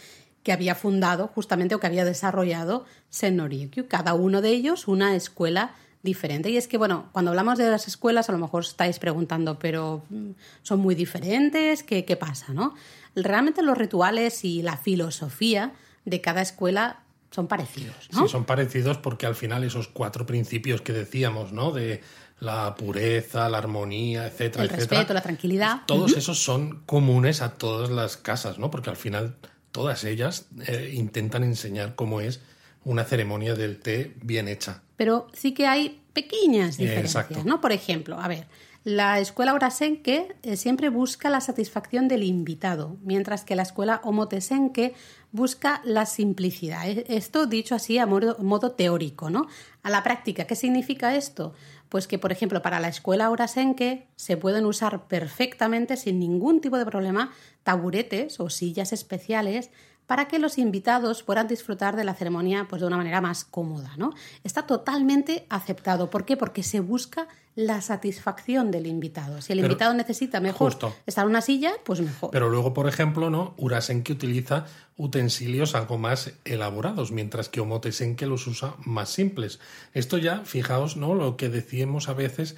que 0.47 0.53
había 0.53 0.75
fundado 0.75 1.27
justamente 1.27 1.75
o 1.75 1.81
que 1.81 1.87
había 1.87 2.05
desarrollado 2.05 2.85
Sennorikyu. 3.09 3.89
Cada 3.89 4.13
uno 4.13 4.41
de 4.41 4.51
ellos 4.51 4.87
una 4.87 5.13
escuela 5.13 5.75
diferente. 6.03 6.49
Y 6.49 6.55
es 6.55 6.69
que, 6.69 6.77
bueno, 6.77 7.09
cuando 7.11 7.31
hablamos 7.31 7.57
de 7.57 7.69
las 7.69 7.89
escuelas, 7.89 8.29
a 8.29 8.31
lo 8.31 8.37
mejor 8.37 8.63
estáis 8.63 8.97
preguntando, 8.97 9.59
pero 9.59 10.05
mm, 10.09 10.29
son 10.63 10.79
muy 10.79 10.95
diferentes, 10.95 11.83
¿qué, 11.83 12.05
qué 12.05 12.15
pasa? 12.15 12.53
¿no? 12.53 12.75
Realmente 13.13 13.61
los 13.61 13.77
rituales 13.77 14.45
y 14.45 14.61
la 14.61 14.77
filosofía 14.77 15.73
de 16.05 16.21
cada 16.21 16.41
escuela 16.41 17.01
son 17.29 17.47
parecidos, 17.47 18.07
¿no? 18.13 18.21
Sí, 18.21 18.29
son 18.29 18.45
parecidos 18.45 18.97
porque 18.99 19.25
al 19.25 19.35
final 19.35 19.65
esos 19.65 19.89
cuatro 19.89 20.25
principios 20.25 20.79
que 20.79 20.93
decíamos, 20.93 21.51
¿no? 21.51 21.71
De 21.71 22.01
la 22.39 22.73
pureza, 22.75 23.49
la 23.49 23.57
armonía, 23.57 24.27
etcétera, 24.27 24.63
El 24.63 24.69
respeto, 24.69 25.13
la 25.13 25.19
tranquilidad. 25.19 25.81
Todos 25.87 26.15
esos 26.15 26.41
son 26.41 26.83
comunes 26.85 27.41
a 27.41 27.55
todas 27.55 27.89
las 27.89 28.15
casas, 28.15 28.59
¿no? 28.59 28.71
Porque 28.71 28.89
al 28.89 28.95
final 28.95 29.35
todas 29.77 30.03
ellas 30.05 30.47
eh, 30.65 30.89
intentan 30.95 31.43
enseñar 31.43 31.93
cómo 31.93 32.19
es 32.19 32.41
una 32.83 33.03
ceremonia 33.03 33.53
del 33.53 33.77
té 33.77 34.15
bien 34.23 34.47
hecha. 34.47 34.81
Pero 34.95 35.27
sí 35.33 35.53
que 35.53 35.67
hay 35.67 36.01
pequeñas 36.13 36.77
diferencias, 36.77 37.45
¿no? 37.45 37.61
Por 37.61 37.71
ejemplo, 37.71 38.19
a 38.19 38.27
ver, 38.27 38.47
la 38.83 39.19
escuela 39.19 39.53
Urasenke 39.53 40.35
eh, 40.41 40.57
siempre 40.57 40.89
busca 40.89 41.29
la 41.29 41.41
satisfacción 41.41 42.07
del 42.07 42.23
invitado, 42.23 42.97
mientras 43.03 43.43
que 43.43 43.55
la 43.55 43.61
escuela 43.61 44.01
Omotesenke 44.03 44.95
busca 45.31 45.79
la 45.83 46.07
simplicidad. 46.07 46.87
E, 46.87 47.05
esto 47.07 47.45
dicho 47.45 47.75
así 47.75 47.99
a 47.99 48.07
modo, 48.07 48.35
modo 48.39 48.71
teórico, 48.71 49.29
¿no? 49.29 49.45
A 49.83 49.91
la 49.91 50.01
práctica, 50.01 50.47
¿qué 50.47 50.55
significa 50.55 51.15
esto? 51.15 51.53
Pues 51.89 52.07
que, 52.07 52.17
por 52.17 52.31
ejemplo, 52.31 52.63
para 52.63 52.79
la 52.79 52.87
escuela 52.87 53.29
Urasenke 53.29 54.07
se 54.15 54.37
pueden 54.37 54.65
usar 54.65 55.07
perfectamente, 55.07 55.97
sin 55.97 56.19
ningún 56.19 56.61
tipo 56.61 56.79
de 56.79 56.85
problema, 56.85 57.31
taburetes 57.67 58.39
o 58.39 58.49
sillas 58.49 58.93
especiales 58.93 59.71
para 60.05 60.29
que 60.29 60.39
los 60.39 60.57
invitados 60.57 61.21
puedan 61.21 61.49
disfrutar 61.49 61.97
de 61.97 62.05
la 62.05 62.13
ceremonia 62.13 62.65
pues, 62.69 62.79
de 62.79 62.87
una 62.87 62.95
manera 62.95 63.19
más 63.19 63.43
cómoda. 63.43 63.91
¿no? 63.97 64.13
Está 64.45 64.65
totalmente 64.65 65.45
aceptado. 65.49 66.09
¿Por 66.09 66.23
qué? 66.23 66.37
Porque 66.37 66.63
se 66.63 66.79
busca 66.79 67.27
la 67.55 67.81
satisfacción 67.81 68.71
del 68.71 68.87
invitado. 68.87 69.41
Si 69.41 69.51
el 69.51 69.59
invitado 69.59 69.93
necesita 69.93 70.39
mejor 70.39 70.77
estar 71.05 71.25
en 71.25 71.29
una 71.29 71.41
silla, 71.41 71.73
pues 71.83 71.99
mejor. 71.99 72.29
Pero 72.31 72.49
luego, 72.49 72.73
por 72.73 72.87
ejemplo, 72.87 73.29
¿no? 73.29 73.53
Urasenke 73.57 74.13
utiliza 74.13 74.65
utensilios 74.95 75.75
algo 75.75 75.97
más 75.97 76.31
elaborados, 76.45 77.11
mientras 77.11 77.49
que 77.49 77.59
Omotesenke 77.59 78.27
los 78.27 78.47
usa 78.47 78.75
más 78.85 79.09
simples. 79.09 79.59
Esto 79.93 80.17
ya, 80.17 80.45
fijaos, 80.45 80.95
¿no? 80.95 81.15
Lo 81.15 81.35
que 81.35 81.49
decíamos 81.49 82.07
a 82.07 82.13
veces 82.13 82.55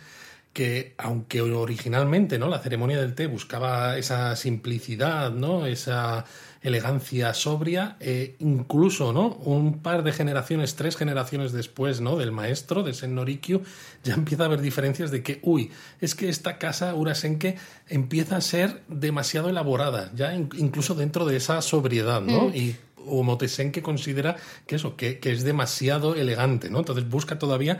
que 0.53 0.95
aunque 0.97 1.41
originalmente 1.41 2.39
¿no? 2.39 2.47
la 2.47 2.59
ceremonia 2.59 2.99
del 2.99 3.13
té 3.13 3.27
buscaba 3.27 3.97
esa 3.97 4.35
simplicidad, 4.35 5.31
¿no? 5.31 5.65
esa 5.65 6.25
elegancia 6.61 7.33
sobria, 7.33 7.95
eh, 7.99 8.35
incluso 8.39 9.13
¿no? 9.13 9.29
un 9.29 9.81
par 9.81 10.03
de 10.03 10.11
generaciones, 10.11 10.75
tres 10.75 10.97
generaciones 10.97 11.51
después 11.51 12.01
¿no? 12.01 12.17
del 12.17 12.31
maestro, 12.31 12.83
de 12.83 12.93
Sen 12.93 13.15
Norikyu, 13.15 13.61
ya 14.03 14.15
empieza 14.15 14.43
a 14.43 14.45
haber 14.47 14.61
diferencias 14.61 15.11
de 15.11 15.23
que, 15.23 15.39
uy, 15.43 15.71
es 16.01 16.15
que 16.15 16.29
esta 16.29 16.57
casa 16.57 16.95
Urasenke 16.95 17.57
empieza 17.87 18.37
a 18.37 18.41
ser 18.41 18.81
demasiado 18.87 19.49
elaborada, 19.49 20.11
ya 20.15 20.33
incluso 20.33 20.95
dentro 20.95 21.25
de 21.25 21.37
esa 21.37 21.61
sobriedad, 21.61 22.21
¿no? 22.21 22.49
Mm. 22.49 22.55
Y 22.55 22.75
Omotesenke 23.05 23.81
considera 23.81 24.35
que 24.67 24.75
eso, 24.75 24.95
que, 24.95 25.19
que 25.19 25.31
es 25.31 25.43
demasiado 25.43 26.15
elegante, 26.15 26.69
¿no? 26.69 26.79
Entonces 26.79 27.07
busca 27.07 27.39
todavía 27.39 27.79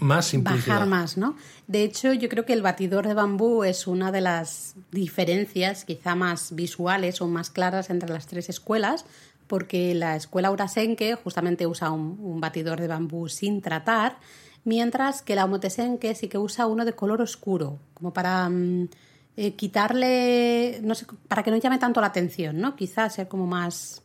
más 0.00 0.26
simplicidad. 0.26 0.74
Bajar 0.74 0.88
más, 0.88 1.16
¿no? 1.16 1.36
De 1.66 1.84
hecho, 1.84 2.12
yo 2.12 2.28
creo 2.28 2.44
que 2.44 2.52
el 2.52 2.62
batidor 2.62 3.06
de 3.06 3.14
bambú 3.14 3.64
es 3.64 3.86
una 3.86 4.10
de 4.10 4.20
las 4.20 4.74
diferencias 4.90 5.84
quizá 5.84 6.14
más 6.14 6.54
visuales 6.54 7.20
o 7.20 7.28
más 7.28 7.50
claras 7.50 7.90
entre 7.90 8.08
las 8.08 8.26
tres 8.26 8.48
escuelas, 8.48 9.04
porque 9.46 9.94
la 9.94 10.16
escuela 10.16 10.50
Urasenke 10.50 11.14
justamente 11.14 11.66
usa 11.66 11.90
un, 11.90 12.40
batidor 12.40 12.80
de 12.80 12.88
bambú 12.88 13.28
sin 13.28 13.60
tratar, 13.60 14.18
mientras 14.64 15.22
que 15.22 15.34
la 15.34 15.44
Omotesenke 15.44 16.14
sí 16.14 16.28
que 16.28 16.38
usa 16.38 16.66
uno 16.66 16.84
de 16.84 16.94
color 16.94 17.20
oscuro, 17.20 17.78
como 17.94 18.12
para 18.12 18.48
mm, 18.48 18.88
eh, 19.36 19.54
quitarle, 19.54 20.80
no 20.82 20.94
sé, 20.94 21.06
para 21.28 21.42
que 21.42 21.50
no 21.50 21.58
llame 21.58 21.78
tanto 21.78 22.00
la 22.00 22.06
atención, 22.08 22.60
¿no? 22.60 22.76
Quizás 22.76 23.14
ser 23.14 23.28
como 23.28 23.46
más 23.46 24.02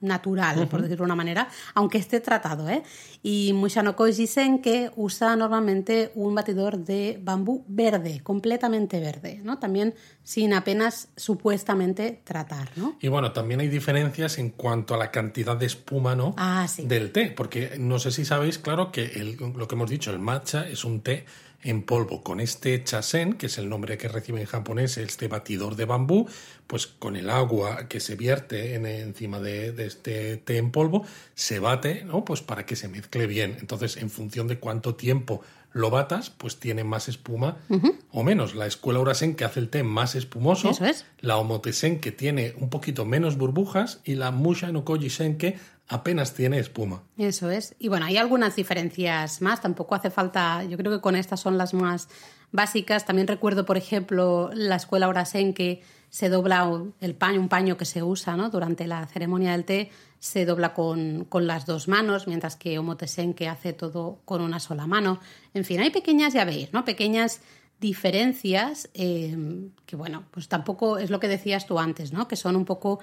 natural, 0.00 0.68
por 0.68 0.82
decirlo 0.82 1.04
de 1.04 1.08
una 1.08 1.14
manera, 1.14 1.48
aunque 1.74 1.98
esté 1.98 2.20
tratado. 2.20 2.68
¿eh? 2.68 2.82
Y 3.22 3.52
Mushano 3.52 3.94
dicen 4.16 4.60
que 4.60 4.90
usa 4.96 5.36
normalmente 5.36 6.12
un 6.14 6.34
batidor 6.34 6.78
de 6.78 7.18
bambú 7.22 7.64
verde, 7.68 8.20
completamente 8.22 9.00
verde, 9.00 9.40
¿no? 9.42 9.58
también 9.58 9.94
sin 10.22 10.52
apenas 10.52 11.08
supuestamente 11.16 12.22
tratar. 12.24 12.70
¿no? 12.76 12.96
Y 13.00 13.08
bueno, 13.08 13.32
también 13.32 13.60
hay 13.60 13.68
diferencias 13.68 14.38
en 14.38 14.50
cuanto 14.50 14.94
a 14.94 14.98
la 14.98 15.10
cantidad 15.10 15.56
de 15.56 15.66
espuma 15.66 16.14
¿no? 16.14 16.34
Ah, 16.36 16.66
del 16.78 17.12
té, 17.12 17.32
porque 17.36 17.76
no 17.78 17.98
sé 17.98 18.10
si 18.10 18.24
sabéis, 18.24 18.58
claro, 18.58 18.92
que 18.92 19.36
lo 19.54 19.68
que 19.68 19.74
hemos 19.74 19.90
dicho, 19.90 20.10
el 20.10 20.18
matcha 20.18 20.68
es 20.68 20.84
un 20.84 21.00
té 21.00 21.26
en 21.62 21.82
polvo. 21.82 22.22
Con 22.22 22.40
este 22.40 22.82
chasen, 22.84 23.34
que 23.34 23.46
es 23.46 23.58
el 23.58 23.68
nombre 23.68 23.98
que 23.98 24.08
recibe 24.08 24.40
en 24.40 24.46
japonés 24.46 24.96
este 24.98 25.28
batidor 25.28 25.76
de 25.76 25.84
bambú, 25.84 26.28
pues 26.66 26.86
con 26.86 27.16
el 27.16 27.30
agua 27.30 27.88
que 27.88 28.00
se 28.00 28.14
vierte 28.14 28.74
en, 28.74 28.86
encima 28.86 29.40
de, 29.40 29.74
este 29.84 30.36
té 30.36 30.58
en 30.58 30.70
polvo, 30.70 31.04
se 31.34 31.58
bate, 31.58 32.04
¿no? 32.04 32.24
Pues 32.24 32.42
para 32.42 32.66
que 32.66 32.76
se 32.76 32.88
mezcle 32.88 33.26
bien. 33.26 33.56
Entonces, 33.60 33.96
en 33.96 34.10
función 34.10 34.46
de 34.46 34.58
cuánto 34.58 34.94
tiempo 34.94 35.42
lo 35.72 35.90
batas, 35.90 36.30
pues 36.30 36.56
tiene 36.56 36.82
más 36.82 37.08
espuma 37.08 37.58
o 38.10 38.22
menos. 38.22 38.54
La 38.54 38.66
escuela 38.66 39.00
Urasen 39.00 39.34
que 39.34 39.44
hace 39.44 39.60
el 39.60 39.68
té 39.68 39.82
más 39.82 40.14
espumoso, 40.14 40.70
es. 40.70 41.04
la 41.20 41.36
Omotesen 41.36 42.00
que 42.00 42.10
tiene 42.10 42.54
un 42.58 42.70
poquito 42.70 43.04
menos 43.04 43.36
burbujas 43.36 44.00
y 44.04 44.14
la 44.14 44.30
Musha 44.30 44.72
no 44.72 44.84
Koji 44.84 45.08
que 45.36 45.58
apenas 45.88 46.34
tiene 46.34 46.58
espuma. 46.58 47.02
Eso 47.16 47.50
es. 47.50 47.74
Y 47.78 47.88
bueno, 47.88 48.06
hay 48.06 48.16
algunas 48.16 48.56
diferencias 48.56 49.42
más, 49.42 49.60
tampoco 49.60 49.94
hace 49.94 50.10
falta, 50.10 50.62
yo 50.64 50.76
creo 50.76 50.92
que 50.92 51.00
con 51.00 51.16
estas 51.16 51.40
son 51.40 51.58
las 51.58 51.74
más 51.74 52.08
básicas. 52.52 53.06
También 53.06 53.26
recuerdo, 53.26 53.64
por 53.64 53.76
ejemplo, 53.76 54.50
la 54.54 54.76
escuela 54.76 55.08
Orasen 55.08 55.54
que 55.54 55.82
se 56.10 56.28
dobla 56.28 56.70
el 57.00 57.14
paño, 57.14 57.40
un 57.40 57.48
paño 57.48 57.76
que 57.76 57.84
se 57.84 58.02
usa 58.02 58.36
¿no? 58.36 58.50
durante 58.50 58.86
la 58.86 59.06
ceremonia 59.06 59.52
del 59.52 59.64
té, 59.64 59.90
se 60.18 60.46
dobla 60.46 60.74
con, 60.74 61.24
con 61.24 61.46
las 61.46 61.66
dos 61.66 61.86
manos, 61.88 62.26
mientras 62.26 62.56
que 62.56 62.78
Omotesen 62.78 63.34
que 63.34 63.48
hace 63.48 63.72
todo 63.72 64.20
con 64.24 64.40
una 64.40 64.58
sola 64.58 64.86
mano. 64.86 65.20
En 65.54 65.64
fin, 65.64 65.80
hay 65.80 65.90
pequeñas, 65.90 66.32
ya 66.32 66.44
veis, 66.44 66.72
¿no? 66.72 66.84
Pequeñas 66.84 67.40
diferencias 67.80 68.90
eh, 68.94 69.36
que, 69.86 69.96
bueno, 69.96 70.24
pues 70.32 70.48
tampoco 70.48 70.98
es 70.98 71.10
lo 71.10 71.20
que 71.20 71.28
decías 71.28 71.66
tú 71.66 71.78
antes, 71.78 72.12
¿no? 72.12 72.26
Que 72.26 72.36
son 72.36 72.56
un 72.56 72.64
poco 72.64 72.98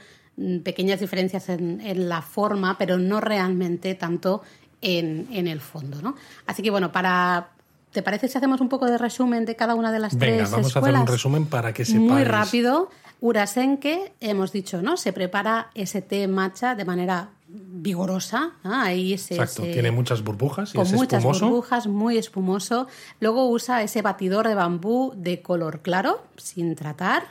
pequeñas 0.64 1.00
diferencias 1.00 1.50
en, 1.50 1.82
en 1.82 2.10
la 2.10 2.22
forma, 2.22 2.78
pero 2.78 2.98
no 2.98 3.22
realmente 3.22 3.96
tanto 3.96 4.42
en, 4.82 5.28
en, 5.32 5.48
el 5.48 5.62
fondo, 5.62 6.02
¿no? 6.02 6.16
Así 6.46 6.62
que, 6.62 6.72
bueno, 6.72 6.92
para... 6.92 7.50
¿Te 7.92 8.04
parece 8.04 8.28
si 8.28 8.38
hacemos 8.38 8.60
un 8.60 8.68
poco 8.68 8.88
de 8.88 8.98
resumen 8.98 9.46
de 9.46 9.56
cada 9.56 9.74
una 9.74 9.90
de 9.90 10.00
las 10.00 10.18
Venga, 10.18 10.36
tres 10.40 10.52
vamos 10.52 10.76
a 10.76 10.80
hacer 10.80 10.94
un 10.94 11.08
resumen 11.08 11.46
para 11.46 11.74
que 11.74 11.86
sepáis. 11.86 12.10
Muy 12.10 12.24
rápido. 12.26 12.90
Urasenke, 13.22 14.12
hemos 14.20 14.52
dicho, 14.52 14.82
¿no? 14.82 14.98
Se 14.98 15.14
prepara 15.14 15.70
ese 15.74 16.02
té 16.02 16.28
matcha 16.28 16.76
de 16.76 16.84
manera 16.84 17.30
vigorosa. 17.48 18.52
Ahí 18.64 19.14
Exacto, 19.14 19.64
tiene 19.64 19.92
muchas 19.92 20.24
burbujas 20.24 20.72
y 20.72 20.76
con 20.76 20.86
es 20.86 20.92
muchas 20.92 21.20
espumoso. 21.20 21.48
burbujas, 21.48 21.88
muy 21.88 22.18
espumoso. 22.18 22.88
Luego 23.22 23.50
usa 23.50 23.82
ese 23.82 24.02
batidor 24.02 24.48
de 24.48 24.56
bambú 24.56 25.14
de 25.16 25.42
color 25.42 25.80
claro, 25.82 26.22
sin 26.36 26.76
tratar. 26.76 27.24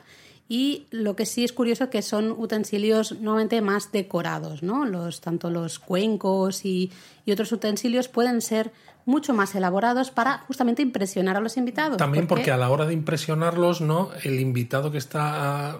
Y 0.48 0.87
lo 0.90 1.16
que 1.16 1.24
sí 1.24 1.42
es 1.42 1.52
curioso 1.52 1.88
que 1.88 2.02
son 2.02 2.30
utensilios 2.30 3.18
nuevamente 3.20 3.61
más 3.62 3.92
decorados, 3.92 4.62
¿no? 4.62 4.85
Los, 4.85 5.20
tanto 5.20 5.48
los 5.48 5.78
cuencos 5.78 6.64
y, 6.64 6.92
y 7.24 7.33
otros 7.33 7.50
utensilios 7.52 8.09
pueden 8.09 8.42
ser 8.42 8.70
mucho 9.07 9.35
más 9.35 9.54
elaborados 9.54 10.11
para 10.11 10.38
justamente 10.46 10.83
impresionar 10.83 11.37
a 11.37 11.40
los 11.40 11.57
invitados. 11.57 11.98
También 11.98 12.26
porque, 12.26 12.50
a 12.50 12.57
la 12.57 12.70
hora 12.70 12.87
de 12.87 12.94
impresionarlos, 12.94 13.80
¿no? 13.80 14.11
El 14.22 14.40
invitado 14.40 14.90
que 14.90 14.98
está 14.98 15.78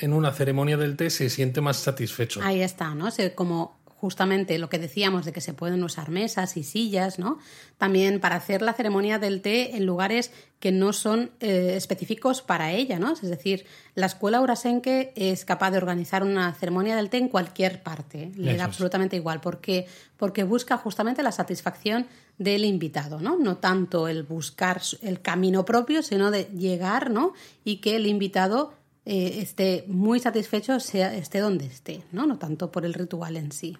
en 0.00 0.12
una 0.12 0.32
ceremonia 0.32 0.76
del 0.76 0.96
té 0.96 1.10
se 1.10 1.28
siente 1.30 1.60
más 1.60 1.78
satisfecho. 1.78 2.40
Ahí 2.42 2.62
está, 2.62 2.94
¿no? 2.94 3.08
como 3.34 3.81
justamente 4.02 4.58
lo 4.58 4.68
que 4.68 4.80
decíamos 4.80 5.24
de 5.24 5.32
que 5.32 5.40
se 5.40 5.54
pueden 5.54 5.84
usar 5.84 6.10
mesas 6.10 6.56
y 6.56 6.64
sillas, 6.64 7.20
¿no? 7.20 7.38
También 7.78 8.18
para 8.18 8.34
hacer 8.34 8.60
la 8.60 8.72
ceremonia 8.72 9.20
del 9.20 9.40
té 9.42 9.76
en 9.76 9.86
lugares 9.86 10.32
que 10.58 10.72
no 10.72 10.92
son 10.92 11.30
eh, 11.38 11.74
específicos 11.76 12.42
para 12.42 12.72
ella, 12.72 12.98
¿no? 12.98 13.12
Es 13.12 13.22
decir, 13.22 13.64
la 13.94 14.06
escuela 14.06 14.40
Urasenke 14.40 15.12
es 15.14 15.44
capaz 15.44 15.70
de 15.70 15.76
organizar 15.76 16.24
una 16.24 16.52
ceremonia 16.52 16.96
del 16.96 17.10
té 17.10 17.18
en 17.18 17.28
cualquier 17.28 17.84
parte, 17.84 18.32
le 18.34 18.56
da 18.56 18.64
absolutamente 18.64 19.14
igual, 19.14 19.40
porque 19.40 19.86
porque 20.16 20.42
busca 20.42 20.76
justamente 20.76 21.22
la 21.22 21.30
satisfacción 21.30 22.06
del 22.38 22.64
invitado, 22.64 23.20
¿no? 23.20 23.36
No 23.36 23.58
tanto 23.58 24.08
el 24.08 24.24
buscar 24.24 24.80
el 25.00 25.20
camino 25.20 25.64
propio, 25.64 26.02
sino 26.02 26.32
de 26.32 26.44
llegar, 26.46 27.10
¿no? 27.10 27.34
Y 27.62 27.76
que 27.76 27.94
el 27.94 28.06
invitado 28.08 28.72
eh, 29.04 29.40
esté 29.40 29.84
muy 29.88 30.20
satisfecho, 30.20 30.78
sea, 30.78 31.14
esté 31.14 31.40
donde 31.40 31.66
esté, 31.66 32.04
¿no? 32.12 32.26
no 32.26 32.38
tanto 32.38 32.70
por 32.70 32.84
el 32.84 32.94
ritual 32.94 33.36
en 33.36 33.50
sí. 33.50 33.76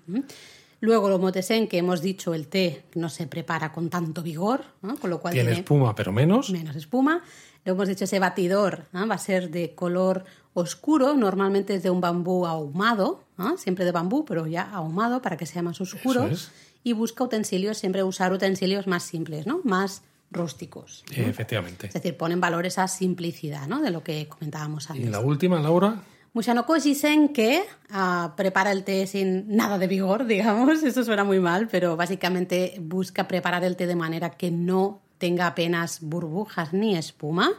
Luego 0.81 1.09
lo 1.09 1.21
motesen, 1.21 1.69
que 1.69 1.79
hemos 1.79 2.03
dicho, 2.03 2.35
el 2.35 2.49
té 2.49 2.83
no 2.97 3.09
se 3.09 3.29
prepara 3.29 3.73
con 3.73 3.89
tanto 3.89 4.21
vigor, 4.21 4.65
con 5.01 5.11
lo 5.11 5.21
cual 5.21 5.33
tiene, 5.33 5.53
espuma, 5.53 5.95
pero 5.95 6.11
menos. 6.11 6.51
Menos 6.51 6.75
espuma. 6.75 7.23
Lo 7.65 7.75
hemos 7.75 7.87
dicho, 7.87 8.03
ese 8.03 8.19
batidor 8.19 8.87
va 8.93 9.15
a 9.15 9.19
ser 9.19 9.51
de 9.51 9.77
color 9.77 10.25
oscuro, 10.55 11.15
normalmente 11.15 11.77
es 11.77 11.85
de 11.85 11.91
un 11.91 12.01
bambú 12.01 12.45
ahumado, 12.47 13.23
siempre 13.59 13.85
de 13.85 13.93
bambú, 13.93 14.25
pero 14.25 14.49
ya 14.49 14.63
ahumado 14.63 15.23
para 15.23 15.37
que 15.37 15.47
sea 15.47 15.63
más 15.63 15.81
oscuro. 15.81 16.29
Y 16.83 16.95
busca 16.95 17.23
utensilios, 17.23 17.79
siempre 17.79 18.03
usar 18.03 18.33
utensilios 18.33 18.89
más 18.89 19.05
simples, 19.05 19.47
¿no? 19.47 19.61
Más 19.63 20.03
rústicos. 20.33 21.05
Efectivamente. 21.15 21.89
Es 21.89 21.95
decir, 21.95 22.17
ponen 22.17 22.41
valor 22.41 22.67
esa 22.67 22.89
simplicidad 22.89 23.67
¿no? 23.67 23.81
de 23.81 23.91
lo 23.91 24.03
que 24.03 24.29
comentábamos 24.29 24.91
antes. 24.91 25.07
Y 25.07 25.11
la 25.11 25.21
última, 25.21 25.61
Laura. 25.61 26.03
Mushanoko 26.35 26.79
dicen 26.79 27.29
que 27.29 27.63
ah, 27.91 28.33
prepara 28.37 28.73
el 28.73 28.85
té 28.85 29.07
sin 29.07 29.55
nada 29.55 29.79
de 29.79 29.87
vigor, 29.87 30.25
digamos. 30.27 30.83
Eso 30.83 31.05
suena 31.05 31.25
muy 31.25 31.41
mal, 31.41 31.69
pero 31.69 31.97
básicamente 31.97 32.77
busca 32.81 33.29
preparar 33.29 33.65
el 33.65 33.77
té 33.77 33.87
de 33.87 33.97
manera 33.97 34.31
que 34.31 34.51
no 34.51 35.01
tenga 35.19 35.47
apenas 35.47 36.01
burbujas 36.01 36.73
ni 36.73 36.97
espuma. 36.97 37.53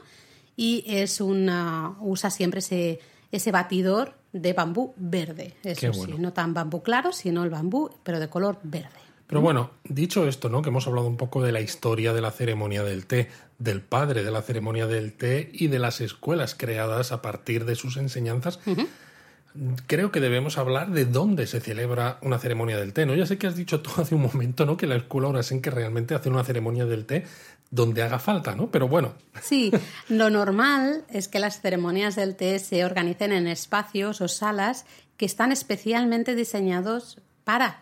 Y 0.55 0.83
es 0.87 1.21
una, 1.21 1.95
usa 1.99 2.29
siempre 2.29 2.59
ese, 2.59 2.99
ese 3.31 3.51
batidor 3.51 4.15
de 4.33 4.53
bambú 4.53 4.93
verde. 4.97 5.55
Eso 5.63 5.93
sí, 5.93 6.13
no 6.17 6.33
tan 6.33 6.53
bambú 6.53 6.81
claro, 6.83 7.11
sino 7.11 7.43
el 7.43 7.49
bambú, 7.49 7.89
pero 8.03 8.19
de 8.19 8.27
color 8.27 8.59
verde. 8.63 9.02
Pero 9.33 9.41
bueno, 9.41 9.71
dicho 9.83 10.27
esto, 10.27 10.47
¿no? 10.47 10.61
Que 10.61 10.69
hemos 10.69 10.85
hablado 10.85 11.07
un 11.07 11.17
poco 11.17 11.41
de 11.41 11.51
la 11.51 11.59
historia 11.59 12.13
de 12.13 12.21
la 12.21 12.29
ceremonia 12.29 12.83
del 12.83 13.07
té, 13.07 13.29
del 13.57 13.81
padre 13.81 14.23
de 14.23 14.29
la 14.29 14.43
ceremonia 14.43 14.85
del 14.85 15.13
té 15.13 15.49
y 15.51 15.69
de 15.69 15.79
las 15.79 16.01
escuelas 16.01 16.53
creadas 16.53 17.11
a 17.11 17.23
partir 17.23 17.65
de 17.65 17.73
sus 17.73 17.97
enseñanzas. 17.97 18.59
Creo 19.87 20.11
que 20.11 20.19
debemos 20.19 20.59
hablar 20.59 20.91
de 20.91 21.05
dónde 21.05 21.47
se 21.47 21.61
celebra 21.61 22.19
una 22.21 22.37
ceremonia 22.37 22.77
del 22.77 22.93
té, 22.93 23.07
¿no? 23.07 23.15
Ya 23.15 23.25
sé 23.25 23.39
que 23.39 23.47
has 23.47 23.55
dicho 23.55 23.81
tú 23.81 23.89
hace 23.97 24.13
un 24.13 24.21
momento, 24.21 24.67
¿no? 24.67 24.77
Que 24.77 24.85
la 24.85 24.97
escuela 24.97 25.25
ahora 25.25 25.41
que 25.41 25.71
realmente 25.71 26.13
hace 26.13 26.29
una 26.29 26.43
ceremonia 26.43 26.85
del 26.85 27.07
té 27.07 27.25
donde 27.71 28.03
haga 28.03 28.19
falta, 28.19 28.55
¿no? 28.55 28.69
Pero 28.69 28.87
bueno. 28.87 29.15
Sí, 29.41 29.71
lo 30.09 30.29
normal 30.29 31.05
es 31.09 31.27
que 31.27 31.39
las 31.39 31.59
ceremonias 31.59 32.15
del 32.15 32.35
té 32.35 32.59
se 32.59 32.85
organicen 32.85 33.31
en 33.31 33.47
espacios 33.47 34.21
o 34.21 34.27
salas 34.27 34.85
que 35.17 35.25
están 35.25 35.51
especialmente 35.51 36.35
diseñados 36.35 37.19
para 37.43 37.81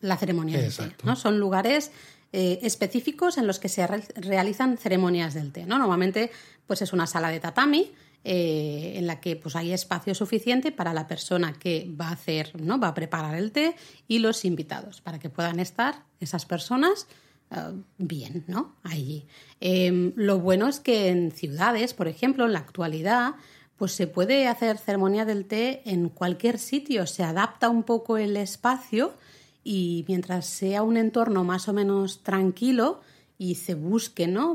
la 0.00 0.16
ceremonia 0.16 0.58
del 0.58 0.74
té. 0.74 0.94
¿no? 1.04 1.16
Son 1.16 1.38
lugares 1.38 1.90
eh, 2.32 2.58
específicos 2.62 3.38
en 3.38 3.46
los 3.46 3.58
que 3.58 3.68
se 3.68 3.86
realizan 3.86 4.78
ceremonias 4.78 5.34
del 5.34 5.52
té. 5.52 5.66
¿no? 5.66 5.78
Normalmente 5.78 6.30
pues 6.66 6.82
es 6.82 6.92
una 6.92 7.06
sala 7.06 7.30
de 7.30 7.40
tatami 7.40 7.92
eh, 8.22 8.92
en 8.96 9.06
la 9.06 9.20
que 9.20 9.36
pues, 9.36 9.56
hay 9.56 9.72
espacio 9.72 10.14
suficiente 10.14 10.72
para 10.72 10.92
la 10.92 11.08
persona 11.08 11.54
que 11.58 11.90
va 12.00 12.08
a 12.08 12.12
hacer, 12.12 12.52
¿no? 12.60 12.78
va 12.78 12.88
a 12.88 12.94
preparar 12.94 13.34
el 13.34 13.50
té 13.50 13.74
y 14.06 14.18
los 14.18 14.44
invitados, 14.44 15.00
para 15.00 15.18
que 15.18 15.30
puedan 15.30 15.58
estar 15.58 16.04
esas 16.20 16.44
personas 16.44 17.06
eh, 17.50 17.56
bien, 17.98 18.44
¿no? 18.46 18.76
Allí. 18.82 19.26
Em, 19.58 20.12
lo 20.16 20.38
bueno 20.38 20.68
es 20.68 20.80
que 20.80 21.08
en 21.08 21.32
ciudades, 21.32 21.94
por 21.94 22.08
ejemplo, 22.08 22.44
en 22.44 22.52
la 22.52 22.58
actualidad, 22.58 23.36
pues 23.76 23.92
se 23.92 24.06
puede 24.06 24.46
hacer 24.46 24.76
ceremonia 24.76 25.24
del 25.24 25.46
té 25.46 25.82
en 25.86 26.10
cualquier 26.10 26.58
sitio, 26.58 27.06
se 27.06 27.24
adapta 27.24 27.70
un 27.70 27.82
poco 27.82 28.18
el 28.18 28.36
espacio 28.36 29.14
y 29.62 30.04
mientras 30.08 30.46
sea 30.46 30.82
un 30.82 30.96
entorno 30.96 31.44
más 31.44 31.68
o 31.68 31.72
menos 31.72 32.22
tranquilo 32.22 33.00
y 33.38 33.54
se 33.54 33.74
busque, 33.74 34.26
¿no? 34.26 34.54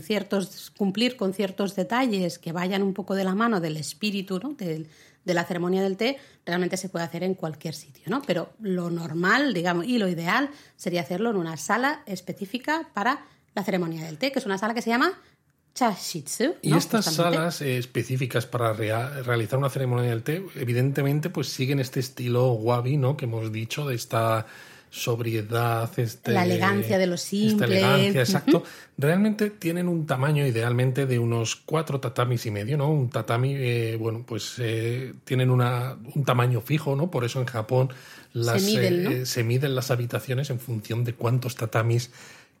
Ciertos, 0.00 0.70
cumplir 0.76 1.16
con 1.16 1.32
ciertos 1.32 1.74
detalles 1.74 2.38
que 2.38 2.52
vayan 2.52 2.82
un 2.82 2.92
poco 2.92 3.14
de 3.14 3.24
la 3.24 3.34
mano 3.34 3.60
del 3.60 3.76
espíritu, 3.76 4.38
¿no? 4.38 4.52
Del, 4.52 4.88
de 5.24 5.34
la 5.34 5.44
ceremonia 5.44 5.82
del 5.82 5.96
té 5.96 6.18
realmente 6.46 6.76
se 6.76 6.88
puede 6.88 7.04
hacer 7.04 7.24
en 7.24 7.34
cualquier 7.34 7.74
sitio, 7.74 8.04
¿no? 8.06 8.22
Pero 8.22 8.50
lo 8.60 8.90
normal, 8.90 9.52
digamos, 9.52 9.86
y 9.86 9.98
lo 9.98 10.08
ideal 10.08 10.50
sería 10.76 11.00
hacerlo 11.00 11.30
en 11.30 11.36
una 11.36 11.56
sala 11.56 12.02
específica 12.06 12.88
para 12.94 13.26
la 13.54 13.64
ceremonia 13.64 14.04
del 14.04 14.18
té, 14.18 14.32
que 14.32 14.38
es 14.38 14.46
una 14.46 14.58
sala 14.58 14.72
que 14.72 14.82
se 14.82 14.90
llama 14.90 15.12
Chashitsu. 15.76 16.54
Y 16.62 16.74
estas 16.74 17.04
salas 17.04 17.60
eh, 17.60 17.76
específicas 17.76 18.46
para 18.46 18.72
realizar 18.72 19.58
una 19.58 19.68
ceremonia 19.68 20.10
del 20.10 20.22
té, 20.22 20.42
evidentemente, 20.56 21.28
pues 21.28 21.48
siguen 21.48 21.80
este 21.80 22.00
estilo 22.00 22.52
wabi, 22.52 22.96
¿no? 22.96 23.16
Que 23.16 23.26
hemos 23.26 23.52
dicho, 23.52 23.86
de 23.86 23.94
esta 23.94 24.46
sobriedad, 24.88 25.90
este, 25.98 26.32
la 26.32 26.44
elegancia 26.44 26.96
de 26.96 27.06
lo 27.06 27.18
simple. 27.18 27.66
Esta 27.66 27.66
elegancia, 27.66 28.20
exacto. 28.22 28.64
Realmente 28.96 29.50
tienen 29.50 29.88
un 29.88 30.06
tamaño 30.06 30.46
idealmente 30.46 31.04
de 31.04 31.18
unos 31.18 31.56
cuatro 31.56 32.00
tatamis 32.00 32.46
y 32.46 32.50
medio, 32.50 32.78
¿no? 32.78 32.88
Un 32.88 33.10
tatami, 33.10 33.54
eh, 33.54 33.96
bueno, 34.00 34.24
pues 34.26 34.54
eh, 34.58 35.12
tienen 35.24 35.50
una, 35.50 35.98
un 36.14 36.24
tamaño 36.24 36.62
fijo, 36.62 36.96
¿no? 36.96 37.10
Por 37.10 37.24
eso 37.24 37.40
en 37.40 37.46
Japón 37.46 37.90
las, 38.32 38.62
se, 38.62 38.66
miden, 38.66 39.12
eh, 39.12 39.26
se 39.26 39.44
miden 39.44 39.74
las 39.74 39.90
habitaciones 39.90 40.48
en 40.48 40.60
función 40.60 41.04
de 41.04 41.14
cuántos 41.14 41.56
tatamis 41.56 42.10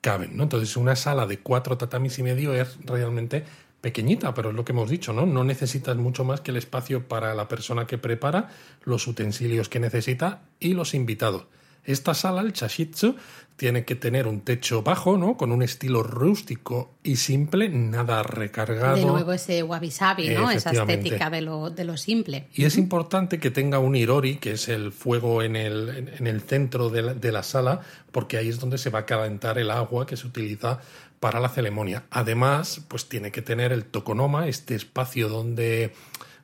caben, 0.00 0.36
¿no? 0.36 0.44
Entonces 0.44 0.76
una 0.76 0.96
sala 0.96 1.26
de 1.26 1.38
cuatro 1.38 1.76
tatamis 1.76 2.18
y 2.18 2.22
medio 2.22 2.54
es 2.54 2.78
realmente 2.84 3.44
pequeñita, 3.80 4.34
pero 4.34 4.50
es 4.50 4.56
lo 4.56 4.64
que 4.64 4.72
hemos 4.72 4.90
dicho, 4.90 5.12
¿no? 5.12 5.26
No 5.26 5.44
necesitas 5.44 5.96
mucho 5.96 6.24
más 6.24 6.40
que 6.40 6.50
el 6.50 6.56
espacio 6.56 7.06
para 7.06 7.34
la 7.34 7.48
persona 7.48 7.86
que 7.86 7.98
prepara, 7.98 8.50
los 8.84 9.06
utensilios 9.06 9.68
que 9.68 9.80
necesita 9.80 10.42
y 10.58 10.74
los 10.74 10.94
invitados. 10.94 11.46
Esta 11.84 12.14
sala, 12.14 12.40
el 12.40 12.52
Chashitsu, 12.52 13.14
tiene 13.56 13.84
que 13.84 13.94
tener 13.94 14.26
un 14.26 14.42
techo 14.42 14.82
bajo, 14.82 15.16
¿no? 15.16 15.36
Con 15.36 15.50
un 15.50 15.62
estilo 15.62 16.02
rústico 16.02 16.94
y 17.02 17.16
simple, 17.16 17.68
nada 17.70 18.22
recargado. 18.22 18.96
De 18.96 19.04
nuevo 19.04 19.32
ese 19.32 19.62
wabi 19.62 19.90
sabi, 19.90 20.28
¿no? 20.28 20.50
Esa 20.50 20.70
estética 20.70 21.30
de 21.30 21.40
lo, 21.40 21.70
de 21.70 21.84
lo 21.84 21.96
simple. 21.96 22.48
Y 22.54 22.64
es 22.64 22.76
importante 22.76 23.38
que 23.38 23.50
tenga 23.50 23.78
un 23.78 23.96
irori, 23.96 24.36
que 24.36 24.52
es 24.52 24.68
el 24.68 24.92
fuego 24.92 25.42
en 25.42 25.56
el, 25.56 26.12
en 26.18 26.26
el 26.26 26.42
centro 26.42 26.90
de 26.90 27.02
la, 27.02 27.14
de 27.14 27.32
la 27.32 27.42
sala, 27.42 27.80
porque 28.12 28.36
ahí 28.36 28.48
es 28.48 28.60
donde 28.60 28.76
se 28.76 28.90
va 28.90 29.00
a 29.00 29.06
calentar 29.06 29.58
el 29.58 29.70
agua 29.70 30.06
que 30.06 30.16
se 30.16 30.26
utiliza 30.26 30.80
para 31.18 31.40
la 31.40 31.48
ceremonia. 31.48 32.04
Además, 32.10 32.82
pues 32.88 33.08
tiene 33.08 33.32
que 33.32 33.40
tener 33.40 33.72
el 33.72 33.84
tokonoma, 33.84 34.48
este 34.48 34.74
espacio 34.74 35.30
donde 35.30 35.94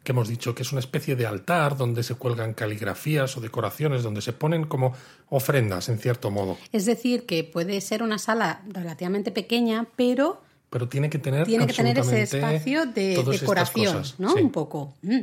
que 0.02 0.12
hemos 0.12 0.28
dicho 0.28 0.54
que 0.54 0.62
es 0.62 0.72
una 0.72 0.80
especie 0.80 1.16
de 1.16 1.26
altar 1.26 1.76
donde 1.76 2.02
se 2.02 2.14
cuelgan 2.14 2.54
caligrafías 2.54 3.36
o 3.36 3.40
decoraciones, 3.40 4.02
donde 4.02 4.20
se 4.20 4.32
ponen 4.32 4.64
como 4.64 4.94
ofrendas, 5.28 5.88
en 5.88 5.98
cierto 5.98 6.30
modo. 6.30 6.58
Es 6.72 6.86
decir, 6.86 7.24
que 7.26 7.44
puede 7.44 7.80
ser 7.80 8.02
una 8.02 8.18
sala 8.18 8.62
relativamente 8.68 9.30
pequeña, 9.30 9.86
pero... 9.96 10.42
Pero 10.70 10.88
tiene 10.88 11.10
que 11.10 11.18
tener, 11.18 11.46
tiene 11.46 11.66
que 11.66 11.74
tener 11.74 11.98
ese 11.98 12.22
espacio 12.22 12.86
de 12.86 13.22
decoración, 13.22 14.02
¿no? 14.18 14.34
Un 14.34 14.50
poco. 14.50 14.94
Mm. 15.02 15.20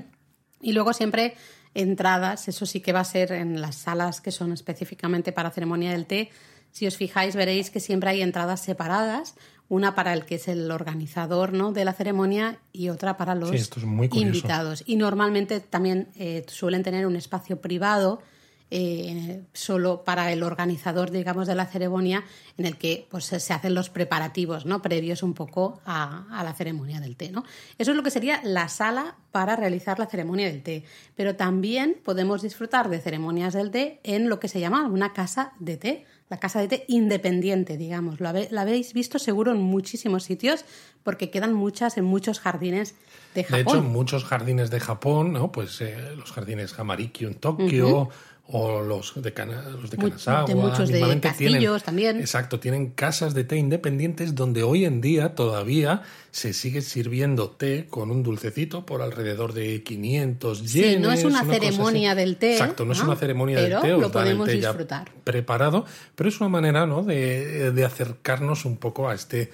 Y 0.62 0.74
luego 0.74 0.94
siempre 0.94 1.36
entradas, 1.74 2.48
eso 2.48 2.66
sí 2.66 2.82
que 2.82 2.94
va 2.94 3.00
a 3.00 3.06
ser 3.06 3.32
en 3.32 3.60
las 3.60 3.76
salas 3.76 4.22
que 4.22 4.32
son 4.32 4.54
específicamente 4.54 5.32
para 5.32 5.50
ceremonia 5.50 5.92
del 5.92 6.06
té. 6.06 6.30
Si 6.72 6.86
os 6.86 6.98
fijáis, 6.98 7.36
veréis 7.36 7.72
que 7.72 7.80
siempre 7.80 8.12
hay 8.12 8.22
entradas 8.22 8.62
separadas 8.62 9.36
una 9.70 9.94
para 9.94 10.14
el 10.14 10.26
que 10.26 10.36
es 10.36 10.48
el 10.48 10.70
organizador 10.72 11.54
¿no? 11.54 11.72
de 11.72 11.86
la 11.86 11.94
ceremonia 11.94 12.60
y 12.74 12.90
otra 12.90 13.18
para 13.18 13.36
los 13.36 13.52
invitados. 14.12 14.84
Y 14.86 14.96
normalmente 14.96 15.60
también 15.60 16.10
eh, 16.16 16.44
suelen 16.48 16.84
tener 16.84 17.06
un 17.06 17.16
espacio 17.16 17.62
privado 17.62 18.20
eh, 18.72 19.46
solo 19.54 20.04
para 20.04 20.32
el 20.32 20.44
organizador, 20.44 21.10
digamos, 21.10 21.48
de 21.48 21.56
la 21.56 21.66
ceremonia, 21.66 22.24
en 22.56 22.68
el 22.68 22.78
que 22.78 23.08
pues, 23.10 23.26
se 23.26 23.54
hacen 23.54 23.74
los 23.74 23.90
preparativos 23.90 24.66
¿no? 24.68 24.82
previos 24.82 25.24
un 25.24 25.34
poco 25.34 25.82
a, 25.86 26.28
a, 26.32 26.44
la 26.44 26.54
ceremonia 26.54 27.00
del 27.00 27.16
té. 27.16 27.32
¿no? 27.32 27.44
Eso 27.80 27.92
es 27.92 27.98
lo 27.98 28.04
que 28.04 28.12
sería 28.12 28.42
la 28.44 28.70
sala 28.70 29.18
para 29.32 29.56
realizar 29.56 29.98
la 29.98 30.06
ceremonia 30.06 30.48
del 30.48 30.62
té. 30.62 30.84
Pero 31.16 31.36
también 31.36 31.98
podemos 32.04 32.44
disfrutar 32.44 32.90
de 32.90 33.00
ceremonias 33.00 33.54
del 33.54 33.72
té 33.72 34.00
en 34.04 34.30
lo 34.30 34.40
que 34.40 34.48
se 34.48 34.60
llama 34.60 34.88
una 34.88 35.14
casa 35.14 35.54
de 35.60 35.78
té 35.78 36.06
la 36.30 36.38
casa 36.38 36.62
de 36.62 36.68
té 36.68 36.86
independiente, 36.88 37.78
digamos. 37.78 38.20
Lo 38.20 38.32
la 38.32 38.62
habéis 38.62 38.94
visto 38.94 39.18
seguro 39.18 39.52
en 39.52 39.58
muchísimos 39.58 40.24
sitios 40.24 40.64
porque 41.04 41.32
quedan 41.32 41.54
muchas 41.54 41.98
en 41.98 42.06
muchos 42.06 42.40
jardines 42.40 42.96
de 43.34 43.44
Japón. 43.44 43.58
De 43.58 43.62
hecho, 43.62 43.78
en 43.78 43.92
muchos 43.92 44.24
jardines 44.26 44.70
de 44.70 44.80
Japón, 44.80 45.34
¿no? 45.34 45.52
Pues 45.52 45.82
eh, 45.82 45.98
los 46.16 46.32
jardines 46.32 46.78
Hamarikyo 46.78 47.28
en 47.28 47.36
Tokio, 47.36 48.10
o 48.52 48.82
los 48.82 49.14
de, 49.14 49.32
los 49.82 49.91
de 49.91 49.97
Kanazawa. 49.97 50.45
De 50.47 50.56
muchos 50.56 50.89
de 50.89 51.20
castillos 51.20 51.84
también. 51.84 52.20
Exacto, 52.20 52.60
tienen 52.60 52.89
casas 52.89 53.34
de 53.34 53.43
té 53.43 53.58
independientes 53.58 54.34
donde 54.34 54.64
hoy 54.64 54.86
en 54.86 55.02
día 55.02 55.36
todavía 55.36 56.02
se 56.32 56.54
sigue 56.54 56.82
sirviendo 56.82 57.52
té 57.52 57.86
con 57.89 58.10
un 58.10 58.24
dulcecito 58.24 58.86
por 58.86 59.02
alrededor 59.02 59.54
de 59.54 59.84
500 59.84 60.74
yenes. 60.74 60.95
Sí, 60.95 61.00
no 61.00 61.12
es 61.12 61.24
una, 61.24 61.43
ceremonia 61.43 62.16
del 62.16 62.38
té. 62.38 62.54
Exacto, 62.54 62.86
no, 62.86 62.93
es 62.93 63.02
una 63.02 63.16
ceremonia 63.16 63.62
del 63.62 63.80
té. 63.82 63.89
lo 63.89 64.12
podemos 64.12 64.47
disfrutar. 64.47 65.12
preparado, 65.24 65.86
pero 66.16 66.30
es 66.30 66.39
una 66.39 66.50
manera 66.50 66.88
¿no? 66.88 67.04
de, 67.04 67.72
de 67.72 67.86
acercarnos 67.86 68.66
un 68.66 68.78
poco 68.78 69.10
a 69.10 69.14
este 69.14 69.52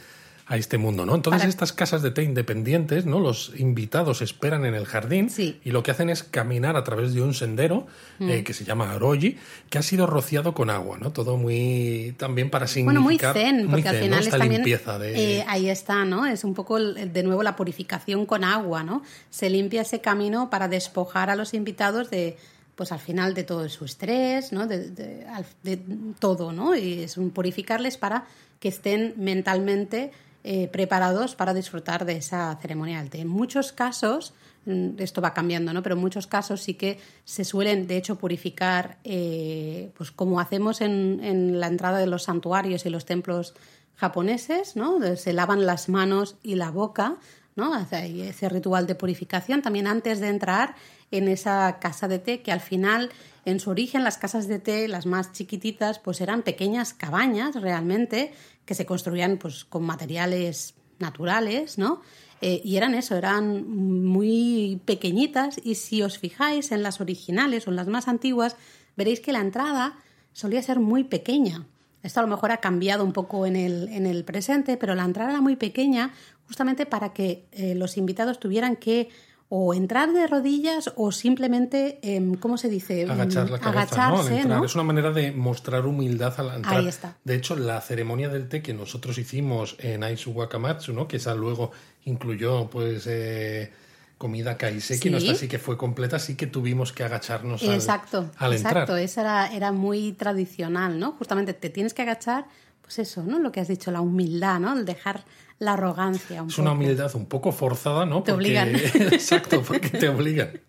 a 0.48 0.58
este 0.58 0.78
mundo, 0.78 1.08
¿no? 1.08 1.16
Entonces 1.16 1.46
estas 1.46 1.74
casas 1.74 2.04
de 2.04 2.12
té 2.12 2.22
independientes, 2.22 3.08
¿no? 3.08 3.20
Los 3.20 3.52
invitados 3.58 4.22
esperan 4.22 4.64
en 4.66 4.76
el 4.76 4.86
jardín 4.86 5.32
y 5.38 5.72
lo 5.72 5.82
que 5.82 5.90
hacen 5.90 6.10
es 6.12 6.22
caminar 6.22 6.76
a 6.76 6.84
través 6.84 7.16
de 7.16 7.24
un 7.24 7.34
sendero 7.34 7.88
mm. 8.20 8.30
eh, 8.30 8.44
que 8.44 8.54
se 8.54 8.64
llama 8.64 8.92
Aroji, 8.92 9.38
que 9.72 9.80
ha 9.80 9.82
sido 9.82 10.06
rociado 10.06 10.54
con 10.54 10.70
agua, 10.70 11.00
¿no? 11.00 11.12
Todo 11.12 11.38
muy 11.38 12.14
también 12.18 12.52
para 12.52 12.68
significar 12.68 13.02
bueno, 13.02 13.34
muy 13.34 13.44
zen, 13.44 13.68
porque 13.72 13.90
al 13.90 13.96
final 13.96 14.20
es 14.20 14.30
también 14.30 14.52
limpieza 14.52 15.00
de... 15.00 15.40
Eh, 15.40 15.46
ahí 15.48 15.68
está, 15.68 16.06
¿no? 16.06 16.28
Es 16.28 16.44
un 16.44 16.54
poco 16.54 16.80
de 16.80 17.24
nuevo 17.24 17.42
la 17.42 17.56
purificación 17.56 18.28
con 18.28 18.44
agua, 18.44 18.84
¿no? 18.84 19.02
Se 19.32 19.50
limpia 19.50 19.82
ese 19.82 20.00
camino 20.00 20.52
para 20.52 20.68
despojar 20.68 21.32
a 21.32 21.36
los 21.36 21.56
invitados 21.56 22.12
de 22.12 22.38
pues 22.76 22.92
al 22.92 23.00
final 23.00 23.34
de 23.34 23.44
todo 23.46 23.68
su 23.70 23.86
estrés, 23.86 24.52
¿no? 24.52 24.68
De, 24.68 24.90
de, 24.92 25.26
de 25.64 25.80
todo, 26.20 26.52
¿no? 26.52 26.76
Y 26.76 27.04
es 27.04 27.18
un 27.18 27.32
purificarles 27.32 27.98
para 27.98 28.26
que 28.60 28.68
estén 28.68 29.14
mentalmente 29.18 30.12
eh, 30.48 30.68
preparados 30.68 31.34
para 31.34 31.56
disfrutar 31.56 32.06
de 32.06 32.18
esa 32.18 32.56
ceremonia 32.62 33.00
del 33.00 33.10
té. 33.10 33.22
En 33.22 33.28
muchos 33.28 33.72
casos, 33.72 34.36
mm, 34.68 34.90
esto 35.00 35.20
va 35.20 35.34
cambiando, 35.34 35.74
¿no? 35.74 35.82
Pero 35.82 35.96
en 35.96 36.02
muchos 36.02 36.28
casos 36.28 36.62
sí 36.62 36.76
que 36.76 37.00
se 37.24 37.44
suelen, 37.44 37.88
de 37.88 37.98
hecho, 37.98 38.20
purificar, 38.20 39.00
eh, 39.04 39.90
pues 39.98 40.12
como 40.12 40.40
hacemos 40.40 40.82
en, 40.82 41.60
la 41.60 41.66
entrada 41.66 41.98
de 41.98 42.06
los 42.06 42.26
santuarios 42.26 42.86
y 42.86 42.92
los 42.92 43.06
templos 43.06 43.56
japoneses, 43.96 44.76
¿no? 44.76 45.00
Se 45.16 45.34
lavan 45.34 45.66
las 45.66 45.90
manos 45.90 46.36
y 46.44 46.54
la 46.54 46.70
boca, 46.70 47.16
¿no? 47.56 47.76
Ese 47.76 48.48
ritual 48.48 48.86
de 48.86 48.94
purificación 48.94 49.64
también 49.64 49.88
antes 49.88 50.20
de 50.20 50.28
entrar 50.28 50.76
en 51.10 51.28
esa 51.28 51.80
casa 51.80 52.08
de 52.08 52.20
té 52.20 52.44
que 52.44 52.52
al 52.52 52.62
final 52.62 53.10
en 53.46 53.60
su 53.60 53.70
origen 53.70 54.04
las 54.04 54.18
casas 54.18 54.48
de 54.48 54.60
té, 54.60 54.88
las 54.88 55.06
más 55.06 55.32
chiquititas, 55.32 56.00
pues 56.00 56.20
eran 56.20 56.42
pequeñas 56.42 56.94
cabañas 56.94 57.56
realmente 57.56 58.34
que 58.66 58.74
se 58.74 58.86
construían 58.86 59.38
pues, 59.38 59.64
con 59.66 59.84
materiales 59.84 60.74
naturales, 61.00 61.78
¿no? 61.78 62.02
Eh, 62.42 62.62
y 62.64 62.76
eran 62.76 62.96
eso, 62.96 63.16
eran 63.16 63.66
muy 64.04 64.82
pequeñitas 64.86 65.60
y 65.64 65.76
si 65.76 66.02
os 66.02 66.18
fijáis 66.18 66.72
en 66.72 66.84
las 66.84 67.00
originales 67.00 67.66
o 67.66 67.70
en 67.70 67.78
las 67.78 67.88
más 67.88 68.08
antiguas, 68.08 68.58
veréis 68.98 69.20
que 69.22 69.32
la 69.32 69.40
entrada 69.40 69.98
solía 70.34 70.62
ser 70.62 70.80
muy 70.80 71.04
pequeña. 71.04 71.66
Esto 72.04 72.20
a 72.20 72.24
lo 72.24 72.30
mejor 72.30 72.52
ha 72.52 72.58
cambiado 72.58 73.04
un 73.04 73.14
poco 73.14 73.46
en 73.46 73.56
el, 73.56 73.88
en 73.88 74.06
el 74.06 74.26
presente, 74.26 74.78
pero 74.78 74.94
la 74.96 75.06
entrada 75.06 75.32
era 75.32 75.42
muy 75.42 75.56
pequeña 75.56 76.14
justamente 76.46 76.86
para 76.86 77.14
que 77.14 77.48
eh, 77.52 77.74
los 77.74 77.98
invitados 77.98 78.40
tuvieran 78.40 78.76
que 78.76 79.10
o 79.50 79.74
entrar 79.74 80.12
de 80.12 80.26
rodillas 80.28 80.92
o 80.96 81.12
simplemente, 81.12 82.00
em, 82.02 82.34
¿cómo 82.36 82.58
se 82.58 82.68
dice? 82.68 83.02
Em, 83.02 83.12
Agachar 83.12 83.50
la 83.50 83.60
cabeza, 83.60 84.08
Agacharse, 84.08 84.46
¿no? 84.46 84.66
Es 84.66 84.76
una 84.76 84.84
manera 84.84 85.12
de 85.12 85.32
mostrar 85.32 85.86
humildad 85.86 86.34
al 86.40 86.56
entrar. 86.56 86.78
Ahí 86.78 86.88
está. 86.88 87.16
De 87.24 87.36
hecho, 87.36 87.56
la 87.56 87.80
ceremonia 87.82 88.30
del 88.30 88.50
té 88.50 88.62
que 88.62 88.74
nosotros 88.74 89.18
hicimos 89.18 89.76
en 89.80 90.04
Aisu 90.04 90.32
Wakamatsu, 90.32 90.94
¿no? 90.94 91.08
Que 91.08 91.18
esa 91.18 91.36
luego 91.36 91.72
incluyó, 92.06 92.70
pues... 92.70 93.06
Eh, 93.08 93.72
comida 94.18 94.58
kaiseki, 94.58 95.10
¿Sí? 95.10 95.16
está 95.16 95.36
sí 95.36 95.48
que 95.48 95.60
fue 95.60 95.78
completa, 95.78 96.20
sí 96.20 96.36
que 96.36 96.48
tuvimos 96.48 96.94
que 96.94 97.04
agacharnos 97.04 97.62
exacto, 97.64 98.30
al, 98.38 98.54
exacto. 98.54 98.98
entrar. 98.98 99.00
Exacto, 99.00 99.22
era, 99.22 99.54
era 99.54 99.72
muy 99.72 100.14
tradicional, 100.14 101.00
¿no? 101.00 101.12
Justamente 101.14 101.54
te 101.54 101.70
tienes 101.70 101.94
que 101.94 102.04
agachar, 102.04 102.46
pues 102.82 103.00
eso, 103.00 103.24
¿no? 103.24 103.40
Lo 103.40 103.52
que 103.52 103.60
has 103.60 103.68
dicho, 103.68 103.92
la 103.92 104.02
humildad, 104.02 104.60
¿no? 104.60 104.78
El 104.78 104.86
dejar 104.86 105.26
la 105.60 105.74
arrogancia. 105.74 106.44
es 106.48 106.58
una 106.58 106.74
humildad 106.74 107.14
un 107.16 107.26
poco 107.26 107.52
forzada, 107.52 108.06
¿no? 108.06 108.24
Te 108.24 108.32
obligan. 108.32 108.76
Exacto, 108.96 109.62
porque 109.62 109.90
te 109.90 110.10
obligan. 110.10 110.60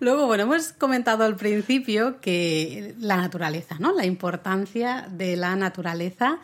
Luego, 0.00 0.26
bueno, 0.26 0.44
hemos 0.44 0.72
comentado 0.72 1.24
al 1.24 1.36
principio 1.36 2.20
que 2.20 2.94
la 2.98 3.16
naturaleza, 3.16 3.76
¿no? 3.78 3.92
La 3.92 4.04
importancia 4.04 5.08
de 5.10 5.36
la 5.36 5.56
naturaleza 5.56 6.38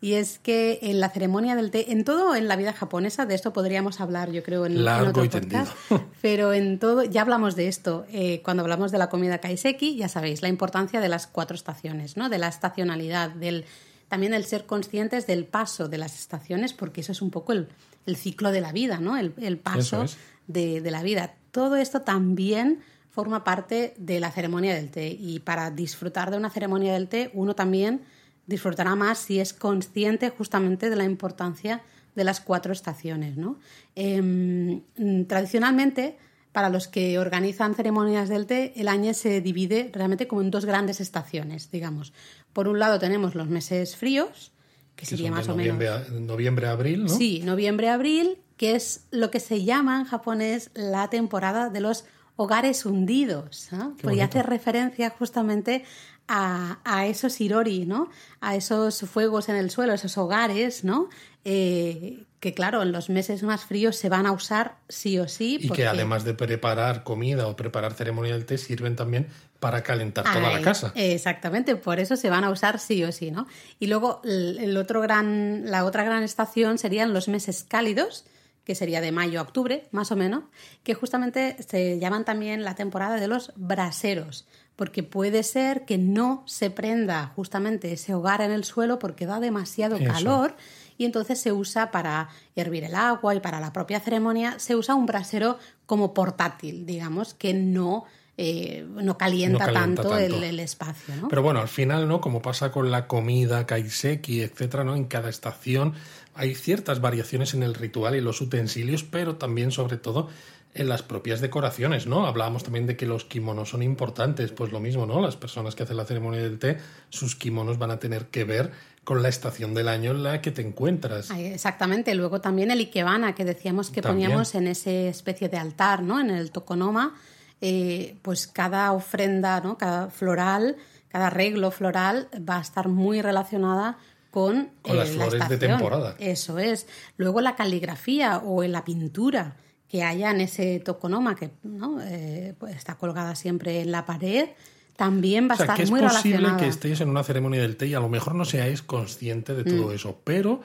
Y 0.00 0.14
es 0.14 0.38
que 0.38 0.78
en 0.82 1.00
la 1.00 1.10
ceremonia 1.10 1.56
del 1.56 1.72
té, 1.72 1.90
en 1.92 2.04
todo 2.04 2.36
en 2.36 2.46
la 2.46 2.54
vida 2.54 2.72
japonesa, 2.72 3.26
de 3.26 3.34
esto 3.34 3.52
podríamos 3.52 4.00
hablar, 4.00 4.30
yo 4.30 4.44
creo, 4.44 4.64
en, 4.64 4.84
Largo 4.84 5.20
en 5.20 5.26
y 5.26 5.28
podcast, 5.28 5.72
tendido. 5.88 6.10
pero 6.22 6.52
en 6.52 6.78
todo, 6.78 7.02
ya 7.02 7.22
hablamos 7.22 7.56
de 7.56 7.66
esto 7.66 8.06
eh, 8.12 8.40
cuando 8.44 8.62
hablamos 8.62 8.92
de 8.92 8.98
la 8.98 9.08
comida 9.08 9.38
kaiseki, 9.38 9.96
ya 9.96 10.08
sabéis, 10.08 10.40
la 10.40 10.48
importancia 10.48 11.00
de 11.00 11.08
las 11.08 11.26
cuatro 11.26 11.56
estaciones, 11.56 12.16
¿no? 12.16 12.28
De 12.28 12.38
la 12.38 12.46
estacionalidad, 12.46 13.30
del 13.30 13.64
también 14.08 14.34
el 14.34 14.44
ser 14.44 14.66
conscientes 14.66 15.26
del 15.26 15.44
paso 15.44 15.88
de 15.88 15.98
las 15.98 16.18
estaciones, 16.18 16.72
porque 16.72 17.02
eso 17.02 17.12
es 17.12 17.22
un 17.22 17.30
poco 17.30 17.52
el, 17.52 17.68
el 18.06 18.16
ciclo 18.16 18.50
de 18.50 18.60
la 18.60 18.72
vida, 18.72 18.98
¿no? 19.00 19.16
El, 19.16 19.34
el 19.38 19.58
paso 19.58 20.04
es. 20.04 20.16
de, 20.46 20.80
de 20.80 20.90
la 20.90 21.02
vida. 21.02 21.34
Todo 21.50 21.76
esto 21.76 22.02
también 22.02 22.80
forma 23.10 23.44
parte 23.44 23.94
de 23.98 24.20
la 24.20 24.30
ceremonia 24.30 24.74
del 24.74 24.90
té 24.90 25.08
y 25.18 25.40
para 25.40 25.70
disfrutar 25.70 26.30
de 26.30 26.36
una 26.36 26.50
ceremonia 26.50 26.92
del 26.92 27.08
té 27.08 27.30
uno 27.34 27.54
también 27.54 28.02
disfrutará 28.46 28.94
más 28.94 29.18
si 29.18 29.40
es 29.40 29.52
consciente 29.52 30.30
justamente 30.30 30.88
de 30.88 30.96
la 30.96 31.04
importancia 31.04 31.82
de 32.14 32.24
las 32.24 32.40
cuatro 32.40 32.72
estaciones. 32.72 33.36
¿no? 33.36 33.58
Em, 33.94 34.82
tradicionalmente, 35.26 36.16
para 36.58 36.70
los 36.70 36.88
que 36.88 37.20
organizan 37.20 37.76
ceremonias 37.76 38.28
del 38.28 38.44
té, 38.46 38.72
el 38.74 38.88
año 38.88 39.14
se 39.14 39.40
divide 39.40 39.92
realmente 39.94 40.26
como 40.26 40.40
en 40.42 40.50
dos 40.50 40.64
grandes 40.64 41.00
estaciones, 41.00 41.70
digamos. 41.70 42.12
Por 42.52 42.66
un 42.66 42.80
lado 42.80 42.98
tenemos 42.98 43.36
los 43.36 43.46
meses 43.46 43.94
fríos, 43.94 44.50
que 44.96 45.02
Que 45.02 45.06
sería 45.06 45.30
más 45.30 45.48
o 45.48 45.54
menos 45.54 45.76
noviembre, 45.78 45.88
a- 45.88 46.20
noviembre 46.20 46.66
a 46.66 46.72
abril, 46.72 47.04
¿no? 47.04 47.08
Sí, 47.10 47.42
noviembre-abril, 47.44 48.38
que 48.56 48.74
es 48.74 49.04
lo 49.12 49.30
que 49.30 49.38
se 49.38 49.62
llama 49.62 50.00
en 50.00 50.04
japonés 50.06 50.72
la 50.74 51.08
temporada 51.10 51.70
de 51.70 51.78
los 51.78 52.04
hogares 52.34 52.84
hundidos, 52.84 53.68
¿no? 53.70 53.94
Porque 54.02 54.20
hace 54.20 54.42
referencia 54.42 55.10
justamente 55.10 55.84
a, 56.26 56.80
a 56.84 57.06
esos 57.06 57.40
irori, 57.40 57.86
¿no? 57.86 58.10
A 58.40 58.56
esos 58.56 58.98
fuegos 59.02 59.48
en 59.48 59.54
el 59.54 59.70
suelo, 59.70 59.92
esos 59.92 60.18
hogares, 60.18 60.82
¿no? 60.82 61.08
Eh, 61.44 62.24
que 62.40 62.54
claro, 62.54 62.82
en 62.82 62.92
los 62.92 63.10
meses 63.10 63.42
más 63.42 63.64
fríos 63.64 63.96
se 63.96 64.08
van 64.08 64.26
a 64.26 64.32
usar 64.32 64.76
sí 64.88 65.18
o 65.18 65.28
sí. 65.28 65.58
Y 65.60 65.70
que 65.70 65.86
además 65.86 66.24
de 66.24 66.34
preparar 66.34 67.02
comida 67.02 67.48
o 67.48 67.56
preparar 67.56 67.94
ceremonia 67.94 68.34
del 68.34 68.46
té, 68.46 68.58
sirven 68.58 68.96
también 68.96 69.26
para 69.58 69.82
calentar 69.82 70.24
toda 70.24 70.52
la 70.52 70.62
casa. 70.62 70.92
Exactamente, 70.94 71.74
por 71.74 71.98
eso 71.98 72.16
se 72.16 72.30
van 72.30 72.44
a 72.44 72.50
usar 72.50 72.78
sí 72.78 73.02
o 73.02 73.10
sí, 73.10 73.30
¿no? 73.30 73.48
Y 73.80 73.88
luego 73.88 74.20
el, 74.24 74.58
el 74.58 74.76
otro 74.76 75.00
gran, 75.00 75.68
la 75.68 75.84
otra 75.84 76.04
gran 76.04 76.22
estación 76.22 76.78
serían 76.78 77.12
los 77.12 77.26
meses 77.26 77.64
cálidos, 77.68 78.24
que 78.68 78.74
sería 78.74 79.00
de 79.00 79.10
mayo 79.10 79.40
a 79.40 79.42
octubre, 79.42 79.88
más 79.90 80.12
o 80.12 80.16
menos, 80.16 80.44
que 80.84 80.94
justamente 80.94 81.56
se 81.66 81.98
llaman 81.98 82.24
también 82.24 82.62
la 82.62 82.74
temporada 82.74 83.16
de 83.16 83.26
los 83.26 83.52
braseros, 83.56 84.46
porque 84.76 85.02
puede 85.02 85.42
ser 85.42 85.86
que 85.86 85.98
no 85.98 86.44
se 86.46 86.70
prenda 86.70 87.32
justamente 87.34 87.92
ese 87.92 88.14
hogar 88.14 88.42
en 88.42 88.52
el 88.52 88.64
suelo 88.64 88.98
porque 88.98 89.26
da 89.26 89.40
demasiado 89.40 89.96
Eso. 89.96 90.12
calor 90.12 90.54
y 90.98 91.04
entonces 91.04 91.40
se 91.40 91.52
usa 91.52 91.90
para 91.90 92.28
hervir 92.56 92.84
el 92.84 92.94
agua 92.94 93.34
y 93.34 93.40
para 93.40 93.60
la 93.60 93.72
propia 93.72 94.00
ceremonia, 94.00 94.58
se 94.58 94.76
usa 94.76 94.94
un 94.94 95.06
brasero 95.06 95.58
como 95.86 96.12
portátil, 96.12 96.84
digamos, 96.84 97.32
que 97.32 97.54
no, 97.54 98.04
eh, 98.36 98.84
no, 98.86 99.16
calienta 99.16 99.66
No 99.66 99.72
calienta 99.72 100.02
tanto, 100.02 100.18
El, 100.18 100.60
espacio. 100.60 101.14
¿no? 101.16 101.28
Pero 101.28 101.42
bueno, 101.42 101.60
al 101.60 101.68
final, 101.68 102.06
¿no? 102.08 102.20
Como 102.20 102.42
pasa 102.42 102.70
con 102.72 102.90
la 102.90 103.06
comida, 103.06 103.64
kaiseki, 103.64 104.42
etcétera, 104.42 104.84
¿no? 104.84 104.96
En 104.96 105.04
cada 105.04 105.30
estación 105.30 105.94
hay 106.34 106.54
ciertas 106.54 107.00
variaciones 107.00 107.54
en 107.54 107.62
el 107.62 107.74
ritual 107.74 108.14
y 108.14 108.20
los 108.20 108.40
utensilios, 108.40 109.02
pero 109.02 109.36
también, 109.36 109.70
sobre 109.70 109.96
todo, 109.96 110.28
en 110.74 110.88
las 110.88 111.02
propias 111.02 111.40
decoraciones, 111.40 112.06
¿no? 112.06 112.26
Hablábamos 112.26 112.62
también 112.62 112.86
de 112.86 112.96
que 112.96 113.06
los 113.06 113.24
kimonos 113.24 113.70
son 113.70 113.82
importantes, 113.82 114.52
pues 114.52 114.70
lo 114.70 114.78
mismo, 114.78 115.06
¿no? 115.06 115.20
Las 115.20 115.36
personas 115.36 115.74
que 115.74 115.82
hacen 115.82 115.96
la 115.96 116.04
ceremonia 116.04 116.40
del 116.40 116.58
té, 116.58 116.78
sus 117.08 117.34
kimonos 117.34 117.78
van 117.78 117.90
a 117.90 117.98
tener 117.98 118.26
que 118.26 118.44
ver 118.44 118.70
con 119.08 119.22
la 119.22 119.30
estación 119.30 119.72
del 119.72 119.88
año 119.88 120.10
en 120.10 120.22
la 120.22 120.42
que 120.42 120.50
te 120.50 120.60
encuentras. 120.60 121.30
Exactamente. 121.30 122.14
Luego 122.14 122.42
también 122.42 122.70
el 122.70 122.80
ikebana, 122.80 123.34
que 123.34 123.46
decíamos 123.46 123.88
que 123.88 124.02
También. 124.02 124.28
poníamos 124.28 124.54
en 124.54 124.68
ese 124.68 125.08
especie 125.08 125.48
de 125.48 125.56
altar, 125.56 126.02
¿no? 126.02 126.20
En 126.20 126.28
el 126.28 126.50
tokonoma, 126.50 127.14
eh, 127.62 128.18
pues 128.20 128.46
cada 128.46 128.92
ofrenda, 128.92 129.62
¿no? 129.62 129.78
Cada 129.78 130.10
floral, 130.10 130.76
cada 131.08 131.28
arreglo 131.28 131.70
floral 131.70 132.28
va 132.46 132.58
a 132.58 132.60
estar 132.60 132.88
muy 132.88 133.22
relacionada 133.22 133.96
con, 134.30 134.72
Con 134.82 134.98
las 134.98 135.08
eh, 135.08 135.16
la 135.16 135.24
flores 135.24 135.48
de 135.48 135.54
estación. 135.54 135.78
temporada. 135.78 136.14
Eso 136.18 136.58
es. 136.58 136.86
Luego 137.16 137.40
la 137.40 137.56
caligrafía 137.56 138.36
o 138.36 138.62
en 138.62 138.72
la 138.72 138.84
pintura 138.84 139.56
que 139.88 140.02
haya 140.02 140.32
en 140.32 140.42
ese 140.42 140.80
tokonoma, 140.80 141.34
que 141.34 141.48
¿no? 141.62 141.98
Eh, 142.02 142.54
pues 142.58 142.76
está 142.76 142.96
colgada 142.96 143.34
siempre 143.36 143.80
en 143.80 143.90
la 143.90 144.04
pared, 144.04 144.50
también 144.98 145.48
va 145.48 145.54
O 145.54 145.56
sea, 145.56 145.72
a 145.72 145.76
que 145.76 145.84
estar 145.84 145.84
es 145.84 145.90
muy 145.90 146.00
posible 146.00 146.48
que 146.58 146.66
estéis 146.66 147.00
en 147.00 147.08
una 147.08 147.22
ceremonia 147.22 147.62
del 147.62 147.76
té 147.76 147.86
y 147.86 147.94
a 147.94 148.00
lo 148.00 148.08
mejor 148.08 148.34
no 148.34 148.44
seáis 148.44 148.82
consciente 148.82 149.54
de 149.54 149.62
Mm. 149.62 149.76
todo 149.78 149.92
eso, 149.92 150.20
pero 150.24 150.60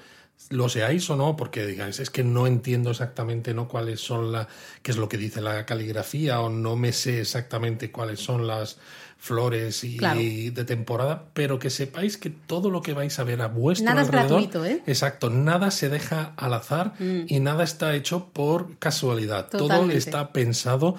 lo 0.50 0.68
seáis 0.70 1.08
o 1.12 1.16
no, 1.16 1.36
porque 1.38 1.66
digáis, 1.68 2.00
es 2.00 2.10
que 2.10 2.24
no 2.24 2.48
entiendo 2.48 2.90
exactamente 2.90 3.54
no 3.54 3.68
cuáles 3.68 4.02
son 4.02 4.32
la, 4.32 4.48
qué 4.82 4.90
es 4.92 4.98
lo 4.98 5.08
que 5.08 5.18
dice 5.18 5.40
la 5.40 5.66
caligrafía, 5.68 6.42
o 6.42 6.50
no 6.50 6.76
me 6.76 6.92
sé 6.94 7.22
exactamente 7.22 7.92
cuáles 7.92 8.20
son 8.20 8.48
las 8.48 8.78
flores 9.20 9.84
y, 9.84 9.98
Claro. 9.98 10.20
de 10.20 10.66
temporada, 10.66 11.26
pero 11.34 11.60
que 11.60 11.70
sepáis 11.70 12.18
que 12.18 12.30
todo 12.32 12.70
lo 12.72 12.82
que 12.82 12.94
vais 12.94 13.18
a 13.20 13.24
ver 13.24 13.42
a 13.42 13.48
vuestro 13.48 13.86
Nada 13.86 14.02
es 14.02 14.08
alrededor, 14.08 14.42
gratuito, 14.42 14.66
¿eh? 14.66 14.82
Mm. 14.86 14.90
exacto, 14.90 15.30
nada 15.30 15.70
se 15.72 15.90
deja 15.90 16.34
al 16.36 16.54
azar 16.56 16.94
y 17.00 17.40
nada 17.40 17.64
está 17.64 17.96
hecho 17.96 18.30
por 18.34 18.78
casualidad, 18.80 19.48
todo 19.50 19.90
está 19.92 20.34
pensado 20.34 20.96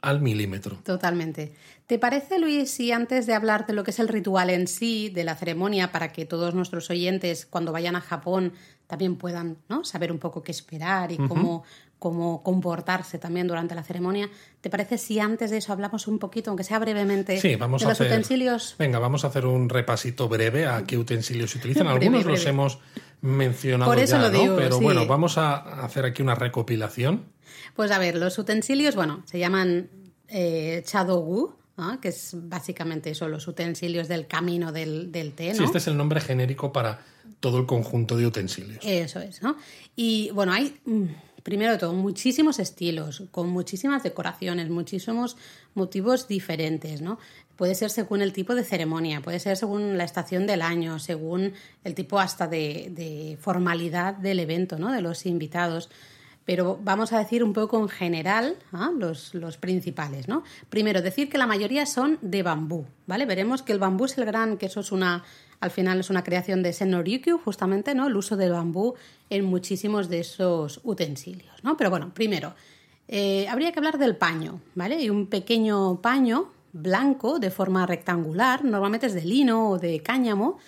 al 0.00 0.20
milímetro. 0.22 0.78
Totalmente. 0.84 1.52
¿Te 1.86 1.98
parece, 2.00 2.40
Luis, 2.40 2.70
si 2.72 2.90
antes 2.90 3.26
de 3.26 3.34
hablar 3.34 3.66
de 3.66 3.72
lo 3.72 3.84
que 3.84 3.92
es 3.92 3.98
el 4.00 4.08
ritual 4.08 4.50
en 4.50 4.66
sí, 4.66 5.08
de 5.08 5.22
la 5.22 5.36
ceremonia, 5.36 5.92
para 5.92 6.10
que 6.12 6.24
todos 6.26 6.52
nuestros 6.52 6.90
oyentes, 6.90 7.46
cuando 7.46 7.70
vayan 7.70 7.94
a 7.94 8.00
Japón, 8.00 8.52
también 8.88 9.14
puedan 9.16 9.58
¿no? 9.68 9.84
saber 9.84 10.10
un 10.10 10.18
poco 10.18 10.42
qué 10.42 10.50
esperar 10.50 11.12
y 11.12 11.16
cómo, 11.16 11.62
cómo 12.00 12.42
comportarse 12.42 13.18
también 13.18 13.46
durante 13.46 13.76
la 13.76 13.84
ceremonia, 13.84 14.28
¿te 14.60 14.68
parece 14.68 14.98
si 14.98 15.20
antes 15.20 15.50
de 15.52 15.58
eso 15.58 15.72
hablamos 15.72 16.08
un 16.08 16.18
poquito, 16.18 16.50
aunque 16.50 16.64
sea 16.64 16.80
brevemente, 16.80 17.40
Sí, 17.40 17.54
vamos 17.54 17.82
de 17.82 17.86
a 17.86 17.88
los 17.90 18.00
hacer. 18.00 18.12
utensilios? 18.12 18.74
Venga, 18.80 18.98
vamos 18.98 19.24
a 19.24 19.28
hacer 19.28 19.46
un 19.46 19.68
repasito 19.68 20.28
breve 20.28 20.66
a 20.66 20.82
qué 20.84 20.98
utensilios 20.98 21.52
se 21.52 21.58
utilizan. 21.58 21.86
Breve, 21.94 22.06
Algunos 22.06 22.26
los 22.26 22.46
hemos 22.46 22.78
mencionado 23.20 23.90
Por 23.90 24.00
eso 24.00 24.16
ya, 24.16 24.22
lo 24.22 24.30
¿no? 24.32 24.38
digo, 24.40 24.56
Pero 24.56 24.78
sí. 24.78 24.82
bueno, 24.84 25.06
vamos 25.06 25.38
a 25.38 25.56
hacer 25.84 26.04
aquí 26.04 26.20
una 26.20 26.34
recopilación. 26.34 27.26
Pues 27.74 27.92
a 27.92 27.98
ver, 27.98 28.16
los 28.16 28.38
utensilios, 28.38 28.96
bueno, 28.96 29.22
se 29.26 29.38
llaman 29.38 29.88
eh, 30.28 30.82
chadogu, 30.84 31.54
¿no? 31.76 32.00
que 32.00 32.08
es 32.08 32.30
básicamente 32.34 33.10
eso, 33.10 33.28
los 33.28 33.46
utensilios 33.48 34.08
del 34.08 34.26
camino 34.26 34.72
del, 34.72 35.12
del 35.12 35.32
té, 35.32 35.50
¿no? 35.50 35.58
Sí, 35.58 35.64
este 35.64 35.78
es 35.78 35.86
el 35.86 35.96
nombre 35.96 36.20
genérico 36.20 36.72
para 36.72 37.00
todo 37.40 37.58
el 37.58 37.66
conjunto 37.66 38.16
de 38.16 38.26
utensilios. 38.26 38.78
Eso 38.82 39.20
es, 39.20 39.42
¿no? 39.42 39.56
Y 39.94 40.30
bueno, 40.32 40.52
hay, 40.52 40.78
mm, 40.84 41.04
primero 41.42 41.72
de 41.72 41.78
todo, 41.78 41.92
muchísimos 41.92 42.58
estilos, 42.58 43.24
con 43.30 43.48
muchísimas 43.50 44.02
decoraciones, 44.02 44.70
muchísimos 44.70 45.36
motivos 45.74 46.28
diferentes, 46.28 47.02
¿no? 47.02 47.18
Puede 47.56 47.74
ser 47.74 47.90
según 47.90 48.20
el 48.22 48.32
tipo 48.32 48.54
de 48.54 48.64
ceremonia, 48.64 49.22
puede 49.22 49.38
ser 49.38 49.56
según 49.56 49.96
la 49.96 50.04
estación 50.04 50.46
del 50.46 50.62
año, 50.62 50.98
según 50.98 51.52
el 51.84 51.94
tipo 51.94 52.18
hasta 52.18 52.46
de, 52.46 52.88
de 52.90 53.38
formalidad 53.40 54.14
del 54.14 54.40
evento, 54.40 54.78
¿no? 54.78 54.92
De 54.92 55.00
los 55.00 55.26
invitados. 55.26 55.88
Pero 56.46 56.78
vamos 56.82 57.12
a 57.12 57.18
decir 57.18 57.44
un 57.44 57.52
poco 57.52 57.78
en 57.78 57.88
general 57.88 58.56
¿ah? 58.72 58.90
los, 58.96 59.34
los 59.34 59.58
principales, 59.58 60.28
¿no? 60.28 60.44
Primero, 60.70 61.02
decir 61.02 61.28
que 61.28 61.38
la 61.38 61.46
mayoría 61.46 61.84
son 61.84 62.18
de 62.22 62.42
bambú, 62.42 62.86
¿vale? 63.06 63.26
Veremos 63.26 63.62
que 63.62 63.72
el 63.72 63.80
bambú 63.80 64.06
es 64.06 64.16
el 64.16 64.24
gran, 64.24 64.56
que 64.56 64.66
eso 64.66 64.80
es 64.80 64.92
una, 64.92 65.24
al 65.60 65.72
final 65.72 66.00
es 66.00 66.08
una 66.08 66.22
creación 66.22 66.62
de 66.62 66.72
Senorikyu, 66.72 67.38
justamente, 67.38 67.94
¿no? 67.94 68.06
El 68.06 68.16
uso 68.16 68.36
del 68.36 68.52
bambú 68.52 68.94
en 69.28 69.44
muchísimos 69.44 70.08
de 70.08 70.20
esos 70.20 70.80
utensilios, 70.84 71.64
¿no? 71.64 71.76
Pero 71.76 71.90
bueno, 71.90 72.14
primero, 72.14 72.54
eh, 73.08 73.48
habría 73.48 73.72
que 73.72 73.80
hablar 73.80 73.98
del 73.98 74.16
paño, 74.16 74.60
¿vale? 74.76 75.02
Y 75.02 75.10
un 75.10 75.26
pequeño 75.26 76.00
paño 76.00 76.52
blanco 76.72 77.38
de 77.40 77.50
forma 77.50 77.86
rectangular, 77.86 78.64
normalmente 78.64 79.06
es 79.06 79.14
de 79.14 79.24
lino 79.24 79.70
o 79.70 79.78
de 79.78 80.00
cáñamo, 80.00 80.58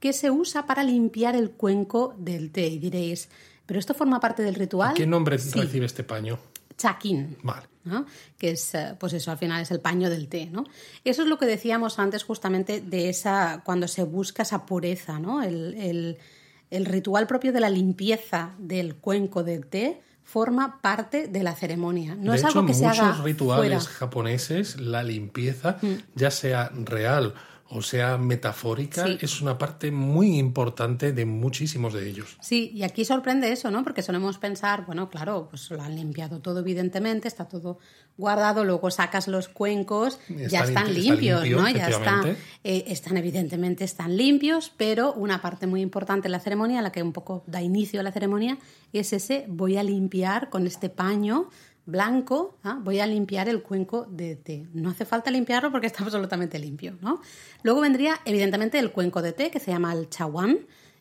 que 0.00 0.12
se 0.12 0.30
usa 0.30 0.66
para 0.66 0.84
limpiar 0.84 1.34
el 1.36 1.50
cuenco 1.50 2.14
del 2.18 2.50
té. 2.50 2.68
Y 2.68 2.78
diréis, 2.78 3.28
¿pero 3.68 3.78
esto 3.78 3.94
forma 3.94 4.18
parte 4.18 4.42
del 4.42 4.56
ritual? 4.56 4.94
¿Qué 4.94 5.06
nombre 5.06 5.38
Sí, 5.38 5.52
recibe 5.60 5.86
este 5.86 6.02
paño? 6.02 6.38
chaquín. 6.76 7.36
Vale. 7.42 7.66
¿no? 7.84 8.04
que 8.36 8.50
es, 8.50 8.74
eh, 8.74 8.94
pues 9.00 9.12
eso, 9.14 9.30
al 9.30 9.38
final 9.38 9.62
es 9.62 9.70
el 9.70 9.80
paño 9.80 10.10
del 10.10 10.28
té, 10.28 10.46
¿no? 10.52 10.64
Eso 11.04 11.22
es 11.22 11.28
lo 11.28 11.38
que 11.38 11.46
decíamos 11.46 11.98
antes 11.98 12.22
justamente 12.22 12.80
de 12.82 13.08
esa, 13.08 13.62
cuando 13.64 13.88
se 13.88 14.02
busca 14.04 14.42
esa 14.42 14.66
pureza, 14.66 15.18
¿no? 15.18 15.42
El, 15.42 15.74
el- 15.74 16.18
el 16.70 16.84
ritual 16.84 17.26
propio 17.26 17.50
de 17.52 17.60
la 17.60 17.70
limpieza 17.70 18.52
del 18.58 18.96
cuenco 18.96 19.42
del 19.42 19.64
té 19.66 20.02
forma 20.22 20.82
parte 20.82 21.26
de 21.26 21.42
la 21.42 21.54
ceremonia. 21.54 22.14
No 22.14 22.32
de 22.32 22.36
es 22.36 22.44
hecho, 22.44 22.58
algo 22.58 22.66
que 22.66 22.74
se 22.74 22.84
muchos 22.86 22.98
haga 23.00 23.22
rituales 23.24 23.68
fuera. 23.68 23.78
Mm. 23.78 23.94
japoneses, 23.98 24.78
la 24.80 25.02
limpieza, 25.02 25.78
ya 26.14 26.30
sea 26.30 26.70
real 26.74 27.32
o 27.70 27.82
sea 27.82 28.16
metafórica, 28.16 29.06
Sí. 29.06 29.18
es 29.20 29.40
una 29.42 29.58
parte 29.58 29.90
muy 29.90 30.38
importante 30.38 31.12
de 31.12 31.24
muchísimos 31.26 31.92
de 31.92 32.08
ellos. 32.08 32.36
Sí, 32.40 32.70
y 32.74 32.82
aquí 32.82 33.04
sorprende 33.04 33.52
eso, 33.52 33.70
¿no? 33.70 33.84
Porque 33.84 34.02
solemos 34.02 34.38
pensar, 34.38 34.86
bueno, 34.86 35.10
claro, 35.10 35.48
pues 35.50 35.70
lo 35.70 35.82
han 35.82 35.94
limpiado 35.94 36.40
todo, 36.40 36.60
evidentemente, 36.60 37.28
está 37.28 37.46
todo 37.46 37.78
guardado, 38.16 38.64
luego 38.64 38.90
sacas 38.90 39.28
los 39.28 39.48
cuencos, 39.48 40.18
Está 40.28 40.48
ya 40.48 40.60
están 40.64 40.92
limpio, 40.94 41.04
está 41.04 41.14
limpios, 41.14 41.42
limpio, 41.42 41.56
¿no? 41.62 41.68
Ya 41.68 41.88
está, 41.88 41.88
efectivamente. 41.90 42.36
eh, 42.64 42.84
están 42.88 43.16
evidentemente 43.16 43.84
están 43.84 44.16
limpios, 44.16 44.72
pero 44.76 45.12
una 45.12 45.40
parte 45.42 45.66
muy 45.66 45.82
importante 45.82 46.24
de 46.24 46.30
la 46.30 46.40
ceremonia, 46.40 46.82
la 46.82 46.90
que 46.90 47.02
un 47.02 47.12
poco 47.12 47.44
da 47.46 47.60
inicio 47.62 48.00
a 48.00 48.02
la 48.02 48.12
ceremonia, 48.12 48.58
es 48.92 49.12
ese 49.12 49.44
voy 49.48 49.76
a 49.76 49.82
limpiar 49.82 50.48
con 50.50 50.66
este 50.66 50.88
paño 50.88 51.50
blanco, 51.88 52.56
¿ah? 52.64 52.78
voy 52.82 53.00
a 53.00 53.06
limpiar 53.06 53.48
el 53.48 53.62
cuenco 53.62 54.06
de 54.10 54.36
té. 54.36 54.66
No 54.74 54.90
hace 54.90 55.04
falta 55.04 55.30
limpiarlo 55.30 55.72
porque 55.72 55.86
está 55.88 56.04
absolutamente 56.04 56.58
limpio, 56.58 56.96
¿no? 57.00 57.20
Luego 57.62 57.80
vendría, 57.80 58.20
evidentemente, 58.24 58.78
el 58.78 58.92
cuenco 58.92 59.22
de 59.22 59.32
té, 59.32 59.50
que 59.50 59.58
se 59.58 59.70
llama 59.70 59.92
el 59.94 60.08
chawan, 60.10 60.58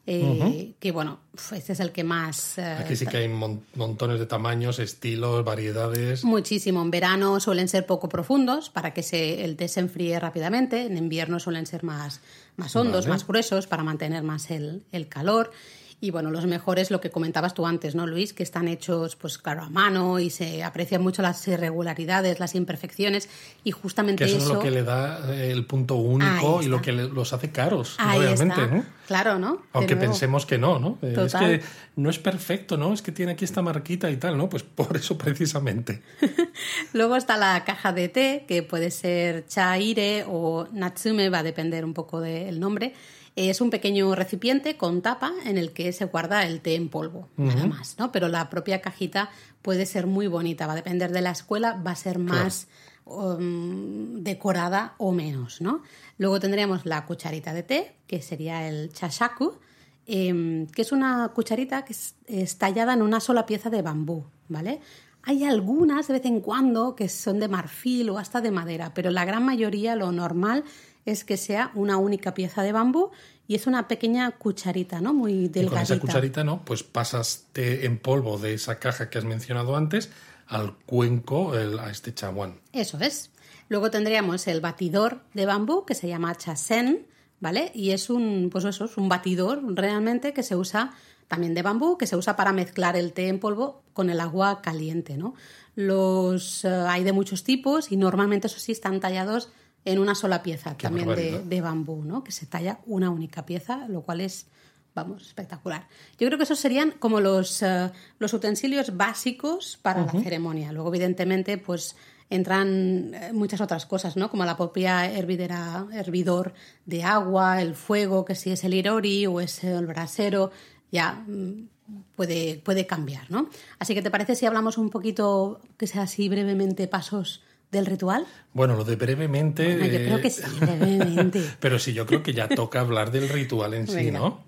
eh, 0.09 0.73
que 0.79 0.93
bueno, 0.93 1.19
este 1.51 1.73
es 1.73 1.79
el 1.81 1.91
que 1.91 2.05
más... 2.05 2.57
eh, 2.57 2.63
Aquí 2.79 2.95
sí 2.95 3.05
que 3.05 3.17
hay 3.17 3.27
mon- 3.27 3.61
montones 3.75 4.17
de 4.19 4.25
tamaños, 4.25 4.79
estilos, 4.79 5.43
variedades. 5.43 6.23
Muchísimo. 6.23 6.81
En 6.81 6.89
verano 6.91 7.41
suelen 7.41 7.67
ser 7.67 7.85
poco 7.85 8.07
profundos 8.07 8.69
para 8.69 8.93
que 8.93 9.03
se, 9.03 9.43
el 9.43 9.57
té 9.57 9.67
se 9.67 9.81
enfríe 9.81 10.17
rápidamente. 10.17 10.85
En 10.85 10.97
invierno 10.97 11.41
suelen 11.41 11.65
ser 11.65 11.83
más, 11.83 12.21
más 12.55 12.73
hondos, 12.77 13.05
Vale. 13.05 13.09
más 13.15 13.27
gruesos 13.27 13.67
para 13.67 13.83
mantener 13.83 14.23
más 14.23 14.49
el, 14.49 14.83
el 14.93 15.09
calor. 15.09 15.51
Y 15.99 16.11
bueno, 16.11 16.29
los 16.29 16.45
mejores, 16.45 16.91
lo 16.91 17.01
que 17.01 17.09
comentabas 17.09 17.55
tú 17.55 17.65
antes, 17.65 17.95
¿no, 17.95 18.05
Luis? 18.05 18.31
Que 18.31 18.43
están 18.43 18.67
hechos, 18.67 19.15
pues 19.15 19.39
claro, 19.39 19.63
a 19.63 19.69
mano 19.69 20.19
y 20.19 20.29
se 20.29 20.63
aprecian 20.63 21.01
mucho 21.01 21.23
las 21.23 21.47
irregularidades, 21.47 22.39
las 22.39 22.53
imperfecciones. 22.53 23.27
Y 23.63 23.71
justamente 23.71 24.23
Que 24.25 24.29
eso, 24.29 24.37
eso. 24.37 24.47
es 24.49 24.53
lo 24.57 24.59
que 24.61 24.69
le 24.69 24.83
da 24.83 25.33
eh, 25.33 25.51
el 25.51 25.65
punto 25.65 25.95
único 25.95 26.61
y 26.61 26.67
lo 26.67 26.83
que 26.83 26.91
los 26.91 27.33
hace 27.33 27.49
caros, 27.51 27.95
Ahí 27.97 28.21
está. 28.31 28.45
¿no? 28.67 28.85
Claro, 29.07 29.39
¿no? 29.39 29.53
De 29.55 29.59
Aunque 29.73 29.95
nuevo. 29.95 30.11
pensemos 30.11 30.45
que 30.45 30.59
no, 30.59 30.77
¿no? 30.77 30.99
Eh, 31.01 31.15
Es 31.25 31.33
que 31.33 31.61
no 31.95 32.11
es 32.11 32.19
perfecto, 32.19 32.77
¿no? 32.77 32.93
Es 32.93 33.01
que 33.01 33.11
tiene 33.11 33.31
aquí 33.31 33.45
esta 33.45 33.63
marquita 33.63 34.11
y 34.11 34.17
tal, 34.17 34.37
¿no? 34.37 34.49
Pues 34.49 34.61
por 34.61 34.95
eso 34.95 35.17
precisamente. 35.17 36.03
Luego 36.93 37.15
está 37.15 37.37
la 37.37 37.63
caja 37.65 37.91
de 37.91 38.07
té, 38.09 38.45
que 38.47 38.61
puede 38.61 38.91
ser 38.91 39.47
chaire 39.47 40.25
o 40.27 40.67
natsume, 40.71 41.29
va 41.29 41.39
a 41.39 41.43
depender 41.43 41.83
un 41.85 41.95
poco 41.95 42.21
del 42.21 42.59
nombre. 42.59 42.93
Es 43.37 43.61
un 43.61 43.69
pequeño 43.69 44.15
recipiente 44.15 44.77
con 44.77 45.03
tapa 45.03 45.31
en 45.45 45.59
el 45.59 45.71
que 45.71 45.93
se 45.93 46.05
guarda 46.05 46.43
el 46.47 46.59
té 46.59 46.73
en 46.73 46.89
polvo, 46.89 47.29
nada 47.37 47.67
más, 47.67 47.95
¿no? 47.99 48.11
Pero 48.11 48.29
la 48.29 48.49
propia 48.49 48.81
cajita 48.81 49.29
puede 49.61 49.85
ser 49.85 50.07
muy 50.07 50.25
bonita, 50.25 50.65
va 50.65 50.73
a 50.73 50.77
depender 50.77 51.11
de 51.11 51.21
la 51.21 51.29
escuela, 51.29 51.79
va 51.85 51.91
a 51.91 51.95
ser 51.95 52.17
más 52.17 52.67
um, 53.05 54.23
decorada 54.23 54.95
o 54.97 55.11
menos, 55.11 55.61
¿no? 55.61 55.83
Luego 56.17 56.39
tendríamos 56.39 56.87
la 56.87 57.05
cucharita 57.05 57.53
de 57.53 57.61
té, 57.61 57.95
que 58.07 58.23
sería 58.23 58.67
el 58.67 58.91
chashaku, 58.91 59.59
em, 60.07 60.65
que 60.65 60.81
es 60.81 60.91
una 60.91 61.31
cucharita 61.35 61.85
que 61.85 61.93
es, 61.93 62.15
es 62.25 62.57
tallada 62.57 62.93
en 62.93 63.03
una 63.03 63.19
sola 63.19 63.45
pieza 63.45 63.69
de 63.69 63.83
bambú, 63.83 64.25
¿vale? 64.47 64.81
Hay 65.21 65.43
algunas 65.43 66.07
de 66.07 66.13
vez 66.13 66.25
en 66.25 66.41
cuando 66.41 66.95
que 66.95 67.07
son 67.07 67.39
de 67.39 67.49
marfil 67.49 68.09
o 68.09 68.17
hasta 68.17 68.41
de 68.41 68.49
madera, 68.49 68.95
pero 68.95 69.11
la 69.11 69.25
gran 69.25 69.45
mayoría 69.45 69.95
lo 69.95 70.11
normal 70.11 70.63
es 71.11 71.23
que 71.23 71.37
sea 71.37 71.71
una 71.73 71.97
única 71.97 72.33
pieza 72.33 72.61
de 72.63 72.71
bambú 72.71 73.11
y 73.47 73.55
es 73.55 73.65
una 73.65 73.87
pequeña 73.87 74.29
cucharita, 74.31 74.99
¿no? 75.01 75.13
Muy 75.13 75.31
Y 75.33 75.43
con 75.45 75.51
delgadita. 75.53 75.81
esa 75.93 75.99
cucharita, 75.99 76.43
¿no? 76.43 76.61
Pues 76.65 76.83
pasas 76.83 77.45
té 77.53 77.85
en 77.85 77.97
polvo 77.97 78.37
de 78.37 78.53
esa 78.53 78.77
caja 78.79 79.09
que 79.09 79.17
has 79.17 79.23
mencionado 79.25 79.75
antes 79.75 80.09
al 80.47 80.75
cuenco, 80.85 81.57
el- 81.57 81.79
a 81.79 81.89
este 81.89 82.13
chaguán. 82.13 82.59
Eso 82.73 82.99
es. 82.99 83.31
Luego 83.69 83.89
tendríamos 83.91 84.47
el 84.47 84.61
batidor 84.61 85.21
de 85.33 85.45
bambú 85.45 85.85
que 85.85 85.95
se 85.95 86.07
llama 86.07 86.35
chasen, 86.35 87.05
¿vale? 87.39 87.71
Y 87.73 87.91
es 87.91 88.09
un, 88.09 88.49
pues 88.51 88.63
eso, 88.65 88.85
es 88.85 88.97
un 88.97 89.09
batidor 89.09 89.61
realmente 89.75 90.33
que 90.33 90.43
se 90.43 90.55
usa 90.55 90.93
también 91.27 91.53
de 91.53 91.61
bambú, 91.61 91.97
que 91.97 92.07
se 92.07 92.15
usa 92.15 92.35
para 92.37 92.53
mezclar 92.53 92.95
el 92.95 93.11
té 93.11 93.27
en 93.27 93.39
polvo 93.39 93.81
con 93.93 94.09
el 94.09 94.19
agua 94.21 94.61
caliente, 94.61 95.17
¿no? 95.17 95.35
Los 95.75 96.65
eh, 96.65 96.69
hay 96.69 97.03
de 97.03 97.11
muchos 97.13 97.43
tipos 97.43 97.91
y 97.91 97.97
normalmente 97.97 98.47
eso 98.47 98.59
sí 98.59 98.71
están 98.71 98.99
tallados 98.99 99.49
en 99.87 99.99
una 99.99 100.15
sola 100.15 100.43
pieza 100.43 100.75
Qué 100.75 100.83
también 100.83 101.07
de, 101.07 101.41
de 101.43 101.61
bambú, 101.61 102.03
¿no? 102.03 102.23
Que 102.23 102.31
se 102.31 102.45
talla 102.45 102.79
una 102.85 103.09
única 103.09 103.45
pieza, 103.45 103.87
lo 103.87 104.01
cual 104.01 104.21
es 104.21 104.47
vamos, 104.93 105.27
espectacular. 105.27 105.87
Yo 106.17 106.27
creo 106.27 106.37
que 106.37 106.43
esos 106.43 106.59
serían 106.59 106.91
como 106.91 107.21
los, 107.21 107.61
eh, 107.61 107.91
los 108.17 108.33
utensilios 108.33 108.97
básicos 108.97 109.77
para 109.79 110.03
la 110.03 110.11
ceremonia. 110.11 110.71
Luego, 110.71 110.89
evidentemente, 110.89 111.59
pues 111.59 111.95
entran 112.31 113.13
eh, 113.13 113.31
muchas 113.31 113.61
otras 113.61 113.85
cosas, 113.85 114.17
¿no? 114.17 114.29
Como 114.31 114.43
la 114.43 114.57
propia 114.57 115.09
hervidera, 115.09 115.85
hervidor 115.93 116.53
de 116.85 117.03
agua, 117.03 117.61
el 117.61 117.75
fuego, 117.75 118.25
que 118.25 118.33
si 118.33 118.51
es 118.51 118.63
el 118.63 118.73
irori 118.73 119.27
o 119.27 119.39
es 119.39 119.63
el 119.63 119.85
brasero, 119.85 120.51
ya 120.91 121.23
mm, 121.27 121.67
puede, 122.15 122.59
puede 122.65 122.87
cambiar, 122.87 123.29
¿no? 123.29 123.49
Así 123.77 123.93
que, 123.93 124.01
¿te 124.01 124.09
parece 124.09 124.35
si 124.35 124.47
hablamos 124.47 124.79
un 124.79 124.89
poquito, 124.89 125.61
que 125.77 125.85
sea 125.85 126.01
así 126.01 126.27
brevemente, 126.27 126.87
pasos 126.87 127.43
del 127.71 127.85
ritual? 127.85 128.25
Bueno, 128.53 128.75
lo 128.75 128.83
de 128.85 128.95
brevemente. 128.95 129.63
Bueno, 129.77 129.85
yo 129.93 129.99
creo 129.99 130.17
eh, 130.17 130.21
que 130.21 130.29
sí, 130.29 130.41
brevemente. 130.59 131.41
Pero 131.59 131.77
sí, 131.79 131.93
yo 131.93 132.05
creo 132.05 132.23
que 132.23 132.33
ya 132.33 132.47
toca 132.47 132.79
hablar 132.79 133.11
del 133.11 133.27
ritual 133.29 133.73
en 133.73 133.87
sí, 133.87 133.95
Venga. 133.95 134.19
¿no? 134.19 134.43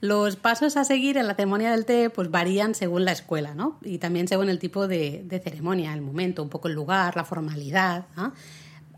Los 0.00 0.36
pasos 0.36 0.76
a 0.76 0.84
seguir 0.84 1.16
en 1.16 1.26
la 1.26 1.34
ceremonia 1.34 1.70
del 1.70 1.84
té 1.86 2.10
pues 2.10 2.30
varían 2.30 2.74
según 2.74 3.04
la 3.04 3.12
escuela, 3.12 3.54
¿no? 3.54 3.78
Y 3.82 3.98
también 3.98 4.28
según 4.28 4.48
el 4.48 4.58
tipo 4.58 4.86
de, 4.86 5.22
de 5.24 5.40
ceremonia, 5.40 5.94
el 5.94 6.02
momento, 6.02 6.42
un 6.42 6.50
poco 6.50 6.68
el 6.68 6.74
lugar, 6.74 7.16
la 7.16 7.24
formalidad. 7.24 8.04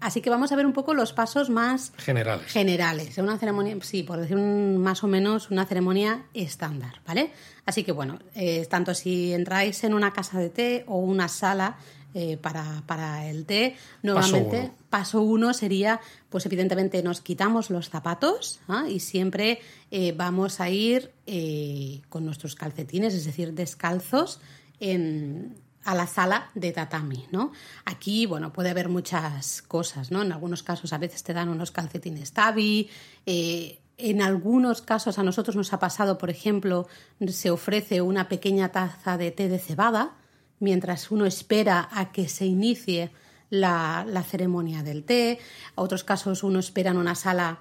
Así 0.01 0.23
que 0.23 0.31
vamos 0.31 0.51
a 0.51 0.57
ver 0.57 0.65
un 0.65 0.73
poco 0.73 0.95
los 0.95 1.13
pasos 1.13 1.51
más 1.51 1.93
Generales. 1.99 2.47
generales. 2.47 3.19
Una 3.19 3.37
ceremonia, 3.39 3.77
sí, 3.83 4.03
por 4.03 4.19
decir 4.19 4.37
un- 4.37 4.79
más 4.79 5.05
o 5.05 5.07
menos 5.07 5.51
una 5.51 5.67
ceremonia 5.67 6.23
estándar, 6.33 6.95
¿vale? 7.07 7.31
Así 7.67 7.85
que 7.85 7.93
bueno, 7.93 8.19
eh, 8.35 8.67
tanto 8.71 8.95
si 8.95 9.35
entráis 9.35 9.85
en 9.85 9.93
una 9.93 10.13
casa 10.15 10.39
de 10.39 10.49
té 10.49 10.85
o 10.87 10.97
una 10.99 11.29
sala 11.29 11.77
eh, 12.15 12.37
para, 12.37 12.83
para 12.87 13.29
el 13.29 13.47
té, 13.47 13.77
normalmente 14.03 14.59
uno. 14.59 14.75
paso 14.89 15.23
uno 15.23 15.55
sería, 15.55 16.01
pues 16.29 16.47
evidentemente 16.47 17.03
nos 17.03 17.21
quitamos 17.21 17.71
los 17.71 17.89
zapatos 17.89 18.61
¿ah? 18.69 18.85
y 18.89 19.01
siempre 19.01 19.61
eh, 19.91 20.13
vamos 20.17 20.61
a 20.61 20.71
ir 20.71 21.13
eh, 21.27 22.03
con 22.09 22.25
nuestros 22.25 22.55
calcetines, 22.55 23.15
es 23.15 23.25
decir, 23.25 23.55
descalzos 23.55 24.41
en, 24.81 25.57
a 25.85 25.95
la 25.95 26.07
sala 26.07 26.51
de 26.55 26.73
tatami, 26.73 27.27
¿no? 27.31 27.53
Aquí, 27.85 28.27
bueno, 28.27 28.53
puede 28.53 28.71
haber 28.71 28.89
muchas 28.89 29.63
cosas, 29.63 30.11
¿no? 30.11 30.23
En 30.23 30.33
algunos 30.33 30.63
casos 30.63 30.93
a 30.93 30.99
veces 30.99 31.23
te 31.23 31.33
dan 31.33 31.49
unos 31.49 31.71
calcetines 31.71 32.33
tabi, 32.33 32.91
eh, 33.27 33.79
en 33.97 34.23
algunos 34.23 34.81
casos 34.83 35.19
a 35.19 35.23
nosotros 35.23 35.57
nos 35.57 35.73
ha 35.73 35.79
pasado, 35.79 36.19
por 36.19 36.31
ejemplo, 36.31 36.89
se 37.29 37.51
ofrece 37.51 38.01
una 38.01 38.29
pequeña 38.29 38.71
taza 38.71 39.19
de 39.19 39.31
té 39.31 39.49
de 39.49 39.59
cebada 39.59 40.17
mientras 40.61 41.11
uno 41.11 41.27
espera 41.27 41.89
a 41.91 42.13
que 42.13 42.29
se 42.29 42.47
inicie 42.47 43.11
la, 43.51 44.07
la 44.09 44.23
ceremonia 44.23 44.83
del 44.83 45.05
té. 45.05 45.41
A 45.75 45.83
otros 45.83 46.05
casos 46.05 46.45
uno 46.45 46.61
espera 46.61 46.93
en 46.93 46.99
una 46.99 47.15
sala 47.15 47.61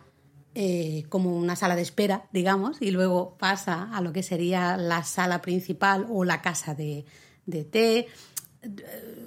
eh, 0.55 1.05
como 1.09 1.37
una 1.37 1.55
sala 1.55 1.75
de 1.75 1.83
espera, 1.83 2.25
digamos, 2.31 2.81
y 2.81 2.91
luego 2.91 3.37
pasa 3.37 3.89
a 3.93 4.01
lo 4.01 4.11
que 4.11 4.23
sería 4.23 4.77
la 4.77 5.03
sala 5.03 5.41
principal 5.41 6.07
o 6.09 6.25
la 6.25 6.41
casa 6.41 6.73
de, 6.73 7.05
de 7.45 7.63
té. 7.63 8.07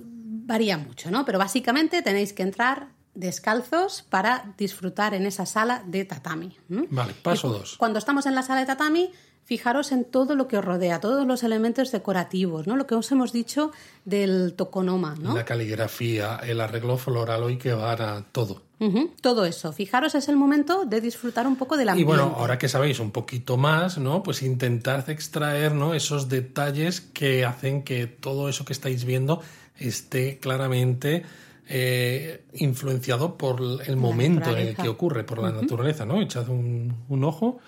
Varía 0.04 0.78
mucho, 0.78 1.10
¿no? 1.10 1.24
Pero 1.24 1.38
básicamente 1.38 2.02
tenéis 2.02 2.32
que 2.32 2.42
entrar 2.42 2.88
descalzos 3.14 4.02
para 4.02 4.54
disfrutar 4.58 5.14
en 5.14 5.26
esa 5.26 5.46
sala 5.46 5.84
de 5.86 6.04
tatami. 6.04 6.56
Vale, 6.68 7.14
paso 7.22 7.48
Y 7.48 7.58
dos. 7.58 7.76
Cuando 7.76 7.98
estamos 7.98 8.26
en 8.26 8.34
la 8.34 8.42
sala 8.42 8.60
de 8.60 8.66
tatami, 8.66 9.12
fijaros 9.44 9.92
en 9.92 10.04
todo 10.04 10.34
lo 10.36 10.48
que 10.48 10.56
os 10.56 10.64
rodea, 10.64 11.00
todos 11.00 11.26
los 11.26 11.42
elementos 11.42 11.90
decorativos, 11.92 12.66
¿no? 12.66 12.76
Lo 12.76 12.86
que 12.86 12.94
os 12.94 13.10
hemos 13.12 13.32
dicho 13.32 13.70
del 14.04 14.54
tokonoma, 14.54 15.14
¿no? 15.20 15.34
La 15.34 15.44
caligrafía, 15.44 16.36
el 16.44 16.60
arreglo 16.60 16.96
floral 16.96 17.42
hoy 17.42 17.58
que 17.58 17.72
van 17.72 18.00
a 18.00 18.24
todo. 18.32 18.62
Ujú, 18.80 19.12
Todo 19.20 19.44
eso. 19.44 19.72
Fijaros, 19.72 20.14
es 20.16 20.28
el 20.28 20.36
momento 20.36 20.84
de 20.84 21.00
disfrutar 21.00 21.46
un 21.46 21.54
poco 21.56 21.76
del 21.76 21.86
Y 21.86 21.90
ambiente. 21.90 22.08
bueno, 22.16 22.34
ahora 22.36 22.58
que 22.58 22.68
sabéis 22.68 22.98
un 22.98 23.12
poquito 23.12 23.56
más, 23.56 23.98
¿no? 23.98 24.22
Pues 24.24 24.42
intentad 24.42 25.08
extraer, 25.08 25.72
¿no? 25.72 25.94
Esos 25.94 26.28
detalles 26.28 27.00
que 27.00 27.44
hacen 27.44 27.82
que 27.84 28.06
todo 28.08 28.48
eso 28.48 28.64
que 28.64 28.72
estáis 28.72 29.04
viendo 29.04 29.40
esté 29.78 30.38
claramente 30.38 31.22
eh, 31.68 32.44
influenciado 32.54 33.36
por 33.38 33.60
el 33.86 33.96
momento 33.96 34.50
en 34.50 34.68
el 34.68 34.76
que 34.76 34.88
ocurre, 34.88 35.22
por 35.24 35.40
la 35.40 35.52
naturaleza, 35.52 36.04
¿no? 36.04 36.20
Echad 36.20 36.48
un, 36.48 36.92
un 37.08 37.24
ojo 37.24 37.58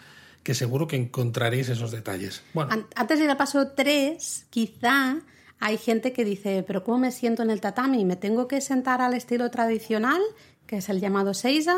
que 0.45 0.55
seguro 0.55 0.87
que 0.87 0.95
encontraréis 0.97 1.69
esos 1.71 1.91
detalles. 1.91 2.43
Bueno, 2.53 2.71
An- 2.73 2.87
Antes 2.95 3.19
de 3.19 3.25
ir 3.25 3.31
al 3.31 3.37
paso 3.37 3.69
3, 3.73 4.47
quizá 4.51 5.17
hay 5.59 5.79
gente 5.79 6.13
que 6.13 6.25
dice, 6.25 6.63
pero 6.67 6.85
¿cómo 6.85 6.99
me 6.99 7.11
siento 7.11 7.43
en 7.43 7.51
el 7.51 7.61
tatami? 7.61 8.05
¿Me 8.05 8.17
tengo 8.17 8.47
que 8.47 8.61
sentar 8.61 9.01
al 9.01 9.15
estilo 9.15 9.51
tradicional, 9.51 10.21
que 10.67 10.77
es 10.77 10.89
el 10.89 11.01
llamado 11.01 11.35
seiza? 11.35 11.77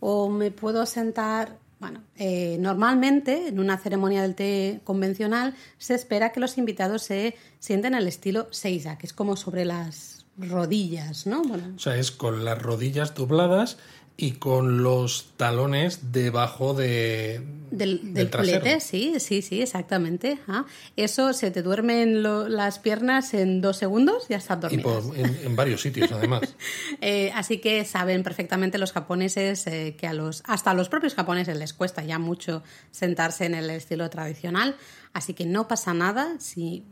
¿O 0.00 0.28
me 0.28 0.50
puedo 0.50 0.84
sentar...? 0.86 1.58
Bueno, 1.78 2.02
eh, 2.16 2.56
normalmente 2.58 3.48
en 3.48 3.60
una 3.60 3.76
ceremonia 3.76 4.22
del 4.22 4.34
té 4.34 4.80
convencional 4.82 5.54
se 5.76 5.94
espera 5.94 6.32
que 6.32 6.40
los 6.40 6.56
invitados 6.56 7.02
se 7.02 7.36
sienten 7.58 7.94
al 7.94 8.08
estilo 8.08 8.48
seiza, 8.50 8.96
que 8.96 9.04
es 9.06 9.12
como 9.12 9.36
sobre 9.36 9.66
las 9.66 10.24
rodillas, 10.38 11.26
¿no? 11.26 11.42
Bueno, 11.42 11.74
o 11.76 11.78
sea, 11.78 11.96
es 11.98 12.10
con 12.12 12.46
las 12.46 12.60
rodillas 12.62 13.14
dobladas 13.14 13.76
y 14.16 14.32
con 14.32 14.82
los 14.82 15.32
talones 15.36 16.12
debajo 16.12 16.72
de, 16.72 17.42
del, 17.70 18.14
del, 18.14 18.30
culete, 18.30 18.80
sí, 18.80 19.20
sí, 19.20 19.42
sí, 19.42 19.60
exactamente. 19.60 20.38
Ah, 20.48 20.64
eso 20.96 21.32
se 21.34 21.50
te 21.50 21.62
duermen 21.62 22.22
lo, 22.22 22.48
las 22.48 22.78
piernas 22.78 23.34
en 23.34 23.60
dos 23.60 23.76
segundos, 23.76 24.26
ya 24.28 24.38
estás 24.38 24.60
dormido. 24.60 25.14
En, 25.14 25.38
en, 25.44 25.56
varios 25.56 25.82
sitios, 25.82 26.10
además. 26.12 26.56
eh, 27.00 27.30
así 27.34 27.58
que 27.58 27.84
saben 27.84 28.22
perfectamente 28.22 28.78
los 28.78 28.92
japoneses 28.92 29.66
eh, 29.66 29.96
que 29.98 30.06
a 30.06 30.14
los, 30.14 30.42
hasta 30.46 30.70
a 30.70 30.74
los 30.74 30.88
propios 30.88 31.14
japoneses 31.14 31.58
les 31.58 31.74
cuesta 31.74 32.02
ya 32.02 32.18
mucho 32.18 32.62
sentarse 32.90 33.44
en 33.44 33.54
el 33.54 33.68
estilo 33.68 34.08
tradicional. 34.08 34.76
Así 35.12 35.34
que 35.34 35.44
no 35.44 35.68
pasa 35.68 35.92
nada 35.92 36.36
si 36.38 36.84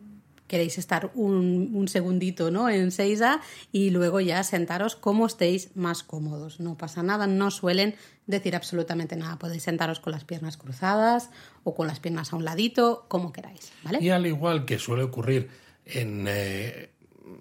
queréis 0.46 0.78
estar 0.78 1.10
un, 1.14 1.70
un, 1.74 1.88
segundito 1.88 2.50
¿no? 2.50 2.68
en 2.68 2.90
Seiza 2.90 3.40
y 3.72 3.90
luego 3.90 4.20
ya 4.20 4.42
sentaros 4.42 4.96
como 4.96 5.26
estéis 5.26 5.74
más 5.74 6.02
cómodos. 6.02 6.60
No 6.60 6.76
pasa 6.76 7.02
nada, 7.02 7.26
no 7.26 7.50
suelen 7.50 7.94
decir 8.26 8.54
absolutamente 8.56 9.16
nada. 9.16 9.38
Podéis 9.38 9.62
sentaros 9.62 10.00
con 10.00 10.12
las 10.12 10.24
piernas 10.24 10.56
cruzadas 10.56 11.30
o 11.62 11.74
con 11.74 11.86
las 11.86 12.00
piernas 12.00 12.32
a 12.32 12.36
un 12.36 12.44
ladito, 12.44 13.06
como 13.08 13.32
queráis. 13.32 13.72
¿vale? 13.82 13.98
Y 14.00 14.10
al 14.10 14.26
igual 14.26 14.64
que 14.64 14.78
suele 14.78 15.02
ocurrir 15.02 15.48
en, 15.86 16.26
eh, 16.28 16.90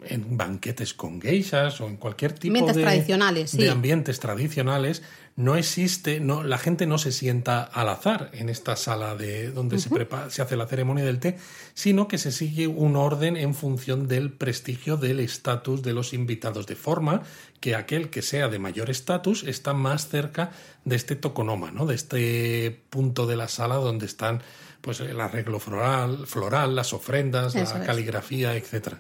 en 0.06 0.38
banquetes 0.38 0.94
con 0.94 1.22
geishas 1.22 1.82
o 1.82 1.88
en 1.88 1.98
cualquier 1.98 2.34
tipo 2.34 2.54
ambientes 2.54 2.76
de, 2.76 2.84
tradicionales, 2.84 3.52
sí. 3.52 3.58
de 3.58 3.70
ambientes 3.70 4.20
tradicionales, 4.20 5.04
no 5.36 5.56
existe, 5.56 6.20
no, 6.20 6.44
la 6.44 6.58
gente 6.58 6.86
no 6.86 6.98
se 6.98 7.12
sienta 7.12 7.64
al 7.64 7.90
azar 7.90 8.30
en 8.34 8.50
esta 8.50 8.76
sala 8.76 9.16
de 9.16 9.52
donde 9.52 9.76
uh 9.76 9.80
-huh. 9.80 9.84
se, 9.84 9.90
prepara, 9.90 10.30
se 10.30 10.42
hace 10.42 10.56
la 10.56 10.68
ceremonia 10.68 11.04
del 11.04 11.20
té, 11.20 11.38
sino 11.74 12.08
que 12.08 12.18
se 12.18 12.32
sigue 12.32 12.68
un 12.68 12.96
orden 12.96 13.36
en 13.36 13.56
función 13.56 14.08
del 14.08 14.32
prestigio 14.32 14.96
del 14.96 15.20
estatus 15.20 15.82
de 15.82 15.94
los 15.94 16.14
invitados, 16.14 16.68
de 16.68 16.76
forma 16.76 17.24
que 17.60 17.76
aquel 17.76 18.10
que 18.10 18.22
sea 18.22 18.50
de 18.50 18.60
mayor 18.60 18.90
estatus 18.90 19.44
está 19.44 19.74
más 19.74 20.08
cerca 20.08 20.52
de 20.86 20.96
este 20.96 21.16
toconoma, 21.16 21.72
¿no? 21.72 21.86
de 21.86 21.96
este 21.96 22.82
punto 22.90 23.26
de 23.26 23.38
la 23.38 23.48
sala 23.48 23.76
donde 23.76 24.06
están 24.06 24.42
pues 24.82 25.00
el 25.00 25.20
arreglo 25.22 25.60
floral, 25.60 26.28
floral 26.28 26.76
las 26.76 26.92
ofrendas, 26.92 27.56
Eso 27.56 27.74
la 27.76 27.80
es. 27.80 27.86
caligrafía, 27.88 28.54
etc. 28.58 28.96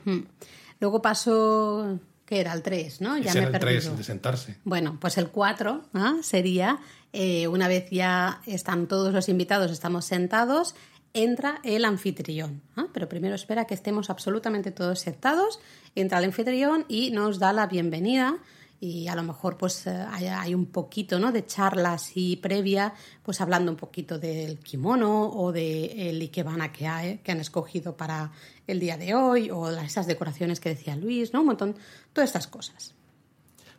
Luego 0.84 1.02
pasó 1.02 1.98
que 2.26 2.42
era 2.42 2.52
el 2.52 2.62
3, 2.62 3.00
¿no? 3.00 3.18
Ya 3.18 3.30
Ese 3.30 3.40
me 3.40 3.48
era 3.48 3.56
el 3.56 3.62
3, 3.62 3.98
de 3.98 4.04
sentarse. 4.04 4.58
Bueno, 4.66 4.98
pues 5.00 5.18
el 5.18 5.30
4 5.30 5.82
¿eh? 5.96 6.00
sería, 6.22 6.78
eh, 7.14 7.48
una 7.48 7.70
vez 7.70 7.90
ya 7.90 8.42
están 8.46 8.88
todos 8.90 9.14
los 9.14 9.30
invitados, 9.30 9.72
estamos 9.72 10.04
sentados, 10.04 10.76
entra 11.14 11.62
el 11.64 11.86
anfitrión. 11.86 12.62
¿eh? 12.76 12.82
Pero 12.94 13.08
primero 13.08 13.34
espera 13.34 13.64
que 13.64 13.74
estemos 13.74 14.10
absolutamente 14.10 14.72
todos 14.72 15.00
sentados, 15.00 15.62
entra 15.96 16.20
el 16.20 16.26
anfitrión 16.26 16.84
y 16.90 17.12
nos 17.12 17.40
da 17.40 17.54
la 17.54 17.68
bienvenida 17.68 18.40
y 18.84 19.08
a 19.08 19.16
lo 19.16 19.24
mejor 19.24 19.58
pues 19.58 19.88
hay, 19.88 20.28
hay, 20.28 20.54
un 20.54 20.66
poquito 20.66 21.18
¿no? 21.18 21.32
de 21.32 21.46
charla 21.46 21.94
así 21.94 22.36
previa, 22.36 22.94
pues 23.24 23.40
hablando 23.40 23.72
un 23.72 23.78
poquito 23.78 24.20
del 24.20 24.60
kimono 24.60 25.30
o 25.30 25.54
del 25.54 26.20
de 26.20 26.26
ikebana 26.26 26.74
que, 26.74 26.86
hay, 26.86 27.20
que 27.20 27.32
han 27.32 27.40
escogido 27.40 27.96
para 27.96 28.34
el 28.68 28.82
día 28.82 28.98
de 28.98 29.16
hoy 29.16 29.50
o 29.50 29.70
esas 29.70 30.06
decoraciones 30.06 30.60
que 30.60 30.68
decía 30.68 30.98
Luis, 30.98 31.32
¿no? 31.32 31.40
Un 31.40 31.46
montón, 31.48 31.76
todas 32.12 32.30
estas 32.30 32.48
cosas. 32.48 32.94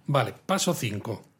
Vale, 0.06 0.34
paso 0.46 0.72
5. 0.72 1.33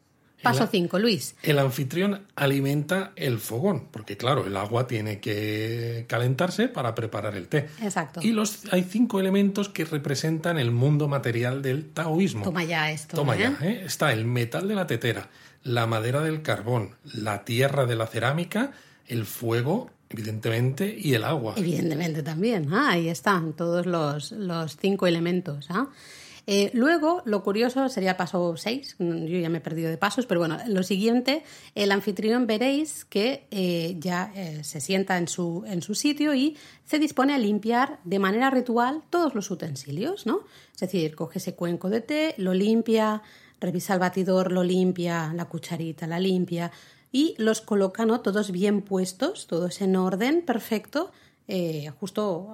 Paso 0.44 0.68
5, 0.70 0.98
Luis. 0.98 1.34
El 1.42 1.58
anfitrión 1.58 2.26
alimenta 2.36 3.12
el 3.16 3.38
fogón, 3.38 3.88
porque 3.90 4.16
claro, 4.16 4.46
el 4.46 4.56
agua 4.56 4.86
tiene 4.86 5.18
que 5.20 6.04
calentarse 6.08 6.68
para 6.68 6.94
preparar 6.94 7.36
el 7.36 7.48
té. 7.48 7.68
Exacto. 7.82 8.20
Y 8.22 8.32
los, 8.32 8.72
hay 8.72 8.84
cinco 8.84 9.20
elementos 9.20 9.68
que 9.68 9.84
representan 9.84 10.58
el 10.58 10.70
mundo 10.70 11.08
material 11.08 11.62
del 11.62 11.86
taoísmo. 11.90 12.44
Toma 12.44 12.64
ya 12.64 12.90
esto. 12.90 13.16
Toma 13.16 13.36
¿eh? 13.36 13.38
ya, 13.38 13.58
¿eh? 13.66 13.82
Está 13.84 14.12
el 14.12 14.24
metal 14.24 14.68
de 14.68 14.74
la 14.74 14.86
tetera, 14.86 15.28
la 15.62 15.86
madera 15.86 16.20
del 16.20 16.42
carbón, 16.42 16.96
la 17.14 17.44
tierra 17.44 17.86
de 17.86 17.96
la 17.96 18.06
cerámica, 18.06 18.72
el 19.06 19.24
fuego, 19.24 19.90
evidentemente, 20.10 20.94
y 20.98 21.14
el 21.14 21.24
agua. 21.24 21.54
Evidentemente 21.56 22.22
también. 22.22 22.72
Ah, 22.72 22.90
ahí 22.90 23.08
están 23.08 23.54
todos 23.54 23.86
los, 23.86 24.32
los 24.32 24.76
cinco 24.76 25.06
elementos. 25.06 25.66
¿ah? 25.70 25.88
Eh, 25.88 26.23
luego, 26.72 27.22
lo 27.24 27.42
curioso 27.42 27.88
sería 27.88 28.16
paso 28.16 28.56
6, 28.56 28.96
yo 28.98 29.38
ya 29.38 29.48
me 29.48 29.58
he 29.58 29.60
perdido 29.60 29.90
de 29.90 29.96
pasos, 29.96 30.26
pero 30.26 30.40
bueno, 30.40 30.58
lo 30.66 30.82
siguiente, 30.82 31.42
el 31.74 31.90
anfitrión 31.90 32.46
veréis 32.46 33.04
que 33.04 33.46
eh, 33.50 33.96
ya 33.98 34.32
eh, 34.34 34.62
se 34.62 34.80
sienta 34.80 35.16
en 35.16 35.28
su, 35.28 35.64
en 35.66 35.82
su 35.82 35.94
sitio 35.94 36.34
y 36.34 36.56
se 36.84 36.98
dispone 36.98 37.34
a 37.34 37.38
limpiar 37.38 37.98
de 38.04 38.18
manera 38.18 38.50
ritual 38.50 39.02
todos 39.10 39.34
los 39.34 39.50
utensilios, 39.50 40.26
¿no? 40.26 40.40
Es 40.74 40.80
decir, 40.80 41.14
coge 41.14 41.38
ese 41.38 41.54
cuenco 41.54 41.88
de 41.88 42.00
té, 42.00 42.34
lo 42.36 42.52
limpia, 42.52 43.22
revisa 43.60 43.94
el 43.94 44.00
batidor, 44.00 44.52
lo 44.52 44.62
limpia, 44.62 45.32
la 45.34 45.46
cucharita 45.46 46.06
la 46.06 46.18
limpia 46.18 46.70
y 47.10 47.34
los 47.38 47.60
coloca 47.60 48.04
¿no? 48.04 48.20
todos 48.20 48.50
bien 48.50 48.82
puestos, 48.82 49.46
todos 49.46 49.80
en 49.80 49.96
orden 49.96 50.44
perfecto, 50.44 51.12
eh, 51.46 51.90
justo 52.00 52.48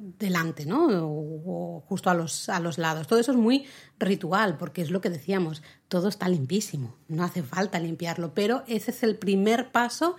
delante, 0.00 0.66
¿no? 0.66 0.86
O, 0.86 1.76
o, 1.76 1.80
justo 1.82 2.10
a 2.10 2.14
los, 2.14 2.48
a 2.48 2.60
los 2.60 2.78
lados. 2.78 3.06
Todo 3.06 3.18
eso 3.18 3.32
es 3.32 3.38
muy 3.38 3.66
ritual, 3.98 4.56
porque 4.56 4.82
es 4.82 4.90
lo 4.90 5.00
que 5.00 5.10
decíamos, 5.10 5.62
todo 5.88 6.08
está 6.08 6.28
limpísimo, 6.28 6.96
no 7.08 7.24
hace 7.24 7.42
falta 7.42 7.78
limpiarlo, 7.78 8.34
pero 8.34 8.64
ese 8.66 8.90
es 8.90 9.02
el 9.02 9.16
primer 9.16 9.70
paso 9.72 10.16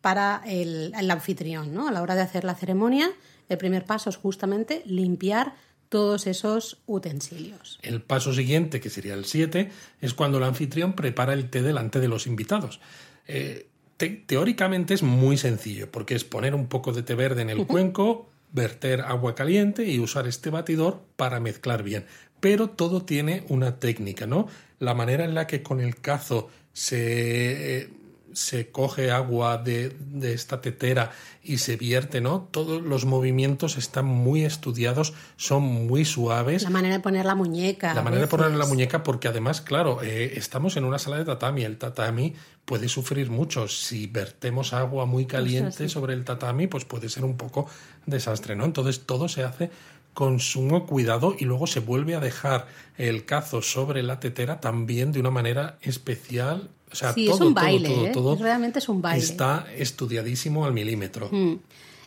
para 0.00 0.42
el, 0.46 0.92
el 0.98 1.10
anfitrión, 1.10 1.74
¿no? 1.74 1.88
A 1.88 1.92
la 1.92 2.02
hora 2.02 2.14
de 2.14 2.22
hacer 2.22 2.44
la 2.44 2.54
ceremonia, 2.54 3.10
el 3.48 3.58
primer 3.58 3.84
paso 3.84 4.10
es 4.10 4.16
justamente 4.16 4.82
limpiar 4.86 5.54
todos 5.88 6.26
esos 6.26 6.78
utensilios. 6.86 7.78
El 7.82 8.02
paso 8.02 8.32
siguiente, 8.32 8.80
que 8.80 8.90
sería 8.90 9.14
el 9.14 9.24
7, 9.24 9.70
es 10.00 10.14
cuando 10.14 10.38
el 10.38 10.44
anfitrión 10.44 10.92
prepara 10.92 11.32
el 11.32 11.50
té 11.50 11.62
delante 11.62 12.00
de 12.00 12.08
los 12.08 12.26
invitados. 12.26 12.80
Eh, 13.26 13.68
te 13.96 14.10
teóricamente 14.10 14.94
es 14.94 15.02
muy 15.02 15.36
sencillo, 15.36 15.90
porque 15.90 16.14
es 16.14 16.24
poner 16.24 16.54
un 16.54 16.68
poco 16.68 16.92
de 16.92 17.02
té 17.02 17.14
verde 17.14 17.42
en 17.42 17.50
el 17.50 17.66
cuenco, 17.66 18.28
verter 18.52 19.02
agua 19.02 19.34
caliente 19.34 19.84
y 19.84 20.00
usar 20.00 20.26
este 20.26 20.50
batidor 20.50 21.02
para 21.16 21.40
mezclar 21.40 21.82
bien. 21.82 22.06
Pero 22.40 22.70
todo 22.70 23.04
tiene 23.04 23.44
una 23.48 23.78
técnica, 23.78 24.26
¿no? 24.26 24.48
La 24.78 24.94
manera 24.94 25.24
en 25.24 25.34
la 25.34 25.46
que 25.46 25.62
con 25.62 25.80
el 25.80 25.96
cazo 26.00 26.48
se, 26.72 27.80
eh, 27.80 27.90
se 28.38 28.70
coge 28.70 29.10
agua 29.10 29.58
de, 29.58 29.96
de, 29.98 30.32
esta 30.32 30.60
tetera 30.60 31.10
y 31.42 31.58
se 31.58 31.76
vierte, 31.76 32.20
¿no? 32.20 32.48
Todos 32.52 32.80
los 32.82 33.04
movimientos 33.04 33.76
están 33.76 34.04
muy 34.04 34.44
estudiados, 34.44 35.12
son 35.36 35.64
muy 35.64 36.04
suaves. 36.04 36.62
La 36.62 36.70
manera 36.70 36.94
de 36.94 37.00
poner 37.00 37.26
la 37.26 37.34
muñeca. 37.34 37.94
La 37.94 38.02
manera 38.02 38.22
de 38.22 38.28
poner 38.28 38.52
la 38.52 38.66
muñeca, 38.66 39.02
porque 39.02 39.26
además, 39.26 39.60
claro, 39.60 40.02
eh, 40.02 40.34
estamos 40.36 40.76
en 40.76 40.84
una 40.84 41.00
sala 41.00 41.18
de 41.18 41.24
tatami. 41.24 41.64
El 41.64 41.78
tatami 41.78 42.34
puede 42.64 42.88
sufrir 42.88 43.28
mucho. 43.28 43.66
Si 43.66 44.06
vertemos 44.06 44.72
agua 44.72 45.04
muy 45.04 45.26
caliente 45.26 45.88
sí. 45.88 45.88
sobre 45.88 46.14
el 46.14 46.24
tatami, 46.24 46.68
pues 46.68 46.84
puede 46.84 47.08
ser 47.08 47.24
un 47.24 47.36
poco 47.36 47.66
desastre, 48.06 48.54
¿no? 48.54 48.64
Entonces 48.64 49.04
todo 49.04 49.28
se 49.28 49.42
hace 49.42 49.70
con 50.18 50.40
sumo 50.40 50.84
cuidado 50.84 51.36
y 51.38 51.44
luego 51.44 51.68
se 51.68 51.78
vuelve 51.78 52.16
a 52.16 52.18
dejar 52.18 52.66
el 52.96 53.24
cazo 53.24 53.62
sobre 53.62 54.02
la 54.02 54.18
tetera 54.18 54.58
también 54.58 55.12
de 55.12 55.20
una 55.20 55.30
manera 55.30 55.78
especial. 55.80 56.70
O 56.90 56.96
sea, 56.96 57.12
sí, 57.12 57.26
todo, 57.26 57.36
es 57.36 57.40
un 57.42 57.54
baile, 57.54 57.88
todo, 57.88 58.06
¿eh? 58.06 58.10
todo, 58.12 58.36
realmente 58.36 58.80
es 58.80 58.88
un 58.88 59.00
baile. 59.00 59.24
Está 59.24 59.68
estudiadísimo 59.76 60.64
al 60.64 60.72
milímetro. 60.72 61.28
Mm. 61.30 61.60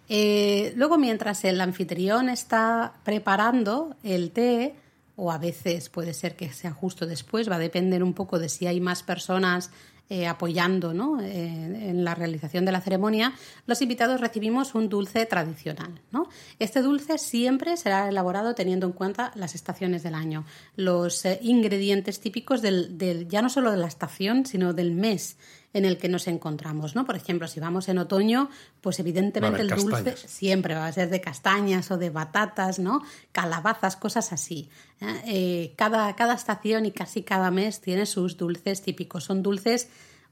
Eh, 0.10 0.74
luego, 0.76 0.98
mientras 0.98 1.46
el 1.46 1.62
anfitrión 1.62 2.28
está 2.28 2.96
preparando 3.06 3.96
el 4.04 4.32
té, 4.32 4.76
o 5.16 5.32
a 5.32 5.38
veces 5.38 5.88
puede 5.88 6.14
ser 6.14 6.36
que 6.36 6.52
sea 6.52 6.72
justo 6.72 7.06
después, 7.06 7.50
va 7.50 7.56
a 7.56 7.60
depender 7.60 8.04
un 8.04 8.14
poco 8.14 8.40
de 8.40 8.50
si 8.50 8.68
hay 8.68 8.82
más 8.82 9.04
personas 9.04 9.72
eh, 10.12 10.28
apoyando 10.28 10.94
¿no? 10.94 11.22
eh, 11.22 11.30
en 11.90 12.04
la 12.04 12.14
realización 12.16 12.66
de 12.66 12.74
la 12.74 12.82
ceremonia, 12.82 13.32
los 13.66 13.82
invitados 13.82 14.20
recibimos 14.20 14.76
un 14.76 14.90
dulce 14.90 15.26
tradicional. 15.26 16.02
¿no? 16.12 16.28
Este 16.60 16.82
dulce 16.82 17.18
siempre 17.18 17.78
será 17.78 18.10
elaborado 18.10 18.54
teniendo 18.54 18.86
en 18.86 18.92
cuenta 18.92 19.32
las 19.36 19.56
estaciones 19.56 20.04
del 20.04 20.16
año, 20.16 20.44
los 20.76 21.24
eh, 21.24 21.40
ingredientes 21.42 22.20
típicos 22.20 22.62
del, 22.62 22.98
del, 22.98 23.30
ya 23.30 23.42
no 23.42 23.48
solo 23.48 23.72
de 23.72 23.78
la 23.78 23.88
estación, 23.88 24.46
sino 24.46 24.74
del 24.74 24.92
mes 24.92 25.38
en 25.74 25.86
el 25.86 25.98
que 25.98 26.10
nos 26.10 26.28
encontramos, 26.28 26.96
¿no? 26.96 27.06
Por 27.06 27.16
ejemplo, 27.16 27.48
si 27.48 27.60
vamos 27.60 27.88
en 27.90 27.98
otoño, 27.98 28.50
pues 28.82 29.00
evidentemente 29.00 29.62
el 29.62 29.70
dulce 29.70 30.16
siempre 30.18 30.76
va 30.76 30.88
a 30.88 30.92
ser 30.92 31.10
de 31.10 31.22
castañas 31.22 31.92
o 31.92 31.98
de 31.98 32.10
batatas, 32.10 32.80
¿no? 32.80 33.02
Calabazas, 33.32 33.96
cosas 33.96 34.34
así. 34.34 34.70
Eh, 35.26 35.74
cada, 35.78 36.16
cada 36.16 36.34
estación 36.34 36.86
y 36.86 36.92
casi 36.92 37.24
cada 37.24 37.52
mes 37.52 37.82
tiene 37.82 38.06
sus 38.06 38.38
dulces 38.38 38.82
típicos. 38.82 39.24
Son 39.24 39.42
dulces 39.42 39.90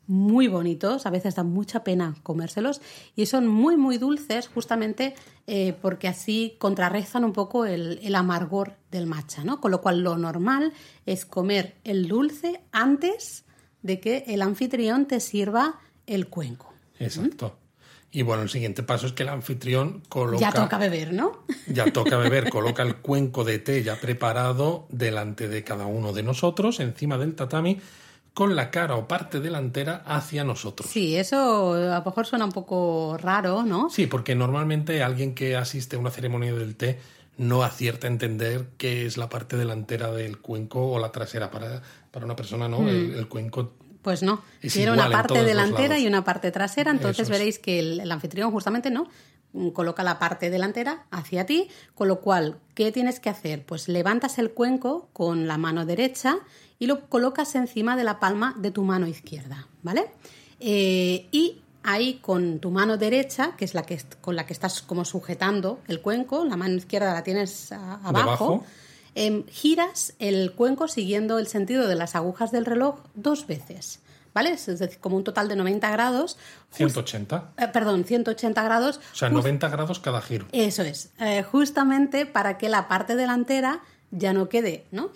muy 0.07 0.47
bonitos, 0.47 1.05
a 1.05 1.11
veces 1.11 1.35
da 1.35 1.43
mucha 1.43 1.83
pena 1.83 2.15
comérselos 2.23 2.81
y 3.15 3.27
son 3.27 3.47
muy 3.47 3.77
muy 3.77 3.99
dulces 3.99 4.47
justamente 4.47 5.13
eh, 5.45 5.77
porque 5.79 6.07
así 6.07 6.55
contrarrestan 6.57 7.23
un 7.23 7.31
poco 7.31 7.67
el, 7.67 7.99
el, 8.01 8.15
amargor 8.15 8.73
del 8.89 9.05
matcha, 9.05 9.43
¿no? 9.43 9.61
Con 9.61 9.69
lo 9.69 9.81
cual 9.81 10.01
lo 10.01 10.17
normal 10.17 10.73
es 11.05 11.27
comer 11.27 11.75
el 11.83 12.07
dulce 12.07 12.59
antes 12.71 13.45
de 13.81 13.99
que 13.99 14.23
el 14.27 14.41
anfitrión 14.41 15.05
te 15.05 15.19
sirva 15.19 15.79
el 16.07 16.27
cuenco. 16.27 16.73
Exacto. 16.99 17.55
¿Mm? 17.55 17.69
Y 18.11 18.23
bueno, 18.23 18.41
el 18.41 18.49
siguiente 18.49 18.81
paso 18.81 19.05
es 19.05 19.13
que 19.13 19.23
el 19.23 19.29
anfitrión 19.29 20.01
coloca... 20.09 20.39
Ya 20.39 20.51
toca 20.51 20.77
beber, 20.77 21.13
¿no? 21.13 21.43
Ya 21.67 21.91
toca 21.91 22.17
beber, 22.17 22.49
coloca 22.51 22.81
el 22.81 22.95
cuenco 22.97 23.43
de 23.43 23.59
té 23.59 23.83
ya 23.83 23.99
preparado 23.99 24.87
delante 24.89 25.47
de 25.47 25.63
cada 25.63 25.85
uno 25.85 26.11
de 26.11 26.23
nosotros, 26.23 26.79
encima 26.79 27.19
del 27.19 27.35
tatami, 27.35 27.79
con 28.33 28.55
la 28.55 28.71
cara 28.71 28.95
o 28.95 29.07
parte 29.07 29.39
delantera 29.39 30.03
hacia 30.05 30.43
nosotros. 30.43 30.89
Sí, 30.89 31.15
eso 31.17 31.73
a 31.73 31.99
lo 31.99 32.05
mejor 32.05 32.25
suena 32.25 32.45
un 32.45 32.51
poco 32.51 33.17
raro, 33.17 33.63
¿no? 33.63 33.89
Sí, 33.89 34.07
porque 34.07 34.33
normalmente 34.33 35.03
alguien 35.03 35.35
que 35.35 35.55
asiste 35.55 35.95
a 35.95 35.99
una 35.99 36.09
ceremonia 36.09 36.53
del 36.53 36.75
té 36.75 36.99
no 37.39 37.63
acierta 37.63 38.05
a 38.05 38.11
entender 38.11 38.67
qué 38.77 39.07
es 39.07 39.17
la 39.17 39.29
parte 39.29 39.57
delantera 39.57 40.11
del 40.11 40.37
cuenco 40.37 40.91
o 40.91 40.99
la 40.99 41.11
trasera. 41.11 41.49
Para, 41.49 41.81
para 42.11 42.25
una 42.25 42.35
persona, 42.35 42.67
¿no? 42.67 42.87
El, 42.87 43.15
el 43.15 43.27
cuenco 43.27 43.73
Pues 44.03 44.21
no, 44.21 44.43
tiene 44.61 44.91
una 44.91 45.09
parte 45.09 45.43
delantera 45.43 45.97
y 45.97 46.05
una 46.05 46.23
parte 46.23 46.51
trasera, 46.51 46.91
entonces 46.91 47.23
es. 47.23 47.29
veréis 47.29 47.57
que 47.57 47.79
el, 47.79 47.99
el 48.01 48.11
anfitrión 48.11 48.51
justamente 48.51 48.91
no 48.91 49.09
Mm, 49.51 49.69
coloca 49.69 50.03
la 50.03 50.19
parte 50.19 50.51
delantera 50.51 51.05
hacia 51.09 51.45
ti, 51.45 51.69
con 51.95 52.07
lo 52.07 52.21
cual, 52.21 52.59
¿qué 52.75 52.91
tienes 52.91 53.19
que 53.19 53.29
hacer? 53.29 53.65
Pues 53.65 53.87
levantas 53.87 54.37
el 54.37 54.51
cuenco 54.51 55.09
con 55.11 55.47
la 55.47 55.57
mano 55.57 55.85
derecha 55.87 56.37
y 56.77 56.85
lo 56.85 57.07
colocas 57.09 57.55
encima 57.55 57.95
de 57.95 58.03
la 58.03 58.19
palma 58.19 58.55
de 58.59 58.69
tu 58.69 58.83
mano 58.83 59.07
izquierda, 59.07 59.67
¿vale? 59.81 60.11
Eh, 60.59 61.27
y 61.31 61.61
ahí 61.83 62.15
con 62.21 62.59
tu 62.59 62.71
mano 62.71 62.97
derecha, 62.97 63.55
que 63.57 63.65
es 63.65 63.73
la 63.73 63.83
que 63.83 64.01
con 64.21 64.35
la 64.35 64.45
que 64.45 64.53
estás 64.53 64.81
como 64.81 65.05
sujetando 65.05 65.79
el 65.87 66.01
cuenco, 66.01 66.43
la 66.45 66.57
mano 66.57 66.75
izquierda 66.75 67.13
la 67.13 67.23
tienes 67.23 67.71
a- 67.71 67.95
abajo. 68.03 68.63
Em, 69.15 69.45
giras 69.47 70.13
el 70.19 70.53
cuenco 70.53 70.87
siguiendo 70.87 71.39
el 71.39 71.47
sentido 71.47 71.87
de 71.87 71.95
las 71.95 72.15
agujas 72.15 72.51
del 72.51 72.65
reloj 72.65 72.99
dos 73.15 73.47
veces, 73.47 73.99
¿vale? 74.33 74.51
Es 74.51 74.65
decir, 74.67 74.99
como 74.99 75.17
un 75.17 75.23
total 75.23 75.47
de 75.47 75.55
90 75.55 75.89
grados. 75.89 76.37
Just- 76.69 76.77
180. 76.77 77.51
eh, 77.57 77.67
perdón, 77.73 78.03
180 78.05 78.61
grados. 78.63 78.99
O 79.11 79.15
sea, 79.15 79.29
Just- 79.29 79.37
90 79.37 79.67
grados 79.69 79.99
cada 79.99 80.21
giro. 80.21 80.45
Eso 80.51 80.83
es, 80.83 81.11
eh, 81.19 81.43
justamente 81.43 82.25
para 82.27 82.57
que 82.57 82.69
la 82.69 82.87
parte 82.87 83.15
delantera 83.15 83.81
ya 84.11 84.33
no 84.33 84.49
quede 84.49 84.85
¿no? 84.91 85.11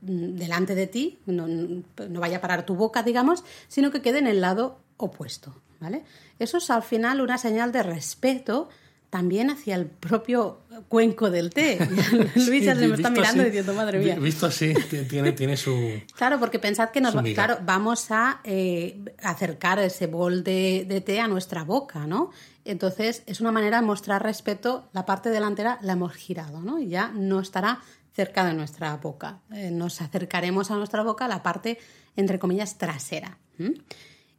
Delante 0.00 0.74
de 0.74 0.86
ti, 0.86 1.18
no, 1.26 1.46
no 1.48 2.20
vaya 2.20 2.38
a 2.38 2.40
parar 2.40 2.64
tu 2.66 2.74
boca, 2.74 3.02
digamos, 3.02 3.44
sino 3.68 3.90
que 3.90 4.02
quede 4.02 4.18
en 4.18 4.26
el 4.26 4.40
lado 4.40 4.78
opuesto. 4.96 5.54
¿Vale? 5.80 6.04
Eso 6.38 6.58
es 6.58 6.70
al 6.70 6.82
final 6.82 7.20
una 7.20 7.38
señal 7.38 7.72
de 7.72 7.82
respeto 7.82 8.68
también 9.10 9.50
hacia 9.50 9.76
el 9.76 9.86
propio 9.86 10.60
cuenco 10.88 11.30
del 11.30 11.50
té. 11.50 11.78
Luis 12.34 12.64
ya 12.64 12.74
Sí, 12.74 12.80
se 12.80 12.88
me 12.88 12.94
está 12.96 13.08
mirando 13.10 13.40
así- 13.42 13.44
diciendo, 13.44 13.72
madre 13.74 13.98
mía. 14.00 14.16
vi- 14.16 14.20
Visto 14.24 14.46
así, 14.46 14.74
tiene, 15.08 15.32
tiene 15.32 15.56
su... 15.56 16.02
Claro, 16.16 16.38
porque 16.40 16.58
pensad 16.58 16.90
que 16.90 17.00
nos 17.00 17.14
claro, 17.34 17.58
vamos 17.62 18.10
a 18.10 18.40
eh, 18.44 18.98
acercar 19.22 19.78
ese 19.78 20.06
bol 20.06 20.42
de, 20.42 20.84
de 20.88 21.00
té 21.00 21.20
a 21.20 21.28
nuestra 21.28 21.62
boca, 21.64 22.06
¿no? 22.06 22.30
Entonces 22.64 23.22
es 23.26 23.40
una 23.40 23.52
manera 23.52 23.80
de 23.80 23.86
mostrar 23.86 24.22
respeto. 24.24 24.88
La 24.92 25.06
parte 25.06 25.30
delantera 25.30 25.78
la 25.82 25.92
hemos 25.92 26.12
girado, 26.14 26.60
¿no? 26.60 26.80
Y 26.80 26.88
ya 26.88 27.08
no 27.14 27.38
estará 27.40 27.80
cerca 28.12 28.44
de 28.44 28.54
nuestra 28.54 28.96
boca. 28.96 29.38
Eh, 29.52 29.70
nos 29.70 30.02
acercaremos 30.02 30.70
a 30.72 30.76
nuestra 30.76 31.04
boca 31.04 31.28
la 31.28 31.42
parte, 31.44 31.78
entre 32.16 32.38
comillas, 32.40 32.76
trasera. 32.76 33.38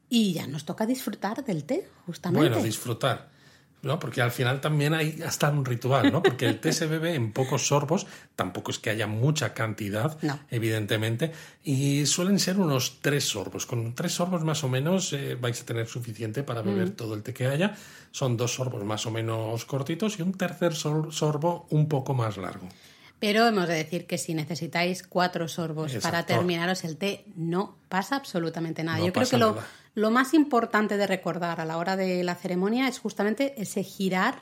Y 0.10 0.34
ya 0.34 0.48
nos 0.48 0.66
toca 0.66 0.86
disfrutar 0.86 1.44
del 1.44 1.64
té, 1.66 1.88
justamente. 2.06 2.48
Bueno, 2.50 2.64
disfrutar. 2.64 3.36
¿no? 3.84 4.00
Porque 4.00 4.22
al 4.24 4.32
final 4.32 4.60
también 4.60 4.94
hay 4.96 5.22
hasta 5.22 5.50
un 5.52 5.64
ritual, 5.64 6.12
¿no? 6.12 6.24
Porque 6.24 6.46
el 6.48 6.60
té 6.60 6.74
se 6.74 6.88
bebe 6.88 7.14
en 7.14 7.32
pocos 7.32 7.68
sorbos, 7.68 8.08
tampoco 8.36 8.72
es 8.72 8.80
que 8.80 8.90
haya 8.90 9.06
mucha 9.06 9.54
cantidad, 9.54 10.18
No. 10.24 10.38
evidentemente, 10.50 11.32
y 11.64 12.06
suelen 12.08 12.40
ser 12.40 12.58
unos 12.60 12.98
tres 13.02 13.26
sorbos. 13.30 13.66
Con 13.68 13.94
tres 13.94 14.14
sorbos 14.14 14.44
más 14.44 14.64
o 14.64 14.68
menos 14.68 15.14
eh, 15.14 15.36
vais 15.40 15.62
a 15.62 15.66
tener 15.66 15.88
suficiente 15.88 16.44
para 16.44 16.64
beber 16.64 16.90
todo 16.90 17.14
el 17.14 17.22
té 17.22 17.34
que 17.34 17.46
haya. 17.48 17.78
Son 18.12 18.36
dos 18.36 18.56
sorbos 18.56 18.84
más 18.84 19.06
o 19.06 19.12
menos 19.12 19.64
cortitos 19.66 20.18
y 20.20 20.24
un 20.24 20.34
tercer 20.34 20.74
sor- 20.74 21.14
sorbo 21.14 21.68
un 21.70 21.88
poco 21.88 22.14
más 22.16 22.36
largo. 22.38 22.68
Pero 23.20 23.48
hemos 23.48 23.68
de 23.68 23.74
decir 23.74 24.06
que 24.06 24.18
si 24.18 24.34
necesitáis 24.34 25.02
cuatro 25.04 25.48
sorbos 25.48 25.94
para 25.96 26.26
terminaros 26.26 26.84
el 26.84 26.98
té, 26.98 27.26
no 27.36 27.78
pasa 27.90 28.16
absolutamente 28.16 28.84
nada. 28.84 29.00
No 29.00 29.08
Yo 29.08 29.14
creo 29.14 29.28
que 29.28 29.38
lo, 29.38 29.58
lo 29.96 30.12
más 30.12 30.34
importante 30.36 30.98
de 30.98 31.08
recordar 31.08 31.60
a 31.60 31.66
la 31.66 31.78
hora 31.78 31.96
de 31.96 32.24
la 32.24 32.36
ceremonia 32.36 32.88
es 32.88 33.00
justamente 33.00 33.60
ese 33.60 33.84
girar, 33.84 34.42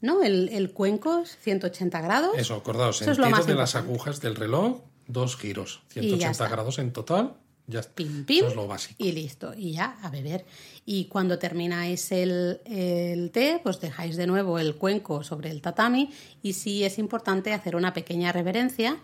¿no? 0.00 0.22
El, 0.22 0.48
el 0.48 0.72
cuenco 0.72 1.24
180 1.26 2.00
grados. 2.00 2.38
Eso, 2.38 2.54
acordaos, 2.54 3.02
Eso 3.02 3.12
es 3.12 3.18
lo 3.18 3.28
más 3.28 3.46
de 3.46 3.54
las 3.54 3.74
agujas 3.74 4.20
del 4.22 4.36
reloj, 4.36 4.80
dos 5.06 5.36
giros, 5.36 5.82
Y 5.90 5.96
ya 5.96 6.30
180 6.30 6.30
está. 6.30 6.48
grados 6.48 6.78
en 6.78 6.92
total. 6.92 7.34
Ya 7.66 7.80
está. 7.80 7.92
Pim, 7.94 8.24
pim, 8.24 8.38
Eso 8.44 8.48
es 8.48 8.56
lo 8.56 8.66
básico. 8.66 8.94
y 8.98 9.12
listo, 9.12 9.54
y 9.56 9.72
ya 9.72 9.96
a 10.02 10.10
beber. 10.10 10.44
Y 10.84 11.06
cuando 11.06 11.38
termináis 11.38 12.12
el, 12.12 12.60
el 12.66 13.30
té, 13.30 13.60
pues 13.62 13.80
dejáis 13.80 14.16
de 14.16 14.26
nuevo 14.26 14.58
el 14.58 14.74
cuenco 14.76 15.24
sobre 15.24 15.50
el 15.50 15.62
tatami 15.62 16.10
y 16.42 16.52
sí 16.52 16.84
es 16.84 16.98
importante 16.98 17.52
hacer 17.54 17.74
una 17.74 17.94
pequeña 17.94 18.32
reverencia, 18.32 18.98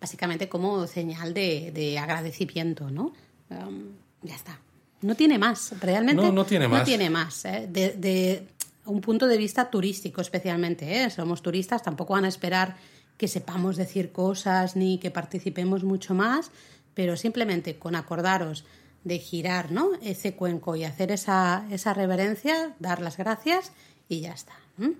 básicamente 0.00 0.48
como 0.48 0.86
señal 0.86 1.34
de, 1.34 1.70
de 1.72 1.98
agradecimiento, 1.98 2.90
¿no? 2.90 3.12
Um, 3.50 3.90
ya 4.22 4.36
está. 4.36 4.58
No 5.02 5.14
tiene 5.14 5.38
más, 5.38 5.74
realmente. 5.80 6.22
No, 6.22 6.32
no 6.32 6.44
tiene 6.46 6.64
No 6.66 6.70
más. 6.76 6.84
tiene 6.84 7.10
más. 7.10 7.44
¿eh? 7.44 7.68
De, 7.70 7.92
de 7.92 8.46
un 8.86 9.00
punto 9.02 9.26
de 9.26 9.36
vista 9.36 9.68
turístico 9.70 10.22
especialmente, 10.22 11.04
¿eh? 11.04 11.10
Somos 11.10 11.42
turistas, 11.42 11.82
tampoco 11.82 12.14
van 12.14 12.24
a 12.24 12.28
esperar 12.28 12.76
que 13.18 13.28
sepamos 13.28 13.76
decir 13.76 14.12
cosas 14.12 14.76
ni 14.76 14.98
que 14.98 15.10
participemos 15.10 15.84
mucho 15.84 16.14
más, 16.14 16.50
pero 16.98 17.16
simplemente 17.16 17.78
con 17.78 17.94
acordaros 17.94 18.64
de 19.04 19.20
girar 19.20 19.70
¿no? 19.70 19.92
ese 20.02 20.34
cuenco 20.34 20.74
y 20.74 20.82
hacer 20.82 21.12
esa, 21.12 21.64
esa 21.70 21.94
reverencia, 21.94 22.74
dar 22.80 23.00
las 23.00 23.16
gracias 23.16 23.70
y 24.08 24.22
ya 24.22 24.32
está. 24.32 24.54
¿m? 24.80 24.94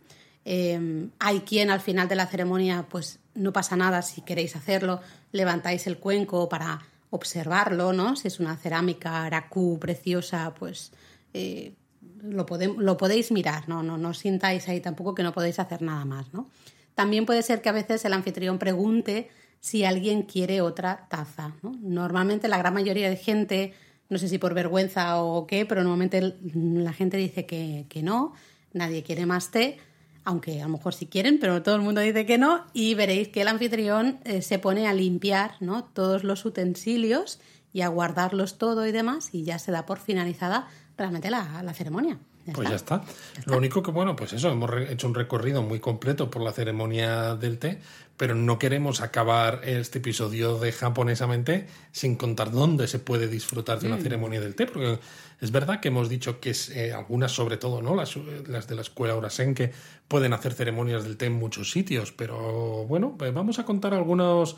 Eh, 0.44 1.08
hay 1.18 1.40
quien 1.40 1.70
al 1.70 1.80
final 1.80 2.06
de 2.06 2.14
la 2.14 2.28
ceremonia, 2.28 2.86
pues 2.88 3.18
no 3.34 3.52
pasa 3.52 3.74
nada 3.74 4.02
si 4.02 4.20
queréis 4.20 4.54
hacerlo, 4.54 5.00
levantáis 5.32 5.88
el 5.88 5.98
cuenco 5.98 6.48
para 6.48 6.86
observarlo, 7.10 7.92
¿no? 7.92 8.14
Si 8.14 8.28
es 8.28 8.38
una 8.38 8.56
cerámica 8.56 9.24
aracú 9.24 9.80
preciosa, 9.80 10.54
pues 10.54 10.92
eh, 11.34 11.74
lo, 12.22 12.46
lo 12.78 12.96
podéis 12.96 13.32
mirar, 13.32 13.68
¿no? 13.68 13.82
No, 13.82 13.98
no 13.98 14.14
sintáis 14.14 14.68
ahí 14.68 14.80
tampoco 14.80 15.16
que 15.16 15.24
no 15.24 15.32
podéis 15.32 15.58
hacer 15.58 15.82
nada 15.82 16.04
más, 16.04 16.32
¿no? 16.32 16.48
También 16.94 17.26
puede 17.26 17.42
ser 17.42 17.60
que 17.60 17.70
a 17.70 17.72
veces 17.72 18.04
el 18.04 18.12
anfitrión 18.12 18.60
pregunte 18.60 19.30
si 19.60 19.84
alguien 19.84 20.22
quiere 20.22 20.60
otra 20.60 21.06
taza, 21.08 21.54
¿no? 21.62 21.72
Normalmente 21.80 22.48
la 22.48 22.58
gran 22.58 22.74
mayoría 22.74 23.08
de 23.08 23.16
gente, 23.16 23.74
no 24.08 24.18
sé 24.18 24.28
si 24.28 24.38
por 24.38 24.54
vergüenza 24.54 25.22
o 25.22 25.46
qué, 25.46 25.66
pero 25.66 25.82
normalmente 25.82 26.36
la 26.54 26.92
gente 26.92 27.16
dice 27.16 27.46
que, 27.46 27.86
que 27.88 28.02
no, 28.02 28.32
nadie 28.72 29.02
quiere 29.02 29.26
más 29.26 29.50
té, 29.50 29.78
aunque 30.24 30.60
a 30.60 30.64
lo 30.64 30.72
mejor 30.72 30.94
sí 30.94 31.06
quieren, 31.06 31.38
pero 31.40 31.62
todo 31.62 31.74
el 31.74 31.80
mundo 31.80 32.00
dice 32.00 32.26
que 32.26 32.38
no, 32.38 32.66
y 32.72 32.94
veréis 32.94 33.28
que 33.28 33.40
el 33.40 33.48
anfitrión 33.48 34.18
eh, 34.24 34.42
se 34.42 34.58
pone 34.58 34.86
a 34.86 34.92
limpiar 34.92 35.52
¿no? 35.60 35.84
todos 35.84 36.22
los 36.22 36.44
utensilios 36.44 37.40
y 37.72 37.80
a 37.80 37.88
guardarlos 37.88 38.58
todo 38.58 38.86
y 38.86 38.92
demás, 38.92 39.30
y 39.32 39.44
ya 39.44 39.58
se 39.58 39.72
da 39.72 39.86
por 39.86 39.98
finalizada 39.98 40.68
realmente 40.96 41.30
la, 41.30 41.62
la 41.62 41.74
ceremonia. 41.74 42.18
Ya 42.48 42.54
Pues 42.54 42.70
está. 42.70 43.02
ya 43.04 43.10
está. 43.40 43.50
Lo 43.50 43.58
único 43.58 43.82
que, 43.82 43.90
bueno, 43.90 44.16
pues 44.16 44.32
eso, 44.32 44.48
hemos 44.50 44.70
hecho 44.88 45.06
un 45.06 45.14
recorrido 45.14 45.62
muy 45.62 45.80
completo 45.80 46.30
por 46.30 46.42
la 46.42 46.52
ceremonia 46.52 47.34
del 47.34 47.58
té, 47.58 47.78
pero 48.16 48.34
no 48.34 48.58
queremos 48.58 49.00
acabar 49.02 49.60
este 49.64 49.98
episodio 49.98 50.58
de 50.58 50.72
japonesamente 50.72 51.66
sin 51.92 52.16
contar 52.16 52.50
dónde 52.50 52.88
se 52.88 52.98
puede 52.98 53.28
disfrutar 53.28 53.78
de 53.80 53.88
Mm. 53.88 53.92
una 53.92 54.02
ceremonia 54.02 54.40
del 54.40 54.54
té, 54.54 54.66
porque 54.66 54.98
es 55.40 55.50
verdad 55.52 55.80
que 55.80 55.88
hemos 55.88 56.08
dicho 56.08 56.40
que 56.40 56.50
es, 56.50 56.70
eh, 56.70 56.92
algunas, 56.92 57.32
sobre 57.32 57.58
todo, 57.58 57.82
¿no? 57.82 57.94
Las, 57.94 58.16
las 58.46 58.66
de 58.66 58.74
la 58.74 58.80
escuela 58.82 59.14
Urasenke, 59.14 59.72
pueden 60.08 60.32
hacer 60.32 60.54
ceremonias 60.54 61.04
del 61.04 61.16
té 61.18 61.26
en 61.26 61.34
muchos 61.34 61.70
sitios, 61.70 62.12
pero 62.12 62.86
bueno, 62.86 63.14
pues 63.18 63.32
vamos 63.34 63.58
a 63.58 63.64
contar 63.64 63.92
algunos. 63.94 64.56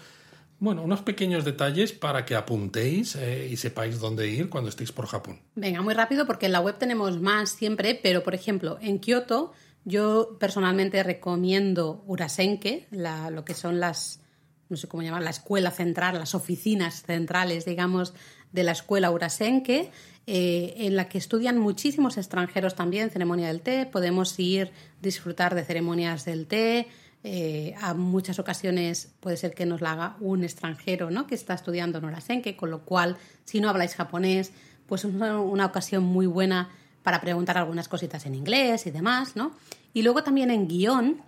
Bueno, 0.61 0.83
unos 0.83 1.01
pequeños 1.01 1.45
detalles 1.45 1.93
para 1.93 2.25
que 2.27 2.35
apuntéis 2.37 3.17
eh, 3.17 3.49
y 3.51 3.57
sepáis 3.57 3.99
dónde 3.99 4.29
ir 4.29 4.49
cuando 4.51 4.69
estéis 4.69 4.93
por 4.93 5.07
Japón. 5.07 5.41
Venga, 5.55 5.81
muy 5.81 5.95
rápido 5.95 6.27
porque 6.27 6.47
en 6.47 6.53
la 6.53 6.61
web 6.61 6.77
tenemos 6.79 7.19
más 7.21 7.51
siempre, 7.51 7.99
pero 8.01 8.23
por 8.23 8.35
ejemplo, 8.35 8.79
en 8.83 8.99
Kioto 8.99 9.53
yo 9.87 10.37
personalmente 10.39 11.03
recomiendo 11.03 12.05
Urasenke, 12.07 12.87
la- 12.91 13.31
lo 13.31 13.45
que 13.47 13.55
son 13.55 13.81
las, 13.81 14.21
no 14.69 14.77
sé 14.77 14.87
cómo 14.87 15.03
llamar, 15.03 15.23
la 15.23 15.31
escuela 15.31 15.71
central, 15.71 16.19
las 16.19 16.35
oficinas 16.35 17.03
centrales, 17.05 17.65
digamos, 17.65 18.13
de 18.53 18.63
la 18.63 18.73
escuela 18.73 19.11
Urasenke, 19.11 19.91
eh, 20.27 20.75
en 20.77 20.95
la 20.97 21.09
que 21.09 21.17
estudian 21.17 21.57
muchísimos 21.59 22.19
extranjeros 22.19 22.75
también 22.75 23.09
ceremonia 23.11 23.49
del 23.49 23.63
té. 23.63 23.87
Podemos 23.87 24.39
ir 24.39 24.71
disfrutar 25.01 25.55
de 25.55 25.65
ceremonias 25.65 26.27
del 26.27 26.47
té. 26.47 26.87
Eh, 27.23 27.75
a 27.81 27.95
muchas 27.95 28.39
ocasiones 28.39 29.13
puede 29.21 29.37
ser 29.37 29.55
que 29.55 29.67
nos 29.67 29.81
la 29.81 29.93
haga 29.93 30.17
un 30.21 30.43
extranjero 30.43 31.11
¿no? 31.11 31.27
que 31.27 31.35
está 31.35 31.55
estudiando 31.55 31.99
en 31.99 32.07
Urasenke, 32.07 32.57
con 32.57 32.71
lo 32.71 32.81
cual, 32.85 33.17
si 33.45 33.61
no 33.61 33.69
habláis 33.69 33.95
japonés, 33.95 34.53
pues 34.87 35.05
es 35.05 35.15
una, 35.15 35.39
una 35.41 35.67
ocasión 35.67 36.05
muy 36.05 36.27
buena 36.27 36.71
para 37.03 37.21
preguntar 37.21 37.59
algunas 37.59 37.89
cositas 37.89 38.27
en 38.27 38.35
inglés 38.35 38.87
y 38.87 38.91
demás, 38.91 39.37
¿no? 39.37 39.53
Y 39.93 40.03
luego 40.03 40.23
también 40.23 40.51
en 40.51 40.69
guion 40.69 41.23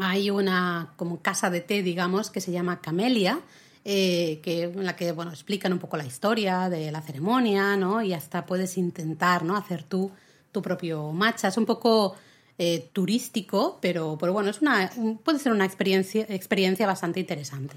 hay 0.00 0.30
una 0.30 0.92
como 0.96 1.20
casa 1.20 1.50
de 1.50 1.60
té, 1.60 1.82
digamos, 1.82 2.30
que 2.30 2.40
se 2.40 2.52
llama 2.52 2.80
Camelia, 2.80 3.40
eh, 3.84 4.40
que, 4.42 4.64
en 4.64 4.84
la 4.84 4.96
que 4.96 5.12
bueno, 5.12 5.30
explican 5.30 5.72
un 5.72 5.78
poco 5.78 5.96
la 5.96 6.04
historia 6.04 6.68
de 6.68 6.92
la 6.92 7.00
ceremonia, 7.00 7.76
¿no? 7.76 8.02
Y 8.02 8.12
hasta 8.12 8.44
puedes 8.44 8.76
intentar, 8.76 9.44
¿no? 9.44 9.56
Hacer 9.56 9.82
tú 9.82 10.10
tu 10.52 10.62
propio 10.62 11.12
matcha. 11.12 11.48
Es 11.48 11.56
un 11.56 11.66
poco 11.66 12.14
eh, 12.58 12.88
turístico, 12.92 13.78
pero, 13.80 14.16
pero 14.20 14.32
bueno, 14.32 14.50
es 14.50 14.60
una, 14.60 14.90
un- 14.96 15.18
puede 15.18 15.38
ser 15.38 15.52
una 15.52 15.64
experiencia, 15.64 16.26
experiencia 16.28 16.86
bastante 16.86 17.20
interesante. 17.20 17.74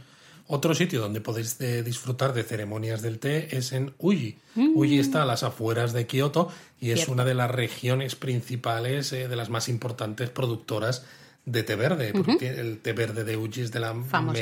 Otro 0.48 0.76
sitio 0.76 1.00
donde 1.00 1.22
podéis 1.22 1.56
eh, 1.62 1.82
disfrutar 1.84 2.34
de 2.34 2.44
ceremonias 2.44 3.02
del 3.02 3.20
té 3.20 3.56
es 3.56 3.72
en 3.72 3.94
Uji. 4.00 4.38
Uji 4.76 5.00
está 5.00 5.24
a 5.24 5.26
las 5.26 5.44
afueras 5.44 5.94
de 5.94 6.08
Kioto 6.08 6.50
y 6.80 6.90
es 6.92 7.08
una 7.08 7.24
de 7.24 7.36
las 7.36 7.50
regiones 7.50 8.16
principales, 8.16 9.14
eh, 9.14 9.28
de 9.30 9.36
las 9.38 9.50
más 9.50 9.70
importantes 9.70 10.30
productoras 10.30 11.06
de 11.46 11.64
té 11.64 11.76
verde, 11.76 12.12
porque 12.14 12.50
el 12.50 12.80
té 12.80 12.92
verde 12.94 13.24
de 13.24 13.38
Uji 13.38 13.62
es 13.62 13.72
de 13.72 13.80
la 13.80 13.94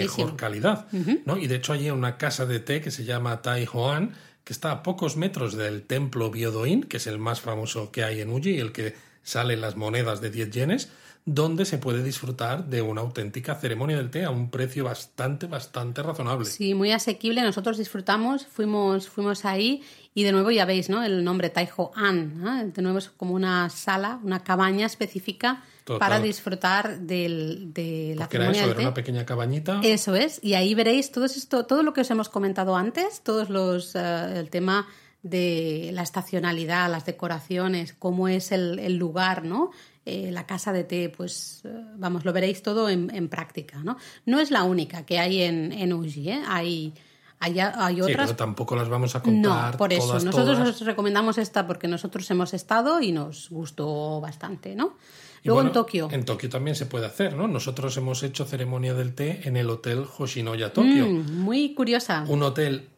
mejor 0.02 0.36
calidad. 0.36 0.88
¿no? 1.26 1.38
Y 1.38 1.48
de 1.48 1.56
hecho 1.56 1.74
hay 1.74 1.90
una 1.92 2.18
casa 2.18 2.46
de 2.46 2.60
té 2.60 2.82
que 2.82 2.92
se 2.92 3.04
llama 3.06 3.42
Tai 3.44 3.68
Hoan, 3.72 4.16
que 4.44 4.54
está 4.54 4.72
a 4.72 4.82
pocos 4.84 5.16
metros 5.16 5.56
del 5.56 5.84
templo 5.84 6.32
Byodoin, 6.32 6.84
que 6.84 6.98
es 6.98 7.06
el 7.08 7.20
más 7.20 7.40
famoso 7.40 7.92
que 7.92 8.04
hay 8.04 8.22
en 8.22 8.32
Uji, 8.32 8.58
el 8.58 8.72
que 8.72 8.96
sale 9.30 9.54
en 9.54 9.62
las 9.62 9.76
monedas 9.76 10.22
de 10.22 10.30
10 10.30 10.50
yenes, 10.52 10.90
donde 11.26 11.66
se 11.66 11.78
puede 11.78 12.02
disfrutar 12.02 12.66
de 12.66 12.82
una 12.82 13.02
auténtica 13.02 13.54
ceremonia 13.56 13.98
del 13.98 14.10
té 14.10 14.24
a 14.26 14.32
un 14.32 14.50
precio 14.50 14.86
bastante, 14.86 15.46
bastante 15.48 16.02
razonable. 16.02 16.46
Sí, 16.46 16.74
muy 16.74 16.92
asequible. 16.92 17.42
Nosotros 17.44 17.78
disfrutamos, 17.78 18.48
fuimos, 18.48 19.08
fuimos 19.10 19.46
ahí 19.46 19.84
y 20.16 20.24
de 20.24 20.32
nuevo 20.32 20.50
ya 20.50 20.66
veis, 20.66 20.90
¿no? 20.90 21.04
El 21.04 21.24
nombre 21.24 21.50
Taiho 21.50 21.92
An, 21.96 22.42
¿no? 22.42 22.64
De 22.66 22.82
nuevo 22.82 22.98
es 22.98 23.10
como 23.10 23.34
una 23.36 23.70
sala, 23.70 24.20
una 24.24 24.40
cabaña 24.44 24.88
específica 24.88 25.62
Total. 25.84 26.00
para 26.00 26.20
disfrutar 26.20 27.00
del- 27.02 27.74
de 27.74 28.16
la 28.18 28.24
Porque 28.26 28.38
era 28.38 28.46
ceremonia 28.46 28.62
eso, 28.62 28.68
del 28.68 28.70
era 28.72 28.78
té. 28.78 28.84
una 28.86 28.94
pequeña 28.96 29.26
cabañita. 29.26 29.82
Eso 29.84 30.16
es, 30.16 30.40
y 30.42 30.56
ahí 30.56 30.74
veréis 30.74 31.12
todo 31.12 31.26
esto, 31.26 31.66
todo 31.66 31.84
lo 31.84 31.94
que 31.94 32.02
os 32.02 32.10
hemos 32.10 32.30
comentado 32.30 32.76
antes, 32.76 33.22
todos 33.22 33.50
los 33.52 33.94
eh, 33.96 34.40
el 34.40 34.50
tema 34.50 34.88
de 35.24 35.92
la 35.94 36.02
estacionalidad, 36.04 36.90
las 36.90 37.06
decoraciones, 37.06 37.94
cómo 37.98 38.28
es 38.28 38.52
el, 38.52 38.80
el 38.80 38.96
lugar, 38.98 39.44
¿no? 39.44 39.72
Eh, 40.06 40.32
la 40.32 40.46
casa 40.46 40.72
de 40.74 40.84
té, 40.86 41.10
pues 41.16 41.62
eh, 41.66 41.70
vamos, 41.98 42.24
lo 42.26 42.34
veréis 42.34 42.64
todo 42.64 42.90
en, 42.90 43.14
en 43.14 43.28
práctica, 43.28 43.84
¿no? 43.84 43.98
No 44.26 44.40
es 44.40 44.50
la 44.50 44.64
única 44.64 45.06
que 45.06 45.20
hay 45.20 45.42
en, 45.42 45.72
en 45.74 45.94
Uji, 45.94 46.30
¿eh? 46.30 46.42
Hay, 46.48 46.94
hay, 47.40 47.60
hay 47.60 47.96
Sí, 47.96 48.02
otras 48.02 48.28
pero 48.28 48.36
tampoco 48.36 48.76
las 48.76 48.90
vamos 48.90 49.14
a 49.16 49.20
no, 49.20 49.24
contar 49.26 49.78
por 49.78 49.92
eso. 49.94 50.08
todas, 50.08 50.24
Nosotros 50.24 50.58
todas. 50.58 50.82
os 50.82 50.86
recomendamos 50.88 51.38
esta 51.38 51.68
porque 51.68 51.88
nosotros 51.88 52.30
hemos 52.32 52.54
estado 52.54 53.02
y 53.02 53.12
nos 53.12 53.50
gustó 53.50 54.20
bastante, 54.22 54.74
¿no? 54.76 54.96
Luego 55.44 55.58
bueno, 55.58 55.70
en 55.70 55.74
Tokio. 55.74 56.08
En 56.12 56.26
Tokio 56.26 56.50
también 56.50 56.76
se 56.76 56.86
puede 56.86 57.06
hacer, 57.06 57.36
¿no? 57.36 57.48
Nosotros 57.48 57.96
hemos 57.98 58.24
hecho 58.24 58.46
ceremonia 58.46 58.94
del 58.94 59.14
té 59.16 59.42
en 59.48 59.58
el 59.58 59.70
hotel 59.70 60.06
Hoshinoya 60.18 60.74
Tokio. 60.74 61.06
Mm, 61.08 61.40
muy 61.40 61.74
curiosa. 61.74 62.26
Un 62.28 62.44
hotel 62.44 62.90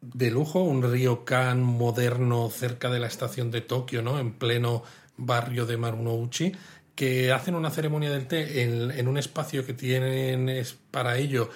de 0.00 0.30
lujo, 0.30 0.62
un 0.62 0.82
ryokan 0.82 1.62
moderno 1.62 2.50
cerca 2.50 2.90
de 2.90 3.00
la 3.00 3.06
estación 3.06 3.50
de 3.50 3.60
Tokio, 3.60 4.02
¿no? 4.02 4.18
En 4.18 4.32
pleno 4.32 4.82
barrio 5.16 5.66
de 5.66 5.76
Marunouchi, 5.76 6.52
que 6.94 7.32
hacen 7.32 7.54
una 7.54 7.70
ceremonia 7.70 8.10
del 8.10 8.26
té 8.26 8.62
en, 8.62 8.90
en 8.90 9.08
un 9.08 9.18
espacio 9.18 9.66
que 9.66 9.74
tienen 9.74 10.48
es 10.48 10.76
para 10.90 11.18
ello 11.18 11.50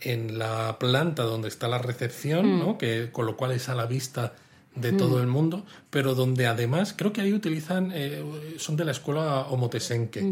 en 0.00 0.38
la 0.38 0.78
planta 0.78 1.22
donde 1.22 1.48
está 1.48 1.68
la 1.68 1.78
recepción, 1.78 2.58
¿no? 2.58 2.78
Que 2.78 3.10
con 3.10 3.26
lo 3.26 3.36
cual 3.36 3.52
es 3.52 3.68
a 3.68 3.74
la 3.74 3.86
vista 3.86 4.34
de 4.74 4.92
todo 4.92 5.20
el 5.20 5.26
mundo, 5.26 5.64
pero 5.90 6.14
donde 6.14 6.46
además 6.46 6.94
creo 6.96 7.12
que 7.12 7.22
ahí 7.22 7.32
utilizan, 7.32 7.92
eh, 7.94 8.22
son 8.58 8.76
de 8.76 8.84
la 8.84 8.92
escuela 8.92 9.46
Omotesenke. 9.48 10.22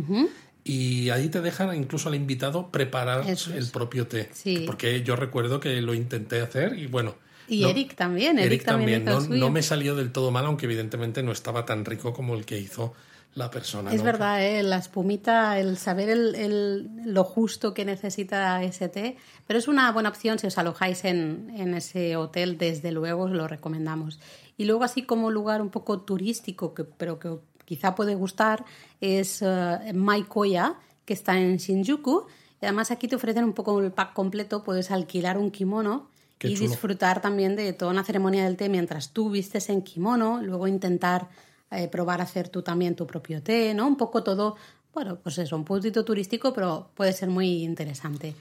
Y 0.64 1.10
ahí 1.10 1.28
te 1.28 1.40
dejan 1.40 1.74
incluso 1.74 2.08
al 2.08 2.14
invitado 2.14 2.70
preparar 2.70 3.28
es. 3.28 3.48
el 3.48 3.68
propio 3.70 4.06
té. 4.06 4.30
Sí. 4.32 4.62
Porque 4.66 5.02
yo 5.02 5.16
recuerdo 5.16 5.60
que 5.60 5.80
lo 5.82 5.94
intenté 5.94 6.40
hacer 6.40 6.78
y 6.78 6.86
bueno. 6.86 7.14
Y 7.48 7.62
no- 7.62 7.68
Eric 7.68 7.94
también, 7.94 8.38
Eric, 8.38 8.52
Eric 8.52 8.64
también, 8.64 9.04
No, 9.04 9.20
no 9.20 9.50
me 9.50 9.62
salió 9.62 9.94
del 9.94 10.12
todo 10.12 10.30
mal, 10.30 10.46
aunque 10.46 10.66
evidentemente 10.66 11.22
no 11.22 11.32
estaba 11.32 11.64
tan 11.66 11.84
rico 11.84 12.12
como 12.12 12.34
el 12.34 12.44
que 12.44 12.58
hizo 12.58 12.94
la 13.34 13.50
persona. 13.50 13.92
Es 13.92 13.98
¿no? 13.98 14.04
verdad, 14.04 14.44
¿eh? 14.46 14.62
la 14.62 14.76
espumita, 14.78 15.58
el 15.58 15.76
saber 15.76 16.08
el, 16.08 16.34
el- 16.36 16.90
lo 17.04 17.24
justo 17.24 17.74
que 17.74 17.84
necesita 17.84 18.62
ese 18.62 18.88
té, 18.88 19.16
pero 19.46 19.58
es 19.58 19.66
una 19.66 19.90
buena 19.90 20.08
opción 20.08 20.38
si 20.38 20.46
os 20.46 20.56
alojáis 20.56 21.04
en, 21.04 21.52
en 21.56 21.74
ese 21.74 22.16
hotel, 22.16 22.58
desde 22.58 22.92
luego 22.92 23.24
os 23.24 23.32
lo 23.32 23.48
recomendamos. 23.48 24.20
Y 24.56 24.66
luego 24.66 24.84
así 24.84 25.02
como 25.02 25.30
lugar 25.32 25.60
un 25.62 25.70
poco 25.70 26.00
turístico, 26.02 26.74
que, 26.74 26.84
pero 26.84 27.18
que 27.18 27.30
quizá 27.64 27.96
puede 27.96 28.14
gustar, 28.14 28.64
es 29.00 29.42
eh, 29.42 29.92
Maikoya, 29.92 30.76
que 31.04 31.12
está 31.14 31.36
en 31.38 31.56
Shinjuku. 31.56 32.26
Y 32.62 32.66
además 32.66 32.90
aquí 32.92 33.08
te 33.08 33.16
ofrecen 33.16 33.44
un 33.44 33.52
poco 33.52 33.80
el 33.80 33.90
pack 33.90 34.12
completo, 34.12 34.62
puedes 34.62 34.90
alquilar 34.92 35.38
un 35.38 35.50
kimono 35.50 36.08
Qué 36.44 36.52
y 36.52 36.56
chulo. 36.56 36.70
disfrutar 36.70 37.20
también 37.20 37.56
de 37.56 37.72
toda 37.72 37.90
una 37.90 38.04
ceremonia 38.04 38.44
del 38.44 38.56
té 38.56 38.68
mientras 38.68 39.10
tú 39.10 39.30
vistes 39.30 39.68
en 39.70 39.82
kimono, 39.82 40.42
luego 40.42 40.68
intentar 40.68 41.28
eh, 41.70 41.88
probar 41.88 42.20
a 42.20 42.24
hacer 42.24 42.48
tú 42.48 42.62
también 42.62 42.94
tu 42.94 43.06
propio 43.06 43.42
té, 43.42 43.74
¿no? 43.74 43.86
Un 43.86 43.96
poco 43.96 44.22
todo, 44.22 44.56
bueno, 44.92 45.18
pues 45.22 45.38
eso, 45.38 45.56
un 45.56 45.64
puntito 45.64 46.04
turístico, 46.04 46.52
pero 46.52 46.90
puede 46.94 47.12
ser 47.12 47.30
muy 47.30 47.64
interesante. 47.64 48.34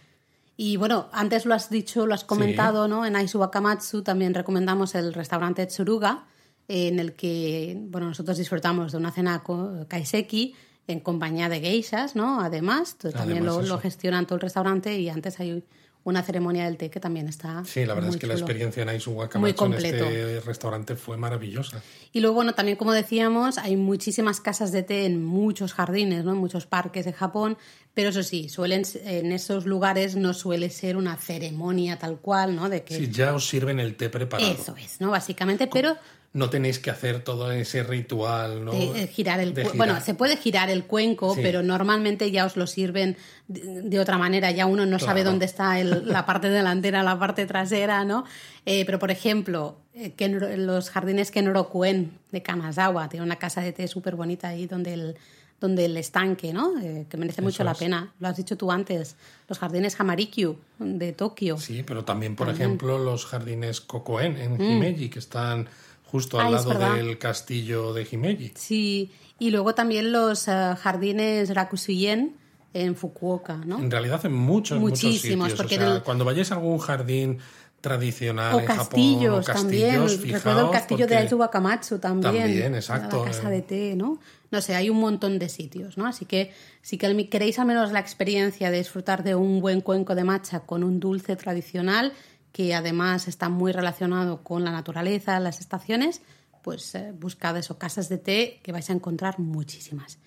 Y 0.55 0.77
bueno, 0.77 1.07
antes 1.11 1.45
lo 1.45 1.55
has 1.55 1.69
dicho, 1.69 2.05
lo 2.05 2.13
has 2.13 2.23
comentado, 2.23 2.87
¿no? 2.87 3.05
En 3.05 3.15
Aizu 3.15 3.39
Wakamatsu 3.39 4.03
también 4.03 4.33
recomendamos 4.33 4.93
el 4.93 5.13
restaurante 5.13 5.65
Tsuruga, 5.65 6.25
en 6.67 6.99
el 6.99 7.13
que, 7.13 7.75
bueno, 7.89 8.07
nosotros 8.07 8.37
disfrutamos 8.37 8.91
de 8.91 8.97
una 8.97 9.11
cena 9.11 9.43
kaiseki 9.87 10.55
en 10.87 10.99
compañía 10.99 11.49
de 11.49 11.59
geishas, 11.59 12.15
¿no? 12.15 12.41
Además, 12.41 12.97
también 12.97 13.45
lo, 13.45 13.61
lo 13.61 13.79
gestionan 13.79 14.27
todo 14.27 14.35
el 14.35 14.41
restaurante 14.41 14.99
y 14.99 15.09
antes 15.09 15.39
hay 15.39 15.63
una 16.05 16.21
ceremonia 16.21 16.65
del 16.65 16.77
té 16.77 16.89
que 16.89 16.99
también 16.99 17.27
está 17.27 17.63
Sí, 17.65 17.85
la 17.85 17.93
verdad 17.93 18.09
muy 18.09 18.15
es 18.15 18.21
que 18.21 18.27
la 18.27 18.33
experiencia 18.33 18.83
en 18.83 18.89
Aizu 18.89 19.11
Muy 19.11 19.19
Wakamatsu 19.19 19.65
en 19.65 19.73
este 19.73 20.39
restaurante 20.41 20.95
fue 20.95 21.17
maravillosa. 21.17 21.81
Y 22.11 22.19
luego, 22.19 22.35
bueno, 22.35 22.53
también 22.53 22.77
como 22.77 22.91
decíamos, 22.91 23.57
hay 23.57 23.77
muchísimas 23.77 24.41
casas 24.41 24.71
de 24.71 24.83
té 24.83 25.05
en 25.05 25.23
muchos 25.23 25.73
jardines, 25.73 26.25
¿no? 26.25 26.31
En 26.31 26.37
muchos 26.37 26.65
parques 26.65 27.05
de 27.05 27.13
Japón, 27.13 27.57
pero 27.93 28.09
eso 28.09 28.23
sí, 28.23 28.49
suelen 28.49 28.83
en 29.05 29.31
esos 29.31 29.65
lugares 29.65 30.15
no 30.15 30.33
suele 30.33 30.69
ser 30.69 30.97
una 30.97 31.15
ceremonia 31.15 31.97
tal 31.97 32.19
cual, 32.19 32.55
¿no? 32.55 32.69
De 32.69 32.83
que 32.83 32.97
Sí, 32.97 33.09
ya 33.09 33.33
os 33.33 33.47
sirven 33.47 33.79
el 33.79 33.95
té 33.95 34.09
preparado. 34.09 34.51
eso 34.51 34.75
es, 34.75 34.99
¿no? 34.99 35.11
Básicamente, 35.11 35.67
pero 35.67 35.95
No 36.34 36.49
tenéis 36.49 36.79
que 36.79 36.89
hacer 36.89 37.23
todo 37.23 37.51
ese 37.51 37.84
ritual, 37.84 38.65
¿no? 38.65 38.71
de, 38.71 39.03
eh, 39.03 39.07
girar 39.07 39.39
el 39.39 39.53
De 39.53 39.61
girar. 39.63 39.77
bueno 39.77 40.01
se 40.01 40.15
puede 40.15 40.36
girar 40.36 40.69
el 40.71 40.84
cuenco 40.86 41.36
Sí. 41.36 41.41
pero 41.43 41.61
normalmente 41.61 42.31
ya 42.31 42.45
os 42.45 42.57
lo 42.57 42.65
sirven 42.65 43.15
de, 43.47 43.84
de 43.84 43.99
otra 43.99 44.17
manera 44.17 44.49
ya 44.49 44.65
uno 44.65 44.86
no 44.88 44.97
sabe 44.97 45.23
dónde 45.23 45.45
está 45.45 45.79
el- 45.79 46.07
la 46.11 46.25
parte 46.25 46.49
delantera 46.49 47.03
la 47.03 47.19
parte 47.19 47.45
trasera 47.45 48.03
no 48.03 48.25
Eh, 48.65 48.84
pero 48.86 48.97
por 48.97 49.11
ejemplo 49.11 49.77
eh, 49.93 50.11
los 50.57 50.89
jardines 50.89 51.29
Kenrokuen 51.29 52.17
de 52.31 52.41
Kanazawa 52.41 53.09
tiene 53.09 53.25
una 53.25 53.38
casa 53.38 53.61
de 53.61 53.71
té 53.73 53.88
súper 53.88 54.15
bonita 54.15 54.47
ahí 54.47 54.65
donde 54.67 54.93
el 54.93 55.15
donde 55.59 55.86
el 55.86 55.95
estanque, 55.95 56.51
¿no? 56.51 56.77
Eh, 56.81 57.05
que 57.09 57.15
merece 57.15 57.41
mucho 57.41 57.63
la 57.63 57.73
pena. 57.73 58.11
Lo 58.19 58.27
has 58.27 58.36
dicho 58.36 58.57
tú 58.57 58.69
antes. 58.69 59.15
Los 59.47 59.59
jardines 59.59 59.97
Hamarikyu 59.97 60.57
de 60.77 61.13
Tokio. 61.13 61.57
Sí, 61.57 61.84
pero 61.84 62.03
también, 62.03 62.36
por 62.36 62.49
ejemplo, 62.49 62.97
los 62.97 63.25
jardines 63.25 63.79
Kokoen 63.79 64.36
en 64.36 64.61
Himeji, 64.61 65.07
que 65.09 65.19
están 65.19 65.69
justo 66.14 66.39
al 66.39 66.53
es 66.53 66.66
lado 66.66 66.95
del 66.95 67.18
castillo 67.18 67.91
de 67.93 68.07
Himeji. 68.09 68.51
Sí, 68.55 69.11
y 69.39 69.49
luego 69.49 69.74
también 69.76 70.11
los 70.14 70.47
eh, 70.47 70.51
jardines 70.80 71.53
Rakusuyen 71.53 72.38
en 72.74 72.95
Fukuoka, 72.95 73.57
¿no? 73.66 73.80
En 73.80 73.89
realidad 73.91 74.26
en 74.26 74.34
muchos, 74.34 74.80
muchos 74.80 75.03
Muchísimos, 75.03 75.47
sitios. 75.51 75.57
porque 75.59 75.76
o 75.76 75.80
sea, 75.80 75.95
el- 75.95 76.03
cuando 76.03 76.24
vayáis 76.24 76.51
a 76.51 76.55
algún 76.55 76.78
jardín 76.78 77.39
tradicional 77.82 78.55
O 78.55 78.59
en 78.61 78.66
castillos, 78.66 79.45
Japón, 79.45 79.61
o 79.61 79.61
también. 79.61 79.88
castillos, 80.01 80.11
Recuerdo 80.22 80.36
el 80.36 80.41
fijaos, 80.41 80.72
castillo 80.72 81.07
de 81.07 81.18
Aizu 81.18 81.36
Wakamatsu 81.36 81.99
también. 81.99 82.34
También, 82.43 82.76
exacto, 82.76 83.26
La 83.26 83.32
casa 83.32 83.49
de 83.49 83.61
té, 83.61 83.95
¿no? 83.97 84.20
No 84.51 84.61
sé, 84.61 84.76
hay 84.76 84.89
un 84.89 84.99
montón 85.01 85.38
de 85.39 85.49
sitios, 85.49 85.97
¿no? 85.97 86.05
Así 86.07 86.26
que 86.26 86.53
si 86.82 86.97
queréis 86.97 87.59
al 87.59 87.66
menos 87.66 87.91
la 87.91 87.99
experiencia 87.99 88.72
de 88.72 88.78
disfrutar 88.78 89.24
de 89.24 89.36
un 89.36 89.59
buen 89.61 89.82
cuenco 89.82 90.16
de 90.16 90.24
matcha 90.24 90.61
con 90.61 90.84
un 90.84 90.99
dulce 91.01 91.36
tradicional 91.36 92.14
que 92.53 92.73
además 92.75 93.27
está 93.27 93.49
muy 93.49 93.73
relacionado 93.73 94.43
con 94.43 94.63
la 94.63 94.71
naturaleza, 94.71 95.39
las 95.41 95.59
estaciones, 95.59 96.21
pues 96.61 96.95
eh, 96.95 97.11
buscad 97.19 97.57
eso, 97.57 97.77
casas 97.77 98.07
de 98.07 98.19
té 98.19 98.61
que 98.63 98.71
vais 98.71 98.89
a 98.89 98.93
encontrar 98.93 99.39
muchísimas. 99.39 100.19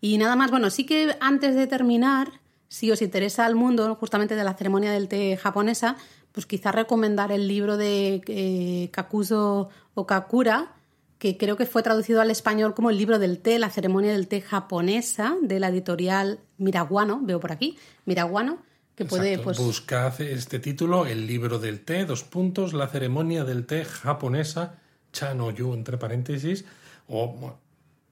Y 0.00 0.18
nada 0.18 0.36
más, 0.36 0.50
bueno, 0.50 0.70
sí 0.70 0.84
que 0.84 1.16
antes 1.20 1.56
de 1.56 1.66
terminar, 1.66 2.28
si 2.68 2.90
os 2.90 3.02
interesa 3.02 3.46
el 3.46 3.56
mundo 3.56 3.94
justamente 3.96 4.36
de 4.36 4.44
la 4.44 4.54
ceremonia 4.54 4.92
del 4.92 5.08
té 5.08 5.36
japonesa, 5.36 5.96
pues 6.30 6.46
quizá 6.46 6.72
recomendar 6.72 7.32
el 7.32 7.48
libro 7.48 7.76
de 7.76 8.22
eh, 8.26 8.90
Kakuzo 8.92 9.70
Okakura, 9.94 10.74
que 11.18 11.38
creo 11.38 11.56
que 11.56 11.66
fue 11.66 11.82
traducido 11.82 12.20
al 12.20 12.30
español 12.30 12.74
como 12.74 12.90
el 12.90 12.98
libro 12.98 13.18
del 13.18 13.38
té, 13.38 13.58
la 13.58 13.70
ceremonia 13.70 14.12
del 14.12 14.28
té 14.28 14.42
japonesa, 14.42 15.36
de 15.40 15.58
la 15.58 15.68
editorial 15.68 16.40
Miraguano, 16.58 17.20
veo 17.22 17.40
por 17.40 17.52
aquí, 17.52 17.78
Miraguano, 18.04 18.58
que 19.02 19.08
puede, 19.08 19.38
pues, 19.38 19.58
Buscad 19.58 20.20
este 20.20 20.58
título, 20.58 21.06
el 21.06 21.26
libro 21.26 21.58
del 21.58 21.80
té, 21.80 22.04
dos 22.04 22.24
puntos, 22.24 22.72
la 22.72 22.88
ceremonia 22.88 23.44
del 23.44 23.66
té 23.66 23.84
japonesa, 23.84 24.78
Chanoyu, 25.12 25.74
entre 25.74 25.98
paréntesis, 25.98 26.64
o 27.08 27.58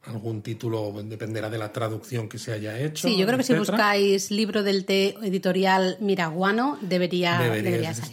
algún 0.05 0.43
título 0.43 0.93
dependerá 1.05 1.51
de 1.51 1.59
la 1.59 1.73
traducción 1.73 2.29
que 2.29 2.39
se 2.39 2.53
haya 2.53 2.79
hecho. 2.79 3.07
Sí, 3.09 3.17
yo 3.17 3.27
creo 3.27 3.39
que 3.39 3.45
si 3.45 3.55
buscáis 3.55 4.31
libro 4.31 4.63
del 4.63 4.85
té 4.85 5.15
editorial 5.23 5.99
Miraguano, 6.01 6.79
debería, 6.81 7.41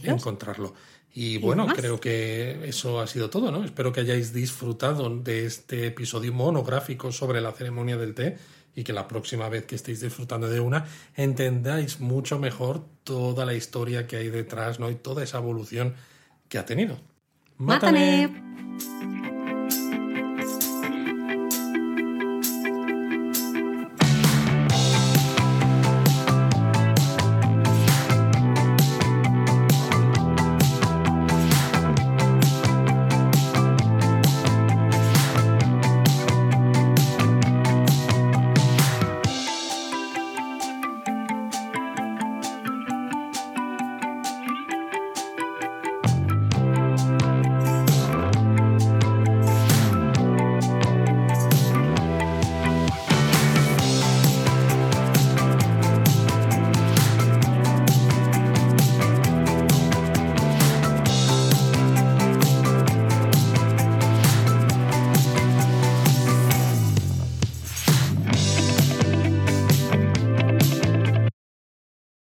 encontrarlo. 0.04 0.74
Y 1.14 1.38
bueno, 1.38 1.66
creo 1.68 2.00
que 2.00 2.68
eso 2.68 3.00
ha 3.00 3.08
sido 3.08 3.30
todo, 3.30 3.52
¿no? 3.52 3.64
Espero 3.64 3.92
que 3.92 4.02
hayáis 4.02 4.34
disfrutado 4.34 5.10
de 5.10 5.46
este 5.46 5.88
episodio 5.88 6.32
monográfico 6.32 7.12
sobre 7.12 7.42
la 7.42 7.54
ceremonia 7.54 7.98
del 7.98 8.14
té 8.14 8.38
y 8.78 8.84
que 8.84 8.94
la 8.94 9.08
próxima 9.08 9.50
vez 9.50 9.66
que 9.66 9.74
estéis 9.74 10.02
disfrutando 10.02 10.48
de 10.48 10.60
una 10.60 10.86
entendáis 11.16 12.00
mucho 12.00 12.38
mejor 12.38 12.86
toda 13.04 13.44
la 13.44 13.56
historia 13.56 14.06
que 14.06 14.18
hay 14.18 14.30
detrás, 14.30 14.80
¿no? 14.80 14.92
Y 14.92 14.96
toda 14.96 15.24
esa 15.24 15.40
evolución 15.40 15.96
que 16.48 16.60
ha 16.60 16.66
tenido. 16.66 17.00
¡Mátane! 17.58 19.17